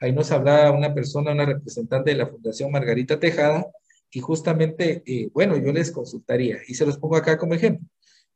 Ahí 0.00 0.12
nos 0.12 0.32
hablaba 0.32 0.72
una 0.72 0.92
persona, 0.92 1.30
una 1.30 1.46
representante 1.46 2.10
de 2.10 2.16
la 2.16 2.26
Fundación 2.26 2.72
Margarita 2.72 3.20
Tejada, 3.20 3.66
y 4.10 4.18
justamente, 4.18 5.02
eh, 5.06 5.30
bueno, 5.32 5.56
yo 5.56 5.72
les 5.72 5.92
consultaría, 5.92 6.58
y 6.66 6.74
se 6.74 6.84
los 6.84 6.98
pongo 6.98 7.16
acá 7.16 7.38
como 7.38 7.54
ejemplo. 7.54 7.86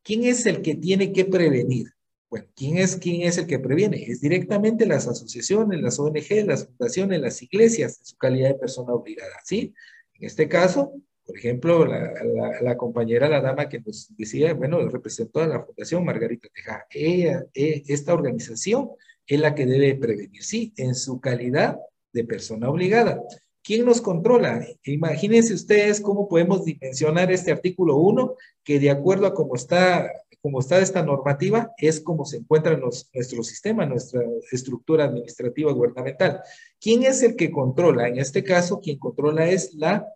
¿Quién 0.04 0.24
es 0.24 0.46
el 0.46 0.62
que 0.62 0.76
tiene 0.76 1.12
que 1.12 1.24
prevenir? 1.24 1.88
Bueno, 2.30 2.46
¿quién 2.54 2.76
es, 2.76 2.96
quién 2.96 3.22
es 3.22 3.38
el 3.38 3.46
que 3.46 3.58
previene? 3.58 4.04
Es 4.04 4.20
directamente 4.20 4.84
las 4.84 5.08
asociaciones, 5.08 5.80
las 5.80 5.98
ONG, 5.98 6.44
las 6.46 6.66
fundaciones, 6.66 7.20
las 7.20 7.42
iglesias, 7.42 7.98
en 7.98 8.04
su 8.04 8.16
calidad 8.16 8.48
de 8.48 8.54
persona 8.54 8.92
obligada, 8.92 9.34
¿sí? 9.44 9.74
En 10.14 10.26
este 10.26 10.46
caso, 10.46 10.92
por 11.24 11.36
ejemplo, 11.36 11.86
la, 11.86 12.12
la, 12.60 12.76
compañera, 12.76 13.28
la 13.28 13.40
dama 13.40 13.68
que 13.68 13.80
nos 13.80 14.14
decía, 14.16 14.52
bueno, 14.54 14.86
representó 14.88 15.40
a 15.40 15.46
la 15.46 15.62
Fundación 15.62 16.04
Margarita 16.04 16.48
Tejada. 16.54 16.86
Ella, 16.90 17.44
eh, 17.54 17.82
esta 17.86 18.14
organización 18.14 18.90
es 19.26 19.40
la 19.40 19.54
que 19.54 19.66
debe 19.66 19.94
prevenir, 19.94 20.42
sí, 20.42 20.72
en 20.76 20.94
su 20.94 21.20
calidad 21.20 21.78
de 22.12 22.24
persona 22.24 22.70
obligada. 22.70 23.22
¿Quién 23.62 23.84
nos 23.84 24.00
controla? 24.00 24.66
Imagínense 24.84 25.52
ustedes 25.52 26.00
cómo 26.00 26.28
podemos 26.28 26.64
dimensionar 26.64 27.30
este 27.30 27.52
artículo 27.52 27.96
1, 27.96 28.34
que 28.64 28.80
de 28.80 28.90
acuerdo 28.90 29.26
a 29.26 29.34
cómo 29.34 29.54
está, 29.54 30.10
cómo 30.40 30.60
está 30.60 30.78
esta 30.78 31.02
normativa, 31.02 31.72
es 31.76 32.00
como 32.00 32.24
se 32.24 32.38
encuentra 32.38 32.76
nuestro 32.76 33.42
sistema, 33.42 33.86
nuestra 33.86 34.22
estructura 34.52 35.04
administrativa 35.04 35.72
gubernamental. 35.72 36.40
¿Quién 36.80 37.02
es 37.02 37.22
el 37.22 37.36
que 37.36 37.50
controla? 37.50 38.08
En 38.08 38.18
este 38.18 38.44
caso, 38.44 38.80
quien 38.80 38.98
controla 38.98 39.48
es 39.48 39.74
la 39.74 40.06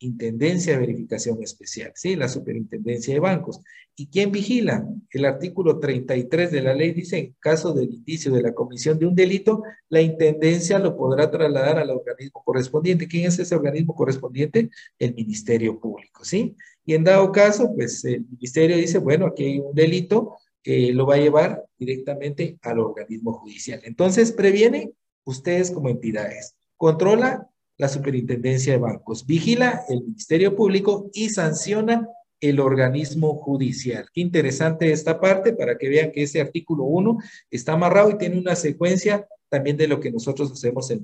Intendencia 0.00 0.74
de 0.74 0.80
Verificación 0.80 1.42
Especial, 1.42 1.92
¿sí? 1.94 2.16
La 2.16 2.28
Superintendencia 2.28 3.14
de 3.14 3.20
Bancos. 3.20 3.60
¿Y 3.96 4.08
quién 4.08 4.32
vigila? 4.32 4.86
El 5.10 5.24
artículo 5.24 5.78
33 5.78 6.50
de 6.50 6.60
la 6.60 6.74
ley 6.74 6.92
dice, 6.92 7.18
en 7.18 7.36
caso 7.38 7.72
del 7.72 7.94
indicio 7.94 8.32
de 8.32 8.42
la 8.42 8.52
comisión 8.52 8.98
de 8.98 9.06
un 9.06 9.14
delito, 9.14 9.62
la 9.88 10.02
Intendencia 10.02 10.78
lo 10.78 10.96
podrá 10.96 11.30
trasladar 11.30 11.78
al 11.78 11.90
organismo 11.90 12.42
correspondiente. 12.44 13.08
¿Quién 13.08 13.26
es 13.26 13.38
ese 13.38 13.54
organismo 13.54 13.94
correspondiente? 13.94 14.68
El 14.98 15.14
Ministerio 15.14 15.80
Público, 15.80 16.24
¿sí? 16.24 16.56
Y 16.84 16.94
en 16.94 17.04
dado 17.04 17.32
caso, 17.32 17.72
pues 17.74 18.04
el 18.04 18.26
Ministerio 18.30 18.76
dice, 18.76 18.98
bueno, 18.98 19.26
aquí 19.26 19.44
hay 19.44 19.58
un 19.58 19.74
delito, 19.74 20.36
eh, 20.62 20.92
lo 20.92 21.06
va 21.06 21.14
a 21.14 21.18
llevar 21.18 21.64
directamente 21.78 22.58
al 22.62 22.78
organismo 22.78 23.32
judicial. 23.32 23.80
Entonces, 23.84 24.32
previene 24.32 24.92
ustedes 25.24 25.70
como 25.70 25.88
entidades. 25.88 26.56
Controla 26.76 27.48
la 27.76 27.88
Superintendencia 27.88 28.74
de 28.74 28.78
Bancos, 28.78 29.26
vigila 29.26 29.82
el 29.88 30.02
Ministerio 30.02 30.54
Público 30.54 31.10
y 31.12 31.30
sanciona 31.30 32.08
el 32.40 32.60
organismo 32.60 33.36
judicial. 33.36 34.06
Qué 34.12 34.20
interesante 34.20 34.92
esta 34.92 35.20
parte 35.20 35.54
para 35.54 35.78
que 35.78 35.88
vean 35.88 36.12
que 36.12 36.22
ese 36.22 36.40
artículo 36.40 36.84
1 36.84 37.18
está 37.50 37.72
amarrado 37.72 38.10
y 38.10 38.18
tiene 38.18 38.38
una 38.38 38.54
secuencia 38.54 39.26
también 39.48 39.76
de 39.76 39.88
lo 39.88 40.00
que 40.00 40.10
nosotros 40.10 40.52
hacemos 40.52 40.90
en, 40.90 41.02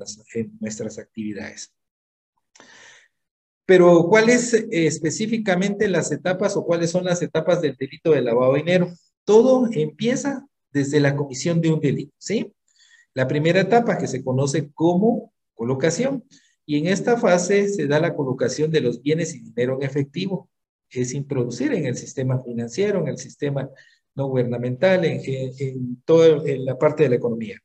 nuestras 0.61 0.99
actividades. 0.99 1.73
Pero, 3.71 4.09
¿cuáles 4.09 4.53
eh, 4.53 4.67
específicamente 4.73 5.87
las 5.87 6.11
etapas 6.11 6.57
o 6.57 6.65
cuáles 6.65 6.91
son 6.91 7.05
las 7.05 7.23
etapas 7.23 7.63
del 7.63 7.77
delito 7.77 8.11
de 8.11 8.21
lavado 8.21 8.55
de 8.55 8.59
dinero? 8.59 8.93
Todo 9.23 9.69
empieza 9.71 10.45
desde 10.73 10.99
la 10.99 11.15
comisión 11.15 11.61
de 11.61 11.73
un 11.73 11.79
delito, 11.79 12.13
¿sí? 12.19 12.53
La 13.15 13.29
primera 13.29 13.61
etapa 13.61 13.97
que 13.97 14.09
se 14.09 14.25
conoce 14.25 14.73
como 14.75 15.33
colocación. 15.55 16.25
Y 16.67 16.79
en 16.79 16.89
esta 16.89 17.17
fase 17.17 17.69
se 17.69 17.87
da 17.87 18.01
la 18.01 18.17
colocación 18.17 18.73
de 18.73 18.81
los 18.81 19.03
bienes 19.03 19.37
y 19.37 19.41
dinero 19.41 19.77
en 19.77 19.85
efectivo, 19.85 20.51
es 20.91 21.15
introducir 21.15 21.73
en 21.73 21.87
el 21.87 21.97
sistema 21.97 22.43
financiero, 22.43 22.99
en 22.99 23.07
el 23.07 23.19
sistema 23.19 23.71
no 24.17 24.27
gubernamental, 24.27 25.05
en, 25.05 25.21
en, 25.25 26.03
toda 26.05 26.43
la 26.45 26.77
parte 26.77 27.05
de 27.05 27.11
la 27.11 27.17
economía. 27.17 27.57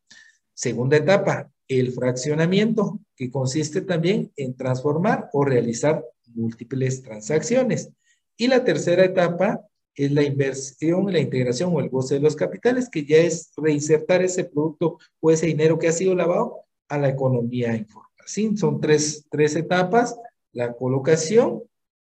Segunda 0.54 0.98
etapa, 0.98 1.50
el 1.68 1.92
fraccionamiento, 1.92 3.00
que 3.16 3.32
consiste 3.32 3.82
también 3.82 4.32
en 4.36 4.56
transformar 4.56 5.30
o 5.34 5.44
realizar 5.44 6.04
múltiples 6.34 7.02
transacciones. 7.02 7.90
Y 8.38 8.48
la 8.48 8.64
tercera 8.64 9.06
etapa 9.06 9.62
es 9.96 10.12
la 10.12 10.24
inversión, 10.24 11.12
la 11.12 11.20
integración 11.20 11.74
o 11.74 11.80
el 11.80 11.90
goce 11.90 12.16
de 12.16 12.22
los 12.22 12.36
capitales, 12.36 12.90
que 12.90 13.06
ya 13.06 13.18
es 13.18 13.52
reinsertar 13.56 14.22
ese 14.22 14.44
producto 14.44 15.00
o 15.22 15.32
ese 15.32 15.48
dinero 15.48 15.80
que 15.80 15.88
ha 15.88 15.94
sido 15.94 16.16
lavado 16.16 16.66
a 16.90 16.98
la 16.98 17.10
economía 17.10 17.76
informal. 17.76 18.12
¿sí? 18.26 18.56
Son 18.58 18.82
tres, 18.82 19.26
tres 19.30 19.56
etapas, 19.56 20.20
la 20.52 20.74
colocación, 20.74 21.64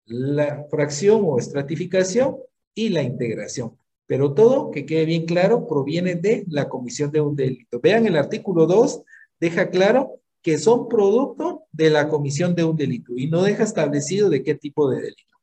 la 0.07 0.66
fracción 0.70 1.22
o 1.24 1.38
estratificación 1.38 2.36
y 2.74 2.88
la 2.88 3.02
integración. 3.02 3.76
Pero 4.07 4.34
todo, 4.34 4.70
que 4.70 4.84
quede 4.84 5.07
bien 5.07 5.24
claro, 5.24 5.66
proviene 5.66 6.14
de 6.14 6.44
la 6.48 6.68
comisión 6.68 7.11
de 7.11 7.20
un 7.20 7.36
delito. 7.36 7.80
Vean 7.80 8.07
el 8.07 8.16
artículo 8.16 8.66
2, 8.66 9.02
deja 9.41 9.70
claro 9.70 10.20
que 10.43 10.59
son 10.59 10.89
producto 10.89 11.64
de 11.72 11.91
la 11.91 12.09
comisión 12.09 12.55
de 12.55 12.64
un 12.64 12.76
delito 12.76 13.12
y 13.16 13.28
no 13.28 13.43
deja 13.43 13.64
establecido 13.64 14.28
de 14.28 14.43
qué 14.43 14.55
tipo 14.55 14.91
de 14.91 15.01
delito. 15.01 15.37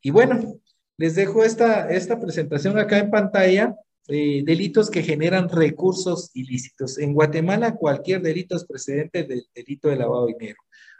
Y 0.00 0.10
bueno, 0.10 0.60
les 0.98 1.14
dejo 1.14 1.44
esta, 1.44 1.90
esta 1.90 2.20
presentación 2.20 2.78
acá 2.78 2.98
en 2.98 3.10
pantalla 3.10 3.74
eh, 4.08 4.42
delitos 4.44 4.88
que 4.88 5.02
generan 5.02 5.48
recursos 5.48 6.30
ilícitos. 6.32 6.98
En 6.98 7.12
Guatemala, 7.12 7.74
cualquier 7.74 8.22
delito 8.22 8.56
es 8.56 8.64
precedente 8.64 9.24
del 9.24 9.44
delito 9.52 9.88
de 9.88 9.96
lavado 9.96 10.26
de 10.26 10.34
dinero. 10.38 10.58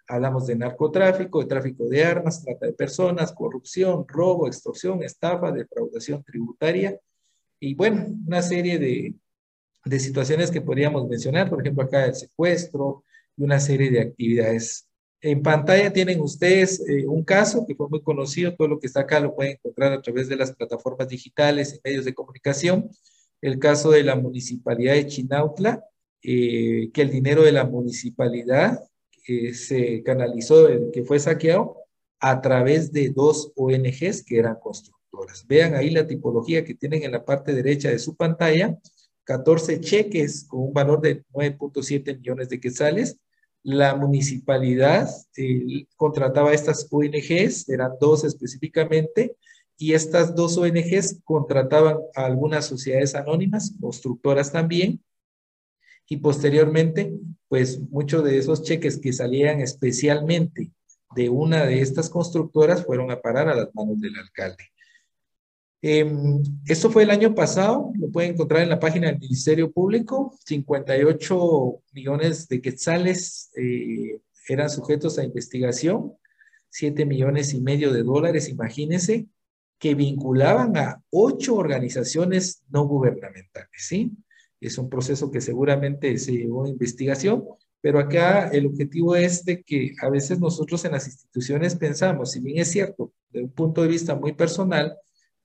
Hablamos 0.08 0.46
de 0.46 0.56
narcotráfico, 0.56 1.40
de 1.40 1.46
tráfico 1.46 1.88
de 1.88 2.04
armas, 2.04 2.42
trata 2.42 2.66
de 2.66 2.72
personas, 2.72 3.32
corrupción, 3.32 4.04
robo, 4.08 4.48
extorsión, 4.48 5.02
estafa, 5.02 5.52
defraudación 5.52 6.22
tributaria 6.24 6.98
y 7.60 7.74
bueno, 7.74 8.06
una 8.26 8.42
serie 8.42 8.78
de, 8.78 9.14
de 9.86 9.98
situaciones 9.98 10.50
que 10.50 10.60
podríamos 10.60 11.08
mencionar, 11.08 11.48
por 11.48 11.60
ejemplo, 11.60 11.84
acá 11.84 12.04
el 12.06 12.14
secuestro 12.14 13.04
y 13.36 13.44
una 13.44 13.60
serie 13.60 13.90
de 13.90 14.00
actividades 14.00 14.86
en 15.22 15.42
pantalla 15.42 15.92
tienen 15.92 16.20
ustedes 16.20 16.80
eh, 16.88 17.06
un 17.06 17.24
caso 17.24 17.66
que 17.66 17.74
fue 17.74 17.88
muy 17.88 18.02
conocido, 18.02 18.54
todo 18.54 18.68
lo 18.68 18.78
que 18.78 18.86
está 18.86 19.00
acá 19.00 19.18
lo 19.18 19.34
pueden 19.34 19.54
encontrar 19.54 19.92
a 19.92 20.02
través 20.02 20.28
de 20.28 20.36
las 20.36 20.52
plataformas 20.52 21.08
digitales 21.08 21.74
y 21.74 21.80
medios 21.82 22.04
de 22.04 22.14
comunicación. 22.14 22.90
El 23.40 23.58
caso 23.58 23.90
de 23.90 24.04
la 24.04 24.14
municipalidad 24.14 24.94
de 24.94 25.06
Chinautla, 25.06 25.84
eh, 26.22 26.90
que 26.92 27.02
el 27.02 27.10
dinero 27.10 27.42
de 27.42 27.52
la 27.52 27.64
municipalidad 27.64 28.80
eh, 29.26 29.54
se 29.54 30.02
canalizó, 30.02 30.68
que 30.92 31.02
fue 31.02 31.18
saqueado 31.18 31.76
a 32.20 32.40
través 32.40 32.92
de 32.92 33.10
dos 33.10 33.52
ONGs 33.56 34.22
que 34.24 34.38
eran 34.38 34.56
constructoras. 34.62 35.46
Vean 35.46 35.74
ahí 35.74 35.90
la 35.90 36.06
tipología 36.06 36.64
que 36.64 36.74
tienen 36.74 37.02
en 37.02 37.12
la 37.12 37.24
parte 37.24 37.54
derecha 37.54 37.90
de 37.90 37.98
su 37.98 38.16
pantalla, 38.16 38.76
14 39.26 39.80
cheques 39.80 40.46
con 40.48 40.60
un 40.62 40.72
valor 40.72 41.00
de 41.00 41.24
9.7 41.32 42.16
millones 42.16 42.48
de 42.48 42.60
quetzales, 42.60 43.18
la 43.62 43.96
municipalidad 43.96 45.08
eh, 45.36 45.86
contrataba 45.96 46.50
a 46.50 46.54
estas 46.54 46.86
ONGs, 46.88 47.68
eran 47.68 47.92
dos 48.00 48.22
específicamente, 48.24 49.36
y 49.76 49.92
estas 49.94 50.34
dos 50.34 50.56
ONGs 50.56 51.20
contrataban 51.24 51.98
a 52.14 52.24
algunas 52.24 52.66
sociedades 52.66 53.16
anónimas, 53.16 53.74
constructoras 53.80 54.52
también, 54.52 55.02
y 56.08 56.18
posteriormente, 56.18 57.12
pues 57.48 57.80
muchos 57.90 58.22
de 58.22 58.38
esos 58.38 58.62
cheques 58.62 58.98
que 58.98 59.12
salían 59.12 59.60
especialmente 59.60 60.70
de 61.16 61.28
una 61.28 61.66
de 61.66 61.80
estas 61.80 62.08
constructoras 62.08 62.84
fueron 62.84 63.10
a 63.10 63.20
parar 63.20 63.48
a 63.48 63.56
las 63.56 63.74
manos 63.74 64.00
del 64.00 64.16
alcalde. 64.16 64.70
Em, 65.82 66.42
esto 66.66 66.90
fue 66.90 67.02
el 67.02 67.10
año 67.10 67.34
pasado, 67.34 67.92
lo 67.98 68.10
pueden 68.10 68.32
encontrar 68.32 68.62
en 68.62 68.70
la 68.70 68.80
página 68.80 69.08
del 69.08 69.20
Ministerio 69.20 69.70
Público, 69.70 70.36
58 70.44 71.82
millones 71.92 72.48
de 72.48 72.60
quetzales 72.60 73.50
eh, 73.56 74.20
eran 74.48 74.70
sujetos 74.70 75.18
a 75.18 75.24
investigación, 75.24 76.14
7 76.70 77.04
millones 77.04 77.52
y 77.54 77.60
medio 77.60 77.92
de 77.92 78.02
dólares, 78.02 78.48
imagínense, 78.48 79.26
que 79.78 79.94
vinculaban 79.94 80.76
a 80.76 81.02
ocho 81.10 81.56
organizaciones 81.56 82.62
no 82.70 82.86
gubernamentales, 82.86 83.70
¿sí? 83.76 84.12
Es 84.60 84.78
un 84.78 84.88
proceso 84.88 85.30
que 85.30 85.40
seguramente 85.40 86.16
se 86.18 86.32
llevó 86.32 86.64
a 86.64 86.68
investigación, 86.68 87.44
pero 87.82 87.98
acá 87.98 88.48
el 88.48 88.66
objetivo 88.66 89.14
es 89.14 89.44
de 89.44 89.62
que 89.62 89.92
a 90.00 90.08
veces 90.08 90.40
nosotros 90.40 90.84
en 90.84 90.92
las 90.92 91.06
instituciones 91.06 91.74
pensamos, 91.76 92.32
si 92.32 92.40
bien 92.40 92.58
es 92.58 92.70
cierto, 92.70 93.12
de 93.30 93.42
un 93.42 93.50
punto 93.50 93.82
de 93.82 93.88
vista 93.88 94.14
muy 94.14 94.32
personal, 94.32 94.96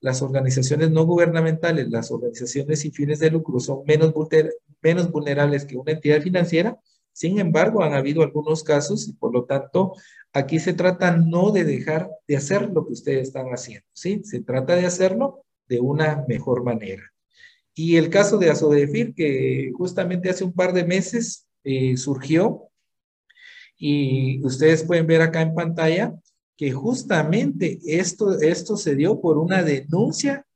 las 0.02 0.20
organizaciones 0.20 0.90
no 0.90 1.06
gubernamentales, 1.06 1.88
las 1.88 2.10
organizaciones 2.10 2.80
sin 2.80 2.92
fines 2.92 3.20
de 3.20 3.30
lucro 3.30 3.60
son 3.60 3.84
menos, 3.86 4.12
vulnerables 5.12 5.64
que 5.64 5.76
una 5.76 5.92
entidad 5.92 6.20
financiera, 6.20 6.78
sin 7.12 7.38
embargo, 7.38 7.82
han 7.82 7.94
habido 7.94 8.22
algunos 8.22 8.64
casos 8.64 9.08
y 9.08 9.12
por 9.12 9.32
lo 9.32 9.44
tanto, 9.44 9.94
aquí 10.32 10.58
se 10.58 10.72
trata 10.72 11.16
no 11.16 11.52
de 11.52 11.64
dejar 11.64 12.10
de 12.26 12.36
hacer 12.36 12.70
lo 12.70 12.84
que 12.84 12.94
ustedes 12.94 13.28
están 13.28 13.46
haciendo, 13.48 13.86
¿sí? 13.92 14.22
Se 14.24 14.40
trata 14.40 14.74
de 14.74 14.86
hacerlo 14.86 15.44
de 15.68 15.78
una 15.78 16.24
mejor 16.26 16.64
manera. 16.64 17.02
Y 17.74 17.96
el 17.96 18.10
caso 18.10 18.38
de 18.38 18.50
Asodefir, 18.50 19.14
que 19.14 19.70
justamente 19.76 20.30
hace 20.30 20.44
un 20.44 20.52
par 20.52 20.72
de 20.72 20.84
meses 20.84 21.46
eh, 21.64 21.96
surgió, 21.96 22.68
y 23.76 24.44
ustedes 24.44 24.84
pueden 24.84 25.06
ver 25.06 25.22
acá 25.22 25.42
en 25.42 25.54
pantalla 25.54 26.14
que 26.62 26.70
justamente 26.70 27.80
esto, 27.84 28.40
esto 28.40 28.76
se 28.76 28.94
dio 28.94 29.20
por 29.20 29.36
una 29.36 29.64
denuncia 29.64 30.46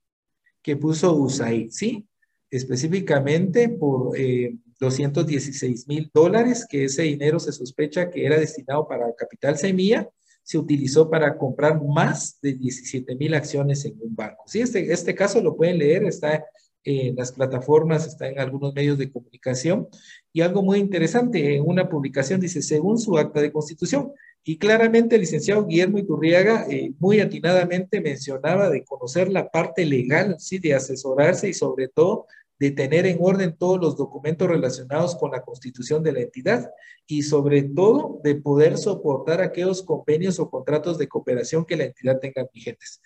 que 0.62 0.76
puso 0.76 1.16
USAID, 1.16 1.70
¿sí? 1.70 2.06
Específicamente 2.48 3.68
por 3.70 4.16
eh, 4.16 4.56
216 4.78 5.88
mil 5.88 6.08
dólares, 6.14 6.64
que 6.70 6.84
ese 6.84 7.02
dinero 7.02 7.40
se 7.40 7.50
sospecha 7.50 8.08
que 8.08 8.24
era 8.24 8.38
destinado 8.38 8.86
para 8.86 9.12
capital 9.16 9.58
semilla, 9.58 10.08
se 10.44 10.58
utilizó 10.58 11.10
para 11.10 11.36
comprar 11.36 11.82
más 11.82 12.38
de 12.40 12.52
17 12.52 13.16
mil 13.16 13.34
acciones 13.34 13.84
en 13.84 13.98
un 14.00 14.14
banco. 14.14 14.44
Sí, 14.46 14.60
este, 14.60 14.92
este 14.92 15.12
caso 15.12 15.42
lo 15.42 15.56
pueden 15.56 15.78
leer, 15.78 16.04
está 16.04 16.46
en 16.84 17.16
las 17.16 17.32
plataformas, 17.32 18.06
está 18.06 18.28
en 18.28 18.38
algunos 18.38 18.72
medios 18.74 18.96
de 18.96 19.10
comunicación. 19.10 19.88
Y 20.32 20.42
algo 20.42 20.62
muy 20.62 20.78
interesante, 20.78 21.56
en 21.56 21.64
una 21.66 21.88
publicación 21.88 22.38
dice, 22.38 22.62
según 22.62 22.96
su 22.96 23.18
acta 23.18 23.40
de 23.40 23.50
constitución, 23.50 24.12
y 24.48 24.58
claramente 24.58 25.16
el 25.16 25.22
licenciado 25.22 25.66
Guillermo 25.66 25.98
Iturriaga 25.98 26.68
eh, 26.70 26.92
muy 27.00 27.18
atinadamente 27.18 28.00
mencionaba 28.00 28.70
de 28.70 28.84
conocer 28.84 29.28
la 29.28 29.50
parte 29.50 29.84
legal, 29.84 30.36
sí, 30.38 30.60
de 30.60 30.72
asesorarse 30.72 31.48
y 31.48 31.52
sobre 31.52 31.88
todo 31.88 32.26
de 32.60 32.70
tener 32.70 33.06
en 33.06 33.18
orden 33.20 33.56
todos 33.58 33.80
los 33.80 33.96
documentos 33.96 34.48
relacionados 34.48 35.16
con 35.16 35.32
la 35.32 35.42
constitución 35.42 36.04
de 36.04 36.12
la 36.12 36.20
entidad 36.20 36.70
y 37.08 37.24
sobre 37.24 37.64
todo 37.64 38.20
de 38.22 38.36
poder 38.36 38.78
soportar 38.78 39.40
aquellos 39.40 39.82
convenios 39.82 40.38
o 40.38 40.48
contratos 40.48 40.96
de 40.96 41.08
cooperación 41.08 41.64
que 41.64 41.76
la 41.76 41.84
entidad 41.86 42.20
tenga 42.20 42.48
vigentes. 42.54 43.00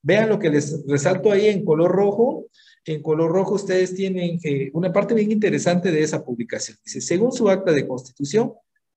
Vean 0.00 0.28
lo 0.28 0.38
que 0.38 0.50
les 0.50 0.86
resalto 0.86 1.32
ahí 1.32 1.48
en 1.48 1.64
color 1.64 1.90
rojo. 1.90 2.46
En 2.84 3.02
color 3.02 3.32
rojo 3.32 3.54
ustedes 3.54 3.96
tienen 3.96 4.38
eh, 4.44 4.70
una 4.74 4.92
parte 4.92 5.12
bien 5.14 5.32
interesante 5.32 5.90
de 5.90 6.04
esa 6.04 6.24
publicación. 6.24 6.78
Dice, 6.84 7.00
según 7.00 7.32
su 7.32 7.50
acta 7.50 7.72
de 7.72 7.88
constitución, 7.88 8.52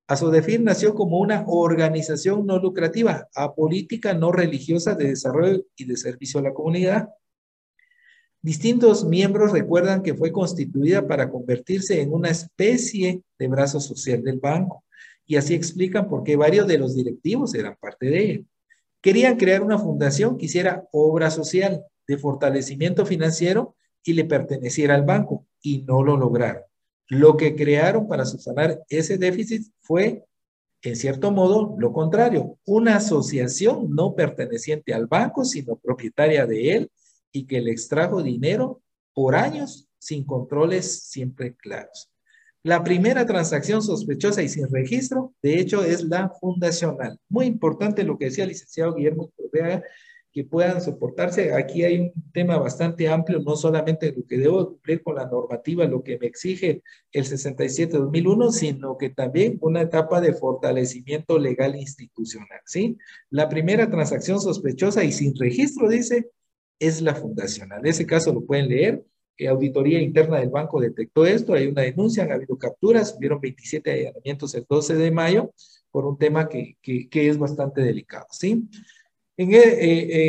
ASODEFIR 0.07 0.61
nació 0.61 0.93
como 0.95 1.19
una 1.19 1.43
organización 1.47 2.45
no 2.45 2.59
lucrativa, 2.59 3.27
apolítica, 3.35 4.13
no 4.13 4.31
religiosa 4.31 4.95
de 4.95 5.09
desarrollo 5.09 5.65
y 5.75 5.85
de 5.85 5.97
servicio 5.97 6.39
a 6.39 6.43
la 6.43 6.53
comunidad, 6.53 7.09
Distintos 8.41 9.03
miembros 9.03 9.51
recuerdan 9.51 10.03
que 10.03 10.13
fue 10.13 10.31
constituida 10.31 11.05
para 11.07 11.29
convertirse 11.29 12.01
en 12.01 12.13
una 12.13 12.29
especie 12.29 13.23
de 13.37 13.47
brazo 13.47 13.79
social 13.79 14.23
del 14.23 14.39
banco 14.39 14.85
y 15.25 15.35
así 15.35 15.53
explican 15.53 16.07
por 16.07 16.23
qué 16.23 16.35
varios 16.35 16.67
de 16.67 16.77
los 16.77 16.95
directivos 16.95 17.53
eran 17.55 17.75
parte 17.77 18.05
de 18.05 18.19
ella. 18.23 18.45
Querían 19.01 19.35
crear 19.37 19.61
una 19.61 19.77
fundación 19.77 20.37
que 20.37 20.45
hiciera 20.45 20.87
obra 20.91 21.29
social 21.29 21.83
de 22.07 22.17
fortalecimiento 22.17 23.05
financiero 23.05 23.75
y 24.03 24.13
le 24.13 24.23
perteneciera 24.23 24.95
al 24.95 25.03
banco 25.03 25.45
y 25.61 25.81
no 25.81 26.03
lo 26.03 26.15
lograron. 26.15 26.63
Lo 27.09 27.37
que 27.37 27.55
crearon 27.55 28.07
para 28.07 28.25
subsanar 28.25 28.83
ese 28.89 29.17
déficit 29.17 29.63
fue, 29.79 30.25
en 30.81 30.95
cierto 30.95 31.31
modo, 31.31 31.75
lo 31.77 31.93
contrario, 31.93 32.57
una 32.65 32.97
asociación 32.97 33.89
no 33.91 34.13
perteneciente 34.15 34.93
al 34.93 35.07
banco, 35.07 35.45
sino 35.45 35.77
propietaria 35.77 36.45
de 36.45 36.75
él 36.75 36.91
y 37.31 37.45
que 37.45 37.61
le 37.61 37.71
extrajo 37.71 38.21
dinero 38.21 38.81
por 39.13 39.35
años 39.35 39.87
sin 39.99 40.25
controles 40.25 41.03
siempre 41.03 41.55
claros. 41.55 42.11
La 42.63 42.83
primera 42.83 43.25
transacción 43.25 43.81
sospechosa 43.81 44.43
y 44.43 44.49
sin 44.49 44.69
registro, 44.69 45.33
de 45.41 45.59
hecho, 45.59 45.83
es 45.83 46.03
la 46.03 46.29
fundacional. 46.29 47.17
Muy 47.29 47.45
importante 47.45 48.03
lo 48.03 48.17
que 48.17 48.25
decía 48.25 48.43
el 48.43 48.49
licenciado 48.49 48.93
Guillermo 48.93 49.31
Correa, 49.37 49.81
que 50.37 50.43
puedan 50.43 50.79
soportarse. 50.81 51.51
Aquí 51.55 51.83
hay 51.83 51.97
un 51.97 52.13
tema 52.31 52.59
bastante 52.59 53.09
amplio, 53.09 53.39
no 53.39 53.55
solamente 53.55 54.13
lo 54.15 54.23
que 54.23 54.37
debo 54.37 54.67
cumplir 54.67 55.01
con 55.01 55.15
la 55.15 55.25
normativa, 55.25 55.85
lo 55.85 56.03
que 56.03 56.19
me 56.19 56.27
exige 56.27 56.83
el 57.11 57.25
67-2001, 57.25 58.51
sino 58.51 58.99
que 58.99 59.09
también 59.09 59.57
una 59.61 59.81
etapa 59.81 60.21
de 60.21 60.33
fortalecimiento 60.33 61.39
legal 61.39 61.75
institucional, 61.75 62.59
¿sí? 62.67 62.99
La 63.31 63.49
primera 63.49 63.89
transacción 63.89 64.39
sospechosa 64.39 65.03
y 65.03 65.11
sin 65.11 65.35
registro, 65.35 65.89
dice, 65.89 66.29
es 66.77 67.01
la 67.01 67.15
fundacional. 67.15 67.79
En 67.79 67.87
ese 67.87 68.05
caso 68.05 68.31
lo 68.31 68.45
pueden 68.45 68.67
leer. 68.67 69.03
Eh, 69.39 69.47
auditoría 69.47 69.99
interna 69.99 70.39
del 70.39 70.49
banco 70.49 70.79
detectó 70.79 71.25
esto, 71.25 71.55
hay 71.55 71.65
una 71.65 71.81
denuncia, 71.81 72.21
han 72.21 72.31
habido 72.31 72.59
capturas, 72.59 73.15
hubieron 73.17 73.41
27 73.41 73.91
allanamientos 73.91 74.53
el 74.53 74.67
12 74.69 74.97
de 74.97 75.09
mayo 75.09 75.51
por 75.89 76.05
un 76.05 76.15
tema 76.15 76.47
que, 76.47 76.77
que, 76.79 77.27
es 77.27 77.39
bastante 77.39 77.81
delicado, 77.81 78.27
¿sí? 78.29 78.69
En, 79.37 79.53
eh, 79.53 79.59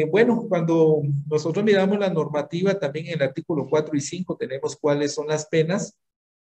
eh, 0.00 0.04
bueno, 0.10 0.44
cuando 0.48 1.02
nosotros 1.26 1.64
miramos 1.64 1.98
la 1.98 2.10
normativa, 2.10 2.78
también 2.78 3.06
en 3.06 3.14
el 3.14 3.22
artículo 3.22 3.66
4 3.68 3.96
y 3.96 4.00
5 4.00 4.36
tenemos 4.36 4.76
cuáles 4.76 5.14
son 5.14 5.28
las 5.28 5.46
penas 5.46 5.96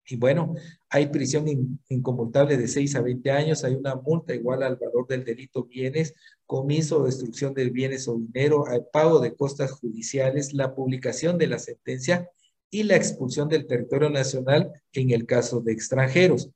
y 0.06 0.16
bueno, 0.16 0.54
hay 0.90 1.06
prisión 1.06 1.46
inconmutable 1.88 2.56
de 2.56 2.68
6 2.68 2.94
a 2.96 3.00
20 3.00 3.30
años, 3.30 3.64
hay 3.64 3.74
una 3.74 3.94
multa 3.94 4.34
igual 4.34 4.62
al 4.62 4.76
valor 4.76 5.06
del 5.08 5.24
delito 5.24 5.64
bienes, 5.64 6.14
comiso 6.46 7.00
o 7.00 7.06
destrucción 7.06 7.54
de 7.54 7.70
bienes 7.70 8.06
o 8.06 8.18
dinero, 8.18 8.68
hay 8.68 8.80
pago 8.92 9.18
de 9.18 9.34
costas 9.34 9.72
judiciales, 9.72 10.52
la 10.52 10.74
publicación 10.74 11.38
de 11.38 11.46
la 11.46 11.58
sentencia 11.58 12.28
y 12.70 12.82
la 12.82 12.96
expulsión 12.96 13.48
del 13.48 13.66
territorio 13.66 14.10
nacional 14.10 14.72
en 14.92 15.10
el 15.10 15.24
caso 15.26 15.60
de 15.60 15.72
extranjeros. 15.72 16.50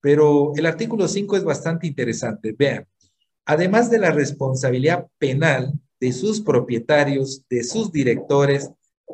Pero 0.00 0.52
el 0.54 0.66
artículo 0.66 1.08
5 1.08 1.36
es 1.36 1.44
bastante 1.44 1.86
interesante. 1.86 2.54
Vean, 2.56 2.86
además 3.44 3.90
de 3.90 3.98
la 3.98 4.10
responsabilidad 4.10 5.06
penal 5.18 5.72
de 6.00 6.12
sus 6.12 6.40
propietarios, 6.40 7.44
de 7.48 7.64
sus 7.64 7.92
directores, 7.92 8.70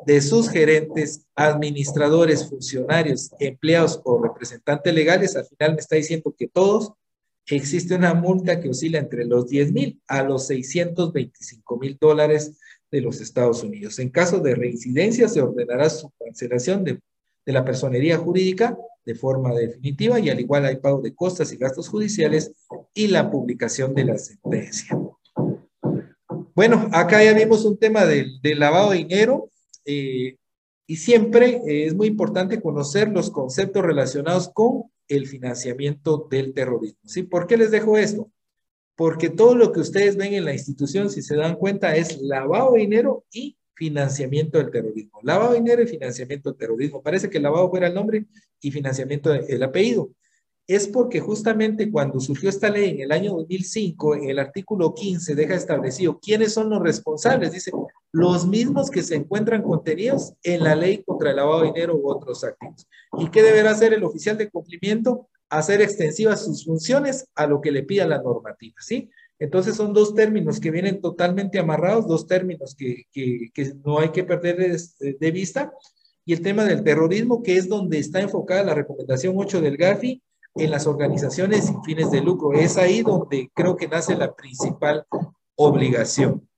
de 0.07 0.21
sus 0.21 0.49
gerentes, 0.49 1.27
administradores, 1.35 2.49
funcionarios, 2.49 3.31
empleados 3.39 4.01
o 4.05 4.23
representantes 4.23 4.95
legales, 4.95 5.37
al 5.37 5.47
final 5.47 5.75
me 5.75 5.81
está 5.81 5.97
diciendo 5.97 6.35
que 6.37 6.49
todos 6.49 6.93
existe 7.47 7.95
una 7.95 8.15
multa 8.15 8.61
que 8.61 8.69
oscila 8.69 8.99
entre 8.99 9.25
los 9.25 9.49
10 9.49 9.73
mil 9.73 10.01
a 10.07 10.23
los 10.23 10.47
625 10.47 11.79
mil 11.79 11.97
dólares 12.01 12.59
de 12.91 13.01
los 13.01 13.21
Estados 13.21 13.63
Unidos. 13.63 13.99
En 13.99 14.11
caso 14.11 14.39
de 14.41 14.55
reincidencia, 14.55 15.29
se 15.29 15.41
ordenará 15.41 15.89
su 15.91 16.11
cancelación 16.19 16.85
de, 16.85 17.01
de 17.45 17.53
la 17.53 17.65
personería 17.65 18.19
jurídica 18.19 18.77
de 19.09 19.15
forma 19.15 19.55
definitiva 19.55 20.21
y 20.21 20.29
al 20.29 20.39
igual 20.39 20.67
hay 20.67 20.77
pago 20.77 21.01
de 21.01 21.15
costas 21.15 21.51
y 21.51 21.57
gastos 21.57 21.89
judiciales 21.89 22.53
y 22.93 23.09
la 23.09 23.31
publicación 23.31 23.95
de 23.95 24.05
la 24.05 24.19
sentencia. 24.19 25.01
Bueno, 26.55 26.91
acá 26.93 27.25
ya 27.25 27.33
vimos 27.33 27.65
un 27.65 27.79
tema 27.79 28.05
del, 28.05 28.39
lavado 28.43 28.91
de 28.91 28.99
dinero. 28.99 29.49
Eh, 29.87 30.37
y 30.87 30.97
siempre 30.97 31.63
eh, 31.67 31.87
es 31.87 31.95
muy 31.95 32.07
importante 32.07 32.61
conocer 32.61 33.09
los 33.09 33.31
conceptos 33.31 33.83
relacionados 33.83 34.51
con 34.53 34.91
el 35.09 35.27
financiamiento 35.27 36.29
del 36.31 36.53
terrorismo. 36.53 37.01
¿sí? 37.05 37.23
¿Por 37.23 37.47
qué 37.47 37.57
les 37.57 37.71
dejo 37.71 37.97
esto? 37.97 38.31
Porque 38.95 39.31
todo 39.31 39.55
lo 39.55 39.73
que 39.73 39.81
ustedes 39.81 40.19
ven 40.19 40.35
en 40.35 40.45
la 40.45 40.53
institución, 40.53 41.09
si 41.09 41.23
se 41.23 41.35
dan 41.35 41.57
cuenta, 41.57 41.97
es 41.97 42.21
lavado 42.21 42.73
de 42.73 42.81
dinero 42.81 43.25
y 43.33 43.57
financiamiento 43.79 44.59
del 44.59 44.71
terrorismo. 44.71 45.21
Lavado 45.23 45.53
de 45.53 45.61
dinero 45.61 45.83
y 45.83 45.87
financiamiento 45.87 46.51
del 46.51 46.59
terrorismo. 46.59 47.03
Parece 47.03 47.31
que 47.31 47.41
lavado 47.41 47.71
fuera 47.71 47.87
el 47.87 47.95
nombre 47.95 48.27
y 48.61 48.71
financiamiento 48.71 49.33
el 49.33 49.63
apellido 49.63 50.11
es 50.69 50.87
porque 50.87 51.19
justamente 51.19 51.91
cuando 51.91 52.21
surgió 52.21 52.51
esta 52.51 52.69
ley 52.69 52.91
en 52.91 53.01
el 53.01 53.11
año 53.11 53.33
2005, 53.33 54.17
en 54.17 54.29
el 54.29 54.39
artículo 54.39 54.95
15 54.95 55.35
deja 55.35 55.55
establecido 55.55 56.21
quiénes 56.21 56.53
son 56.53 56.69
los 56.69 56.83
responsables. 56.83 57.53
Dice, 57.53 57.73
los 58.13 58.47
mismos 58.47 58.91
que 58.91 59.03
se 59.03 59.17
encuentran 59.17 59.63
contenidos 59.63 60.35
en 60.43 60.63
la 60.63 60.77
ley 60.77 61.03
contra 61.05 61.31
el 61.31 61.37
lavado 61.37 61.63
de 61.63 61.69
dinero 61.69 61.97
u 61.97 62.11
otros 62.11 62.45
activos. 62.45 62.87
¿Y 63.19 63.31
qué 63.31 63.43
deberá 63.43 63.71
hacer 63.71 63.95
el 63.95 64.05
oficial 64.05 64.37
de 64.37 64.51
cumplimiento? 64.51 65.27
Hacer 65.49 65.81
extensivas 65.81 66.45
sus 66.45 66.67
funciones 66.67 67.27
a 67.35 67.47
lo 67.47 67.63
que 67.63 67.73
le 67.73 67.85
pida 67.85 68.07
la 68.07 68.21
normativa, 68.21 68.77
¿sí? 68.79 69.09
Entonces 69.39 69.77
son 69.77 69.93
dos 69.93 70.15
términos 70.15 70.61
que 70.61 70.71
vienen 70.71 71.01
totalmente 71.01 71.59
amarrados, 71.59 72.07
dos 72.07 72.27
términos 72.27 72.75
que, 72.75 73.05
que, 73.13 73.51
que 73.55 73.73
no 73.85 74.01
hay 74.01 74.11
que 74.11 74.25
perder 74.25 74.57
de, 74.57 75.15
de 75.15 75.31
vista. 75.31 75.73
Y 76.25 76.33
el 76.33 76.43
tema 76.43 76.65
del 76.65 76.83
terrorismo, 76.83 77.43
que 77.43 77.57
es 77.57 77.69
donde 77.69 77.99
está 77.99 78.21
enfocada 78.21 78.63
la 78.65 78.75
recomendación 78.75 79.35
8 79.37 79.61
del 79.61 79.77
GAFI, 79.77 80.23
en 80.57 80.71
las 80.71 80.87
organizaciones 80.87 81.67
sin 81.67 81.83
fines 81.85 82.11
de 82.11 82.21
lucro. 82.21 82.53
Es 82.53 82.77
ahí 82.77 83.03
donde 83.03 83.51
creo 83.55 83.77
que 83.77 83.89
nace 83.89 84.17
la 84.17 84.35
principal 84.35 85.07
obligación. 85.57 86.49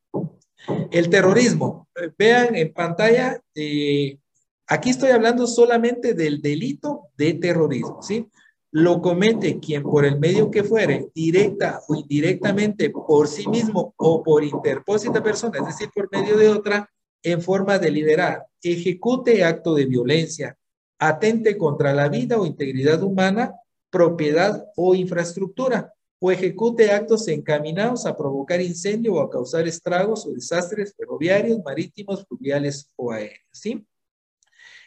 El 0.90 1.08
terrorismo. 1.08 1.88
Vean 2.18 2.54
en 2.54 2.72
pantalla, 2.72 3.40
eh, 3.54 4.18
aquí 4.66 4.90
estoy 4.90 5.10
hablando 5.10 5.46
solamente 5.46 6.14
del 6.14 6.40
delito 6.40 7.08
de 7.16 7.34
terrorismo, 7.34 8.02
¿sí? 8.02 8.26
Lo 8.72 9.02
comete 9.02 9.58
quien 9.58 9.82
por 9.82 10.04
el 10.04 10.20
medio 10.20 10.50
que 10.50 10.62
fuere, 10.62 11.08
directa 11.14 11.80
o 11.88 11.96
indirectamente 11.96 12.90
por 12.90 13.26
sí 13.26 13.48
mismo 13.48 13.94
o 13.96 14.22
por 14.22 14.44
interpósita 14.44 15.22
persona, 15.22 15.58
es 15.58 15.66
decir, 15.66 15.90
por 15.92 16.08
medio 16.12 16.36
de 16.36 16.48
otra, 16.48 16.88
en 17.22 17.42
forma 17.42 17.78
deliberada, 17.78 18.46
ejecute 18.62 19.44
acto 19.44 19.74
de 19.74 19.86
violencia, 19.86 20.56
atente 20.98 21.58
contra 21.58 21.92
la 21.92 22.08
vida 22.08 22.38
o 22.38 22.46
integridad 22.46 23.02
humana, 23.02 23.54
propiedad 23.90 24.64
o 24.76 24.94
infraestructura, 24.94 25.92
o 26.20 26.30
ejecute 26.30 26.92
actos 26.92 27.26
encaminados 27.28 28.06
a 28.06 28.16
provocar 28.16 28.60
incendio 28.60 29.14
o 29.14 29.20
a 29.20 29.30
causar 29.30 29.66
estragos 29.66 30.26
o 30.26 30.32
desastres 30.32 30.94
ferroviarios, 30.94 31.60
marítimos, 31.64 32.26
fluviales 32.26 32.90
o 32.96 33.10
aéreos. 33.10 33.40
¿sí? 33.50 33.86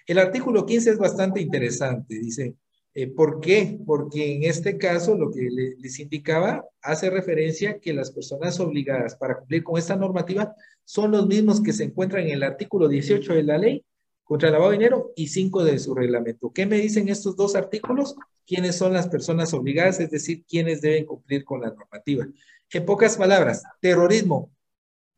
El 0.05 0.19
artículo 0.19 0.65
15 0.65 0.91
es 0.91 0.97
bastante 0.97 1.41
interesante. 1.41 2.19
Dice, 2.19 2.55
eh, 2.95 3.07
¿por 3.07 3.39
qué? 3.39 3.79
Porque 3.85 4.35
en 4.35 4.43
este 4.43 4.77
caso 4.77 5.15
lo 5.15 5.31
que 5.31 5.49
les 5.79 5.99
indicaba 5.99 6.63
hace 6.81 7.09
referencia 7.09 7.79
que 7.79 7.93
las 7.93 8.11
personas 8.11 8.59
obligadas 8.59 9.15
para 9.15 9.39
cumplir 9.39 9.63
con 9.63 9.79
esta 9.79 9.95
normativa 9.95 10.55
son 10.85 11.11
los 11.11 11.25
mismos 11.25 11.61
que 11.61 11.73
se 11.73 11.85
encuentran 11.85 12.27
en 12.27 12.33
el 12.33 12.43
artículo 12.43 12.87
18 12.87 13.33
de 13.33 13.43
la 13.43 13.57
ley 13.57 13.83
contra 14.23 14.49
el 14.49 14.53
lavado 14.53 14.71
de 14.71 14.77
dinero 14.77 15.11
y 15.15 15.27
5 15.27 15.63
de 15.63 15.79
su 15.79 15.95
reglamento. 15.95 16.51
¿Qué 16.53 16.67
me 16.67 16.77
dicen 16.77 17.09
estos 17.09 17.35
dos 17.35 17.55
artículos? 17.55 18.15
¿Quiénes 18.45 18.75
son 18.75 18.93
las 18.93 19.07
personas 19.07 19.53
obligadas? 19.53 19.99
Es 19.99 20.11
decir, 20.11 20.45
quiénes 20.47 20.81
deben 20.81 21.05
cumplir 21.05 21.43
con 21.43 21.61
la 21.61 21.71
normativa. 21.71 22.27
En 22.71 22.85
pocas 22.85 23.17
palabras, 23.17 23.63
terrorismo, 23.79 24.51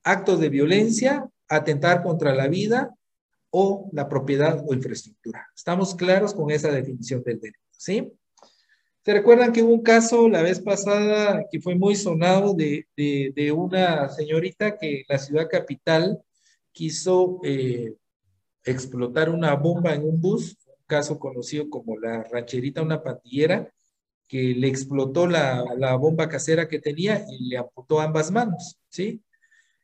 actos 0.03 0.39
de 0.39 0.49
violencia, 0.49 1.29
atentar 1.49 2.03
contra 2.03 2.33
la 2.33 2.47
vida 2.47 2.95
o 3.49 3.89
la 3.91 4.07
propiedad 4.07 4.63
o 4.65 4.73
infraestructura. 4.73 5.47
¿Estamos 5.55 5.95
claros 5.95 6.33
con 6.33 6.51
esa 6.51 6.71
definición 6.71 7.21
del 7.23 7.39
delito? 7.39 7.64
¿Sí? 7.77 8.11
¿Se 9.03 9.13
recuerdan 9.13 9.53
que 9.53 9.61
hubo 9.61 9.73
un 9.73 9.83
caso 9.83 10.27
la 10.27 10.41
vez 10.41 10.59
pasada 10.59 11.45
que 11.51 11.61
fue 11.61 11.75
muy 11.75 11.95
sonado 11.95 12.55
de, 12.55 12.87
de, 12.95 13.51
una 13.51 14.09
señorita 14.09 14.77
que 14.77 15.01
en 15.01 15.05
la 15.07 15.19
ciudad 15.19 15.47
capital 15.47 16.23
quiso 16.71 17.39
eh, 17.43 17.93
explotar 18.63 19.29
una 19.29 19.53
bomba 19.53 19.93
en 19.93 20.05
un 20.05 20.19
bus, 20.19 20.57
un 20.67 20.85
caso 20.87 21.19
conocido 21.19 21.69
como 21.69 21.99
la 21.99 22.23
rancherita, 22.23 22.81
una 22.81 23.03
pandillera, 23.03 23.71
que 24.27 24.55
le 24.55 24.67
explotó 24.67 25.27
la, 25.27 25.63
la 25.77 25.95
bomba 25.95 26.27
casera 26.27 26.67
que 26.67 26.79
tenía 26.79 27.23
y 27.29 27.49
le 27.49 27.57
amputó 27.57 28.01
ambas 28.01 28.31
manos, 28.31 28.79
¿sí? 28.89 29.21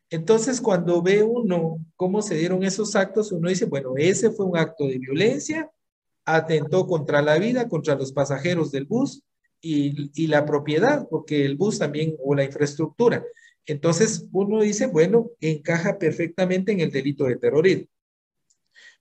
Entonces, 0.09 0.59
cuando 0.59 1.01
ve 1.01 1.21
uno 1.21 1.77
cómo 1.95 2.23
se 2.23 2.35
dieron 2.35 2.63
esos 2.63 2.95
actos, 2.95 3.31
uno 3.31 3.49
dice, 3.49 3.65
bueno, 3.65 3.93
ese 3.97 4.31
fue 4.31 4.47
un 4.47 4.57
acto 4.57 4.85
de 4.87 4.97
violencia, 4.97 5.71
atentó 6.35 6.87
contra 6.87 7.21
la 7.21 7.37
vida, 7.37 7.67
contra 7.69 7.95
los 7.95 8.11
pasajeros 8.11 8.71
del 8.71 8.85
bus 8.85 9.23
y, 9.61 10.27
la 10.27 10.45
propiedad, 10.45 11.07
porque 11.09 11.45
el 11.45 11.55
bus 11.55 11.79
también, 11.79 12.15
o 12.23 12.33
la 12.35 12.43
infraestructura. 12.43 13.23
Entonces, 13.65 14.27
uno 14.31 14.61
dice, 14.61 14.87
bueno, 14.87 15.29
encaja 15.39 15.97
perfectamente 15.97 16.71
en 16.71 16.79
el 16.79 16.91
delito 16.91 17.25
de 17.25 17.37
terrorismo 17.37 17.87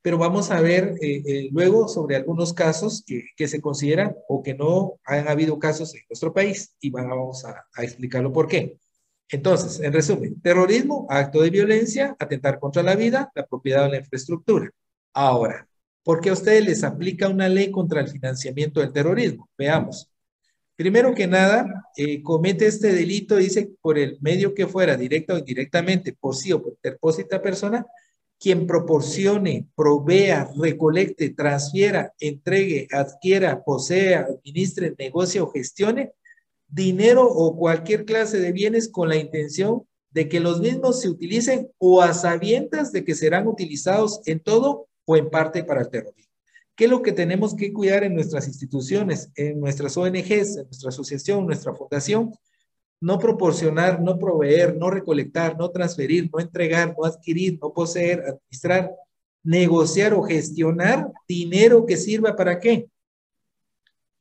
pero 0.03 0.19
vamos 0.19 0.51
a 0.51 0.61
ver 0.61 0.95
eh, 1.03 1.23
eh, 1.27 1.49
luego 1.53 1.87
sobre 1.89 2.17
algunos 2.17 2.55
casos 2.55 3.05
que, 3.07 3.25
que, 3.37 3.49
se 3.49 3.61
consideran 3.61 4.17
o 4.29 4.43
que 4.43 4.55
no 4.55 4.99
han 5.05 5.29
habido 5.29 5.59
casos 5.59 5.95
en 5.95 6.03
nuestro 6.09 6.33
país 6.33 6.75
y 6.81 6.91
vamos 6.91 7.45
a, 7.45 7.67
a 7.75 7.85
explicarlo 7.85 8.33
por 8.33 8.49
qué. 8.49 8.79
Entonces, 9.29 9.79
en 9.81 9.93
resumen, 9.93 10.41
terrorismo, 10.41 11.07
acto 11.09 11.43
de 11.43 11.51
violencia, 11.51 12.17
atentar 12.19 12.59
contra 12.59 12.83
la 12.83 12.97
vida, 12.97 13.31
la 13.35 13.47
propiedad 13.47 13.85
o 13.87 13.89
la 13.89 13.99
infraestructura. 13.99 14.71
Ahora, 15.13 15.69
¿por 16.03 16.21
qué 16.21 16.31
a 16.31 16.35
ustedes 16.35 16.65
les 16.65 16.85
aplica 16.85 17.29
una 17.29 17.49
ley 17.49 17.71
contra 17.71 18.01
el 18.01 18.09
financiamiento 18.09 18.81
del 18.81 18.93
terrorismo? 18.93 19.49
Veamos. 19.57 20.11
Primero 20.77 21.15
que 21.15 21.27
nada, 21.27 21.67
eh, 21.97 22.23
comete 22.23 22.67
este 22.67 22.93
delito, 22.93 23.37
dice, 23.37 23.71
por 23.83 23.99
el 23.99 24.19
medio 24.21 24.55
que 24.55 24.67
fuera, 24.67 24.97
directa 24.97 25.35
o 25.35 25.39
indirectamente, 25.39 26.15
por 26.19 26.35
sí 26.35 26.53
o 26.53 26.63
por 26.63 26.73
interpósita 26.73 27.43
persona, 27.43 27.85
quien 28.39 28.67
proporcione, 28.67 29.67
provea, 29.77 30.51
recolecte, 30.57 31.29
transfiera, 31.31 32.15
entregue, 32.19 32.89
adquiera, 32.91 33.63
posea, 33.63 34.21
administre, 34.21 34.95
negocie 34.99 35.43
o 35.43 35.51
gestione 35.51 36.13
dinero 36.71 37.27
o 37.27 37.57
cualquier 37.57 38.05
clase 38.05 38.39
de 38.39 38.53
bienes 38.53 38.89
con 38.89 39.09
la 39.09 39.17
intención 39.17 39.87
de 40.11 40.29
que 40.29 40.41
los 40.41 40.61
mismos 40.61 41.01
se 41.01 41.09
utilicen 41.09 41.71
o 41.79 42.01
a 42.01 42.15
sabiendas 42.15 42.93
de 42.93 43.05
que 43.05 43.15
serán 43.15 43.47
utilizados 43.47 44.21
en 44.27 44.41
todo 44.41 44.89
o 45.11 45.17
en 45.17 45.29
parte 45.29 45.65
para 45.65 45.81
el 45.81 45.91
terrorismo. 45.91 46.33
¿Qué 46.77 46.85
es 46.85 46.91
lo 46.91 47.03
que 47.03 47.11
tenemos 47.11 47.57
que 47.57 47.73
cuidar 47.73 48.05
en 48.05 48.15
nuestras 48.15 48.47
instituciones, 48.47 49.33
en 49.35 49.59
nuestras 49.59 49.97
ONGs, 49.97 50.57
en 50.57 50.65
nuestra 50.67 50.91
asociación, 50.91 51.47
nuestra 51.47 51.75
fundación? 51.75 52.33
no 53.03 53.19
proporcionar, 53.19 54.01
no 54.03 54.19
proveer, 54.19 54.77
no 54.77 54.91
recolectar, 54.91 55.57
no 55.59 55.71
transferir, 55.71 56.29
no 56.31 56.39
entregar, 56.39 56.95
no 56.97 57.07
adquirir, 57.07 57.59
no 57.61 57.73
poseer, 57.73 58.21
administrar, 58.21 58.95
negociar 59.43 60.13
o 60.13 60.23
gestionar 60.23 61.11
dinero 61.27 61.87
que 61.87 61.97
sirva 61.97 62.37
para 62.37 62.61
qué? 62.61 62.91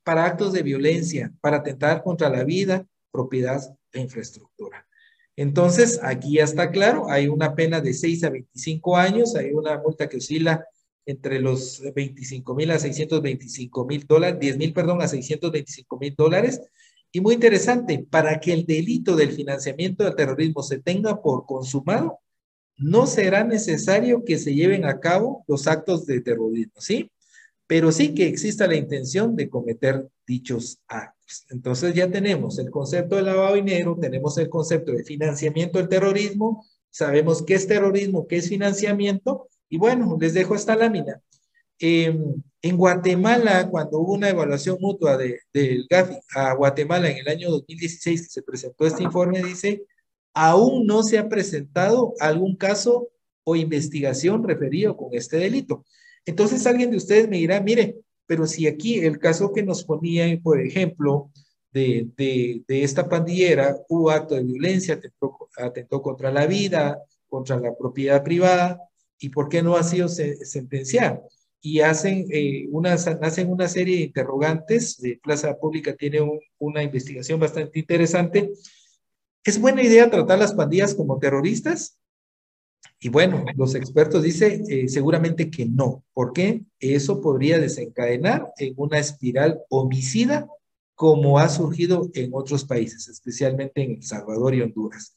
Para 0.01 0.25
actos 0.25 0.53
de 0.53 0.63
violencia, 0.63 1.33
para 1.41 1.57
atentar 1.57 2.01
contra 2.01 2.29
la 2.29 2.45
vida, 2.45 2.87
propiedad 3.11 3.61
e 3.91 3.99
infraestructura. 3.99 4.87
Entonces, 5.35 5.99
aquí 6.01 6.35
ya 6.35 6.43
está 6.43 6.71
claro, 6.71 7.09
hay 7.09 7.27
una 7.27 7.55
pena 7.55 7.81
de 7.81 7.93
6 7.93 8.23
a 8.25 8.29
25 8.29 8.97
años, 8.97 9.35
hay 9.35 9.51
una 9.51 9.77
multa 9.77 10.07
que 10.07 10.17
oscila 10.17 10.65
entre 11.09 11.39
los 11.39 11.81
25 11.95 12.53
mil 12.55 12.71
a 12.71 12.79
625 12.79 13.85
mil 13.85 14.05
dólares, 14.05 14.39
10 14.39 14.57
mil, 14.57 14.73
perdón, 14.73 15.01
a 15.01 15.07
625 15.07 15.97
mil 15.97 16.15
dólares, 16.15 16.61
y 17.11 17.21
muy 17.21 17.33
interesante, 17.33 18.05
para 18.09 18.39
que 18.39 18.53
el 18.53 18.65
delito 18.65 19.15
del 19.15 19.31
financiamiento 19.31 20.03
del 20.03 20.15
terrorismo 20.15 20.61
se 20.61 20.79
tenga 20.79 21.21
por 21.21 21.45
consumado, 21.45 22.19
no 22.77 23.07
será 23.07 23.43
necesario 23.43 24.23
que 24.23 24.37
se 24.37 24.53
lleven 24.53 24.85
a 24.85 24.99
cabo 24.99 25.43
los 25.47 25.67
actos 25.67 26.05
de 26.05 26.21
terrorismo, 26.21 26.73
¿sí? 26.77 27.11
Pero 27.65 27.91
sí 27.91 28.13
que 28.13 28.27
exista 28.27 28.67
la 28.67 28.75
intención 28.75 29.35
de 29.35 29.49
cometer 29.49 30.07
dichos 30.25 30.79
actos. 30.87 31.45
Entonces 31.49 31.93
ya 31.93 32.09
tenemos 32.09 32.59
el 32.59 32.69
concepto 32.69 33.15
de 33.15 33.23
lavado 33.23 33.55
de 33.55 33.61
dinero, 33.63 33.97
tenemos 33.99 34.37
el 34.37 34.49
concepto 34.49 34.91
de 34.91 35.03
financiamiento 35.03 35.79
del 35.79 35.89
terrorismo, 35.89 36.63
sabemos 36.91 37.43
qué 37.43 37.55
es 37.55 37.67
terrorismo, 37.67 38.27
qué 38.27 38.37
es 38.37 38.49
financiamiento, 38.49 39.47
y 39.69 39.77
bueno, 39.77 40.17
les 40.19 40.33
dejo 40.33 40.55
esta 40.55 40.75
lámina. 40.75 41.21
Em, 41.79 42.41
en 42.61 42.77
Guatemala, 42.77 43.69
cuando 43.69 43.99
hubo 43.99 44.13
una 44.13 44.29
evaluación 44.29 44.77
mutua 44.81 45.15
del 45.15 45.39
de, 45.53 45.85
GAFI 45.89 46.17
a 46.35 46.53
Guatemala 46.53 47.09
en 47.09 47.17
el 47.17 47.27
año 47.29 47.49
2016 47.51 48.23
que 48.23 48.29
se 48.29 48.41
presentó 48.41 48.85
este 48.85 49.03
informe, 49.03 49.41
dice, 49.41 49.83
aún 50.33 50.85
no 50.85 51.03
se 51.03 51.17
ha 51.17 51.29
presentado 51.29 52.13
algún 52.19 52.55
caso 52.57 53.09
o 53.45 53.55
investigación 53.55 54.43
referido 54.43 54.97
con 54.97 55.09
este 55.13 55.37
delito. 55.37 55.85
Entonces 56.25 56.67
alguien 56.67 56.91
de 56.91 56.97
ustedes 56.97 57.29
me 57.29 57.37
dirá, 57.37 57.61
mire, 57.61 57.95
pero 58.25 58.45
si 58.45 58.67
aquí 58.67 58.99
el 58.99 59.17
caso 59.19 59.53
que 59.53 59.63
nos 59.63 59.83
ponía, 59.85 60.25
por 60.43 60.59
ejemplo, 60.61 61.31
de, 61.71 62.09
de, 62.17 62.63
de 62.67 62.83
esta 62.83 63.07
pandillera, 63.07 63.77
hubo 63.87 64.11
acto 64.11 64.35
de 64.35 64.43
violencia, 64.43 64.95
atentó, 64.95 65.49
atentó, 65.57 66.01
contra 66.01 66.31
la 66.31 66.45
vida, 66.45 67.01
contra 67.27 67.59
la 67.59 67.75
propiedad 67.75 68.23
privada, 68.23 68.88
¿y 69.19 69.29
por 69.29 69.49
qué 69.49 69.61
no 69.61 69.75
ha 69.75 69.83
sido 69.83 70.07
sentenciado? 70.07 71.27
y 71.61 71.81
hacen, 71.81 72.25
eh, 72.31 72.67
una, 72.71 72.93
hacen 72.93 73.51
una 73.51 73.67
serie 73.67 73.97
de 73.97 74.03
interrogantes. 74.03 74.97
Plaza 75.21 75.57
Pública 75.57 75.95
tiene 75.95 76.19
una 76.57 76.83
investigación 76.83 77.39
bastante 77.39 77.79
interesante. 77.79 78.51
¿Es 79.43 79.59
buena 79.59 79.83
idea 79.83 80.09
tratar 80.09 80.39
las 80.39 80.53
pandillas 80.53 80.95
como 80.95 81.19
terroristas? 81.19 81.97
Y 83.01 83.09
bueno, 83.09 83.45
los 83.55 83.75
expertos 83.75 84.23
dicen 84.23 84.63
eh, 84.69 84.87
seguramente 84.87 85.49
que 85.49 85.65
no. 85.65 86.03
¿Por 86.13 86.33
qué? 86.33 86.63
Eso 86.79 87.21
podría 87.21 87.59
desencadenar 87.59 88.51
en 88.57 88.73
una 88.77 88.99
espiral 88.99 89.59
homicida 89.69 90.47
como 90.95 91.39
ha 91.39 91.47
surgido 91.47 92.09
en 92.13 92.31
otros 92.33 92.65
países, 92.65 93.07
especialmente 93.07 93.81
en 93.83 93.91
El 93.91 94.03
Salvador 94.03 94.53
y 94.53 94.61
Honduras. 94.61 95.15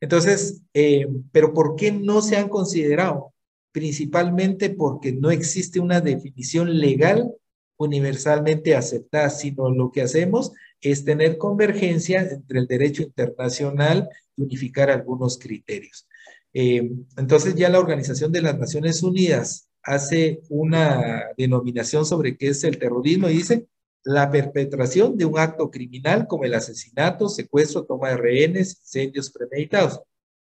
Entonces, 0.00 0.62
eh, 0.72 1.08
pero 1.32 1.52
¿por 1.52 1.74
qué 1.74 1.90
no 1.90 2.22
se 2.22 2.36
han 2.36 2.48
considerado? 2.48 3.32
Principalmente 3.76 4.70
porque 4.70 5.12
no 5.12 5.30
existe 5.30 5.80
una 5.80 6.00
definición 6.00 6.78
legal 6.78 7.30
universalmente 7.76 8.74
aceptada, 8.74 9.28
sino 9.28 9.68
lo 9.68 9.92
que 9.92 10.00
hacemos 10.00 10.52
es 10.80 11.04
tener 11.04 11.36
convergencia 11.36 12.22
entre 12.22 12.60
el 12.60 12.66
derecho 12.66 13.02
internacional 13.02 14.08
y 14.34 14.44
unificar 14.44 14.88
algunos 14.88 15.38
criterios. 15.38 16.08
Eh, 16.54 16.90
entonces 17.18 17.54
ya 17.54 17.68
la 17.68 17.78
Organización 17.78 18.32
de 18.32 18.40
las 18.40 18.58
Naciones 18.58 19.02
Unidas 19.02 19.68
hace 19.82 20.40
una 20.48 21.24
denominación 21.36 22.06
sobre 22.06 22.38
qué 22.38 22.48
es 22.48 22.64
el 22.64 22.78
terrorismo 22.78 23.28
y 23.28 23.34
dice 23.34 23.66
la 24.04 24.30
perpetración 24.30 25.18
de 25.18 25.26
un 25.26 25.38
acto 25.38 25.70
criminal 25.70 26.26
como 26.26 26.44
el 26.44 26.54
asesinato, 26.54 27.28
secuestro, 27.28 27.84
toma 27.84 28.08
de 28.08 28.16
rehenes, 28.16 28.78
incendios 28.80 29.30
premeditados, 29.30 30.00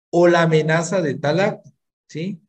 o 0.09 0.29
la 0.29 0.43
amenaza 0.43 1.01
de 1.01 1.15
tal 1.15 1.41
acto, 1.41 1.69
¿sí? 2.07 2.39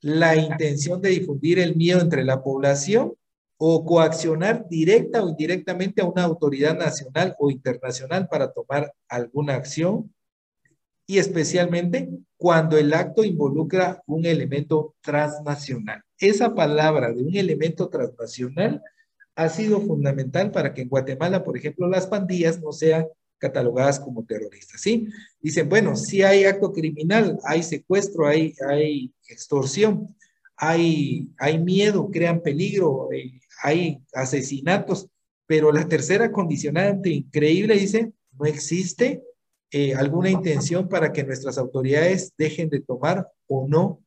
La 0.00 0.36
intención 0.36 1.00
de 1.00 1.10
difundir 1.10 1.58
el 1.58 1.76
miedo 1.76 2.00
entre 2.00 2.24
la 2.24 2.42
población 2.42 3.14
o 3.58 3.84
coaccionar 3.84 4.68
directa 4.68 5.22
o 5.22 5.28
indirectamente 5.28 6.02
a 6.02 6.04
una 6.04 6.24
autoridad 6.24 6.76
nacional 6.76 7.34
o 7.38 7.50
internacional 7.50 8.28
para 8.28 8.52
tomar 8.52 8.92
alguna 9.08 9.54
acción 9.54 10.12
y 11.06 11.18
especialmente 11.18 12.10
cuando 12.36 12.76
el 12.76 12.92
acto 12.92 13.24
involucra 13.24 14.02
un 14.06 14.26
elemento 14.26 14.94
transnacional. 15.00 16.02
Esa 16.18 16.54
palabra 16.54 17.12
de 17.12 17.22
un 17.22 17.36
elemento 17.36 17.88
transnacional 17.88 18.82
ha 19.36 19.48
sido 19.48 19.80
fundamental 19.80 20.50
para 20.50 20.74
que 20.74 20.82
en 20.82 20.88
Guatemala, 20.88 21.44
por 21.44 21.56
ejemplo, 21.56 21.88
las 21.88 22.06
pandillas 22.06 22.60
no 22.60 22.72
sean 22.72 23.06
catalogadas 23.38 24.00
como 24.00 24.24
terroristas, 24.24 24.80
¿sí? 24.80 25.08
Dicen, 25.40 25.68
bueno, 25.68 25.96
si 25.96 26.22
hay 26.22 26.44
acto 26.44 26.72
criminal, 26.72 27.38
hay 27.44 27.62
secuestro, 27.62 28.26
hay, 28.26 28.54
hay 28.68 29.12
extorsión, 29.28 30.14
hay, 30.56 31.30
hay 31.38 31.58
miedo, 31.62 32.10
crean 32.10 32.40
peligro, 32.40 33.08
eh, 33.12 33.40
hay 33.62 34.00
asesinatos, 34.14 35.08
pero 35.46 35.70
la 35.72 35.86
tercera 35.86 36.32
condicionante 36.32 37.10
increíble 37.10 37.76
dice, 37.76 38.12
no 38.38 38.46
existe 38.46 39.22
eh, 39.70 39.94
alguna 39.94 40.30
intención 40.30 40.88
para 40.88 41.12
que 41.12 41.24
nuestras 41.24 41.58
autoridades 41.58 42.32
dejen 42.36 42.68
de 42.68 42.80
tomar 42.80 43.28
o 43.46 43.66
no, 43.68 44.02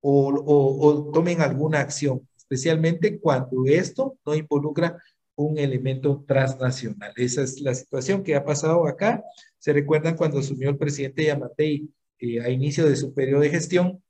o, 0.00 0.28
o, 0.28 1.10
tomen 1.12 1.40
alguna 1.40 1.80
acción, 1.80 2.26
especialmente 2.36 3.18
cuando 3.18 3.66
esto 3.66 4.16
no 4.24 4.34
involucra 4.34 4.98
un 5.44 5.58
elemento 5.58 6.24
transnacional. 6.26 7.12
Esa 7.16 7.42
es 7.42 7.60
la 7.60 7.74
situación 7.74 8.22
que 8.22 8.34
ha 8.34 8.44
pasado 8.44 8.86
acá. 8.86 9.22
Se 9.58 9.72
recuerdan 9.72 10.16
cuando 10.16 10.38
asumió 10.38 10.70
el 10.70 10.78
presidente 10.78 11.24
Yamatei 11.24 11.88
eh, 12.18 12.40
a 12.40 12.50
inicio 12.50 12.86
de 12.86 12.96
su 12.96 13.14
periodo 13.14 13.40
de 13.40 13.50
gestión, 13.50 14.02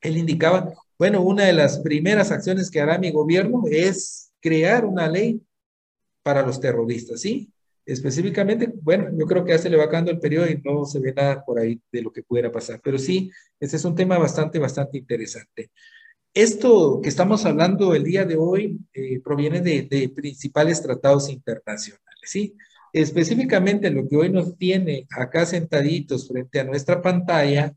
él 0.00 0.16
indicaba, 0.16 0.72
bueno, 0.98 1.22
una 1.22 1.44
de 1.44 1.52
las 1.52 1.78
primeras 1.80 2.30
acciones 2.30 2.70
que 2.70 2.80
hará 2.80 2.98
mi 2.98 3.10
gobierno 3.10 3.64
es 3.70 4.32
crear 4.40 4.84
una 4.84 5.08
ley 5.08 5.40
para 6.22 6.42
los 6.42 6.60
terroristas, 6.60 7.20
¿sí? 7.20 7.50
Específicamente, 7.86 8.70
bueno, 8.82 9.08
yo 9.18 9.26
creo 9.26 9.44
que 9.44 9.52
ya 9.52 9.58
se 9.58 9.70
le 9.70 9.78
va 9.78 9.84
acabando 9.84 10.10
el 10.10 10.20
periodo 10.20 10.46
y 10.46 10.60
no 10.62 10.84
se 10.84 11.00
ve 11.00 11.14
nada 11.14 11.42
por 11.42 11.58
ahí 11.58 11.80
de 11.90 12.02
lo 12.02 12.12
que 12.12 12.22
pudiera 12.22 12.52
pasar, 12.52 12.80
pero 12.84 12.98
sí, 12.98 13.30
ese 13.58 13.76
es 13.76 13.84
un 13.84 13.94
tema 13.94 14.18
bastante, 14.18 14.58
bastante 14.58 14.98
interesante. 14.98 15.70
Esto 16.38 17.00
que 17.02 17.08
estamos 17.08 17.44
hablando 17.46 17.96
el 17.96 18.04
día 18.04 18.24
de 18.24 18.36
hoy 18.36 18.78
eh, 18.94 19.18
proviene 19.24 19.60
de, 19.60 20.08
principales 20.14 20.80
tratados 20.80 21.28
internacionales, 21.30 21.98
¿sí? 22.22 22.54
Específicamente 22.92 23.90
lo 23.90 24.08
que 24.08 24.16
hoy 24.16 24.30
nos 24.30 24.56
tiene 24.56 25.08
acá 25.10 25.44
sentaditos 25.46 26.28
frente 26.28 26.60
a 26.60 26.64
nuestra 26.64 27.02
pantalla 27.02 27.74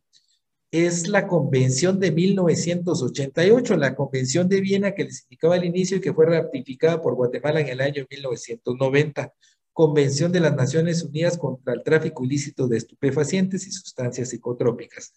es 0.70 1.08
la 1.08 1.26
Convención 1.26 2.00
de 2.00 2.12
1988, 2.12 3.78
la 3.78 3.96
Convención 3.96 4.48
de 4.48 4.62
Viena 4.62 4.94
que 4.94 5.06
les 5.06 5.24
indicaba 5.24 5.56
al 5.56 5.66
inicio 5.66 5.98
y 5.98 6.02
que 6.02 6.14
fue 6.14 6.28
ratificada 6.28 7.02
por 7.02 7.16
Guatemala 7.16 7.62
en 7.62 7.70
el 7.70 7.82
año 7.82 8.06
1990. 8.08 9.34
Convención 9.74 10.32
de 10.32 10.40
las 10.40 10.56
Naciones 10.56 11.02
Unidas 11.02 11.36
contra 11.36 11.74
el 11.74 11.82
tráfico 11.82 12.24
ilícito 12.24 12.68
de 12.68 12.78
estupefacientes 12.78 13.66
y 13.66 13.72
sustancias 13.72 14.30
psicotrópicas. 14.30 15.16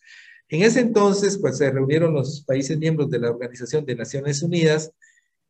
En 0.48 0.62
ese 0.62 0.80
entonces, 0.80 1.38
pues 1.38 1.58
se 1.58 1.70
reunieron 1.70 2.14
los 2.14 2.42
países 2.42 2.78
miembros 2.78 3.10
de 3.10 3.18
la 3.18 3.30
Organización 3.30 3.84
de 3.84 3.96
Naciones 3.96 4.42
Unidas 4.42 4.92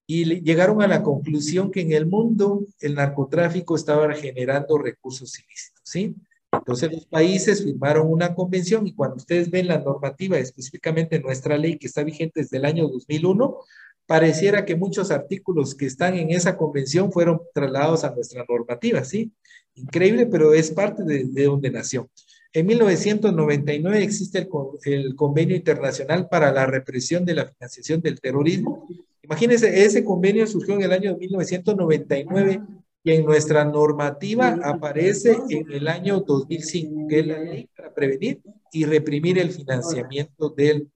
y 0.07 0.41
llegaron 0.43 0.83
a 0.83 0.87
la 0.87 1.03
conclusión 1.03 1.71
que 1.71 1.81
en 1.81 1.93
el 1.93 2.07
mundo 2.07 2.67
el 2.81 2.95
narcotráfico 2.95 3.75
estaba 3.75 4.13
generando 4.15 4.79
recursos 4.79 5.39
ilícitos, 5.39 5.81
¿sí? 5.83 6.15
Entonces 6.53 6.93
los 6.93 7.07
países 7.07 7.65
firmaron 7.65 8.07
una 8.09 8.35
convención 8.35 8.87
y 8.87 8.95
cuando 8.95 9.17
ustedes 9.17 9.51
ven 9.51 9.67
la 9.67 9.79
normativa, 9.79 10.39
específicamente 10.39 11.19
nuestra 11.21 11.57
ley 11.59 11.79
que 11.79 11.87
está 11.87 12.05
vigente 12.05 12.41
desde 12.41 12.59
el 12.59 12.65
año 12.65 12.87
2001, 12.89 13.59
pareciera 14.07 14.65
que 14.65 14.77
muchos 14.77 15.11
artículos 15.11 15.75
que 15.75 15.87
están 15.87 16.15
en 16.15 16.31
esa 16.31 16.57
convención 16.57 17.11
fueron 17.11 17.41
trasladados 17.55 18.05
a 18.05 18.15
nuestra 18.15 18.45
normativa, 18.49 19.05
¿sí? 19.05 19.33
Increíble, 19.75 20.27
pero 20.27 20.53
es 20.53 20.71
parte 20.71 21.03
de, 21.03 21.45
donde 21.45 21.71
nació. 21.71 22.09
En 22.57 22.67
1999 22.67 24.03
existe 24.03 24.39
el, 24.39 24.49
el, 24.85 25.17
Convenio 25.17 25.57
Internacional 25.57 26.29
para 26.29 26.53
la 26.53 26.67
Represión 26.67 27.25
de 27.25 27.35
la 27.35 27.47
Financiación 27.47 28.01
del 28.01 28.21
Terrorismo. 28.21 28.87
Imagínense, 29.25 29.85
ese 29.85 30.05
convenio 30.05 30.47
surgió 30.47 30.75
en 30.75 30.83
el 30.83 30.93
año 30.93 31.17
1999 31.17 32.63
y 33.03 33.11
en 33.11 33.25
nuestra 33.25 33.65
normativa 33.65 34.57
aparece 34.63 35.37
en 35.51 35.73
el 35.73 35.89
año 35.89 36.21
2005, 36.21 37.09
que 37.09 37.19
es 37.19 37.27
la 37.27 37.41
ley 37.41 37.69
para 37.77 37.93
prevenir 37.93 38.41
y 38.71 38.85
reprimir 38.85 39.37
el 39.39 39.51
financiamiento 39.51 40.49
del... 40.51 40.89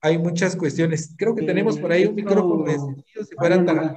Hay 0.00 0.18
muchas 0.18 0.56
cuestiones. 0.56 1.14
Creo 1.16 1.36
que 1.36 1.46
tenemos 1.46 1.78
por 1.78 1.92
ahí 1.92 2.04
un 2.04 2.16
micrófono 2.16 2.68
encendido, 2.68 3.24
si 3.24 3.34
fuera 3.36 3.64
tan 3.64 3.94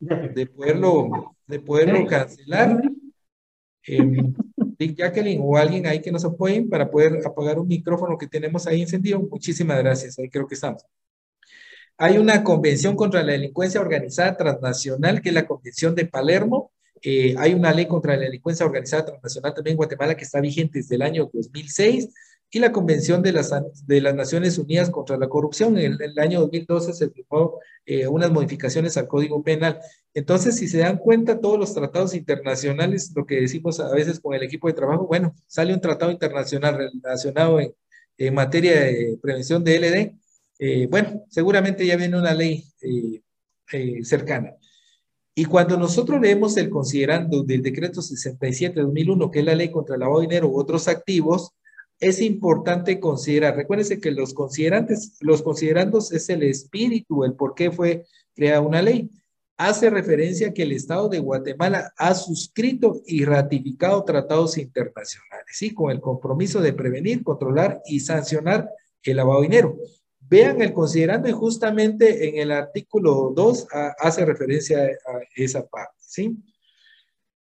de 0.00 0.46
poderlo, 0.46 1.34
de 1.46 1.60
poderlo 1.60 2.06
cancelar. 2.06 2.80
Eh, 3.86 4.94
Jacqueline 4.94 5.40
o 5.42 5.56
alguien 5.56 5.86
ahí 5.86 6.00
que 6.00 6.12
nos 6.12 6.24
apoyen 6.24 6.68
para 6.68 6.90
poder 6.90 7.20
apagar 7.24 7.58
un 7.58 7.68
micrófono 7.68 8.18
que 8.18 8.26
tenemos 8.26 8.66
ahí 8.66 8.82
encendido. 8.82 9.20
Muchísimas 9.20 9.78
gracias. 9.78 10.18
Ahí 10.18 10.28
creo 10.28 10.46
que 10.46 10.54
estamos. 10.54 10.84
Hay 11.96 12.18
una 12.18 12.42
convención 12.42 12.96
contra 12.96 13.22
la 13.22 13.32
delincuencia 13.32 13.80
organizada 13.80 14.36
transnacional, 14.36 15.22
que 15.22 15.28
es 15.28 15.34
la 15.34 15.46
Convención 15.46 15.94
de 15.94 16.06
Palermo. 16.06 16.72
Eh, 17.00 17.34
hay 17.38 17.54
una 17.54 17.72
ley 17.72 17.86
contra 17.86 18.16
la 18.16 18.24
delincuencia 18.24 18.66
organizada 18.66 19.04
transnacional 19.04 19.54
también 19.54 19.74
en 19.74 19.76
Guatemala 19.76 20.16
que 20.16 20.24
está 20.24 20.40
vigente 20.40 20.78
desde 20.78 20.96
el 20.96 21.02
año 21.02 21.30
2006 21.32 22.08
y 22.54 22.60
la 22.60 22.72
Convención 22.72 23.22
de 23.22 23.32
las, 23.32 23.52
de 23.86 24.00
las 24.00 24.14
Naciones 24.14 24.58
Unidas 24.58 24.90
contra 24.90 25.16
la 25.16 25.28
Corrupción. 25.28 25.76
En 25.78 25.96
el, 26.00 26.18
año 26.18 26.40
2012 26.40 26.92
se 26.92 27.10
firmó 27.10 27.58
eh, 27.84 28.06
unas 28.06 28.30
modificaciones 28.30 28.96
al 28.96 29.08
Código 29.08 29.42
Penal. 29.42 29.80
Entonces, 30.14 30.56
si 30.56 30.68
se 30.68 30.78
dan 30.78 30.98
cuenta, 30.98 31.40
todos 31.40 31.58
los 31.58 31.74
tratados 31.74 32.14
internacionales, 32.14 33.12
lo 33.14 33.26
que 33.26 33.40
decimos 33.40 33.80
a 33.80 33.92
veces 33.92 34.20
con 34.20 34.34
el 34.34 34.42
equipo 34.42 34.68
de 34.68 34.74
trabajo, 34.74 35.06
bueno, 35.06 35.34
sale 35.46 35.74
un 35.74 35.80
tratado 35.80 36.12
internacional 36.12 36.90
relacionado 37.02 37.60
en, 37.60 37.74
en 38.18 38.34
materia 38.34 38.80
de 38.80 39.18
prevención 39.20 39.64
de 39.64 39.78
LD 39.78 40.24
eh, 40.58 40.86
bueno, 40.86 41.24
seguramente 41.28 41.86
ya 41.86 41.96
viene 41.96 42.16
una 42.16 42.34
ley 42.34 42.64
eh, 42.80 43.22
eh, 43.72 44.04
cercana. 44.04 44.54
Y 45.34 45.46
cuando 45.46 45.76
nosotros 45.76 46.20
leemos 46.20 46.56
el 46.56 46.70
considerando 46.70 47.42
del 47.42 47.60
decreto 47.60 48.00
67 48.00 48.74
de 48.74 48.82
2001, 48.82 49.30
que 49.30 49.40
es 49.40 49.44
la 49.44 49.54
ley 49.54 49.70
contra 49.70 49.96
el 49.96 50.00
lavado 50.00 50.20
de 50.20 50.28
dinero 50.28 50.48
u 50.48 50.58
otros 50.58 50.86
activos, 50.86 51.52
es 52.00 52.20
importante 52.20 53.00
considerar, 53.00 53.56
recuérdense 53.56 54.00
que 54.00 54.10
los 54.10 54.34
considerantes, 54.34 55.16
los 55.20 55.42
considerandos 55.42 56.12
es 56.12 56.28
el 56.28 56.42
espíritu, 56.42 57.24
el 57.24 57.34
por 57.34 57.54
qué 57.54 57.70
fue 57.70 58.04
creada 58.34 58.60
una 58.60 58.82
ley. 58.82 59.10
Hace 59.56 59.88
referencia 59.88 60.52
que 60.52 60.64
el 60.64 60.72
Estado 60.72 61.08
de 61.08 61.20
Guatemala 61.20 61.92
ha 61.96 62.14
suscrito 62.14 63.00
y 63.06 63.24
ratificado 63.24 64.02
tratados 64.04 64.58
internacionales, 64.58 65.46
¿sí? 65.52 65.72
Con 65.72 65.92
el 65.92 66.00
compromiso 66.00 66.60
de 66.60 66.72
prevenir, 66.72 67.22
controlar 67.22 67.80
y 67.86 68.00
sancionar 68.00 68.68
el 69.04 69.16
lavado 69.16 69.42
de 69.42 69.48
dinero. 69.48 69.76
Vean 70.20 70.60
el 70.60 70.72
considerando 70.72 71.28
y 71.28 71.32
justamente 71.32 72.28
en 72.28 72.38
el 72.38 72.50
artículo 72.50 73.32
2 73.34 73.68
hace 74.00 74.24
referencia 74.24 74.84
a, 74.84 75.20
esa 75.36 75.64
parte, 75.66 75.94
¿sí? 75.98 76.36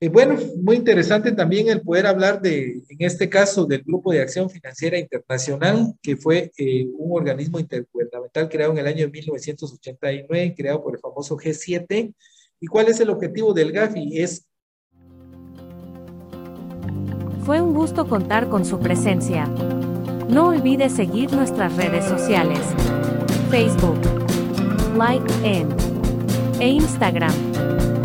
Y 0.00 0.08
bueno, 0.08 0.36
muy 0.62 0.76
interesante 0.76 1.32
también 1.32 1.68
el 1.68 1.82
poder 1.82 2.06
hablar 2.06 2.40
de, 2.40 2.82
en 2.88 2.96
este 2.98 3.28
caso, 3.28 3.66
del 3.66 3.82
Grupo 3.82 4.12
de 4.12 4.20
Acción 4.20 4.48
Financiera 4.48 4.96
Internacional, 4.96 5.94
que 6.00 6.16
fue 6.16 6.52
eh, 6.56 6.86
un 6.96 7.18
organismo 7.18 7.58
intergubernamental 7.58 8.48
creado 8.48 8.72
en 8.72 8.78
el 8.78 8.86
año 8.86 9.08
1989, 9.08 10.54
creado 10.56 10.84
por 10.84 10.94
el 10.94 11.00
famoso 11.00 11.36
G7. 11.36 12.14
¿Y 12.60 12.66
cuál 12.68 12.88
es 12.88 13.00
el 13.00 13.10
objetivo 13.10 13.52
del 13.52 13.72
GAFI? 13.72 14.20
Es 14.20 14.48
fue 17.48 17.62
un 17.62 17.72
gusto 17.72 18.06
contar 18.06 18.50
con 18.50 18.66
su 18.66 18.78
presencia. 18.78 19.46
No 20.28 20.48
olvide 20.48 20.90
seguir 20.90 21.32
nuestras 21.32 21.74
redes 21.78 22.04
sociales. 22.04 22.60
Facebook, 23.48 23.98
Like 24.94 25.24
e 26.60 26.68
Instagram. 26.68 27.97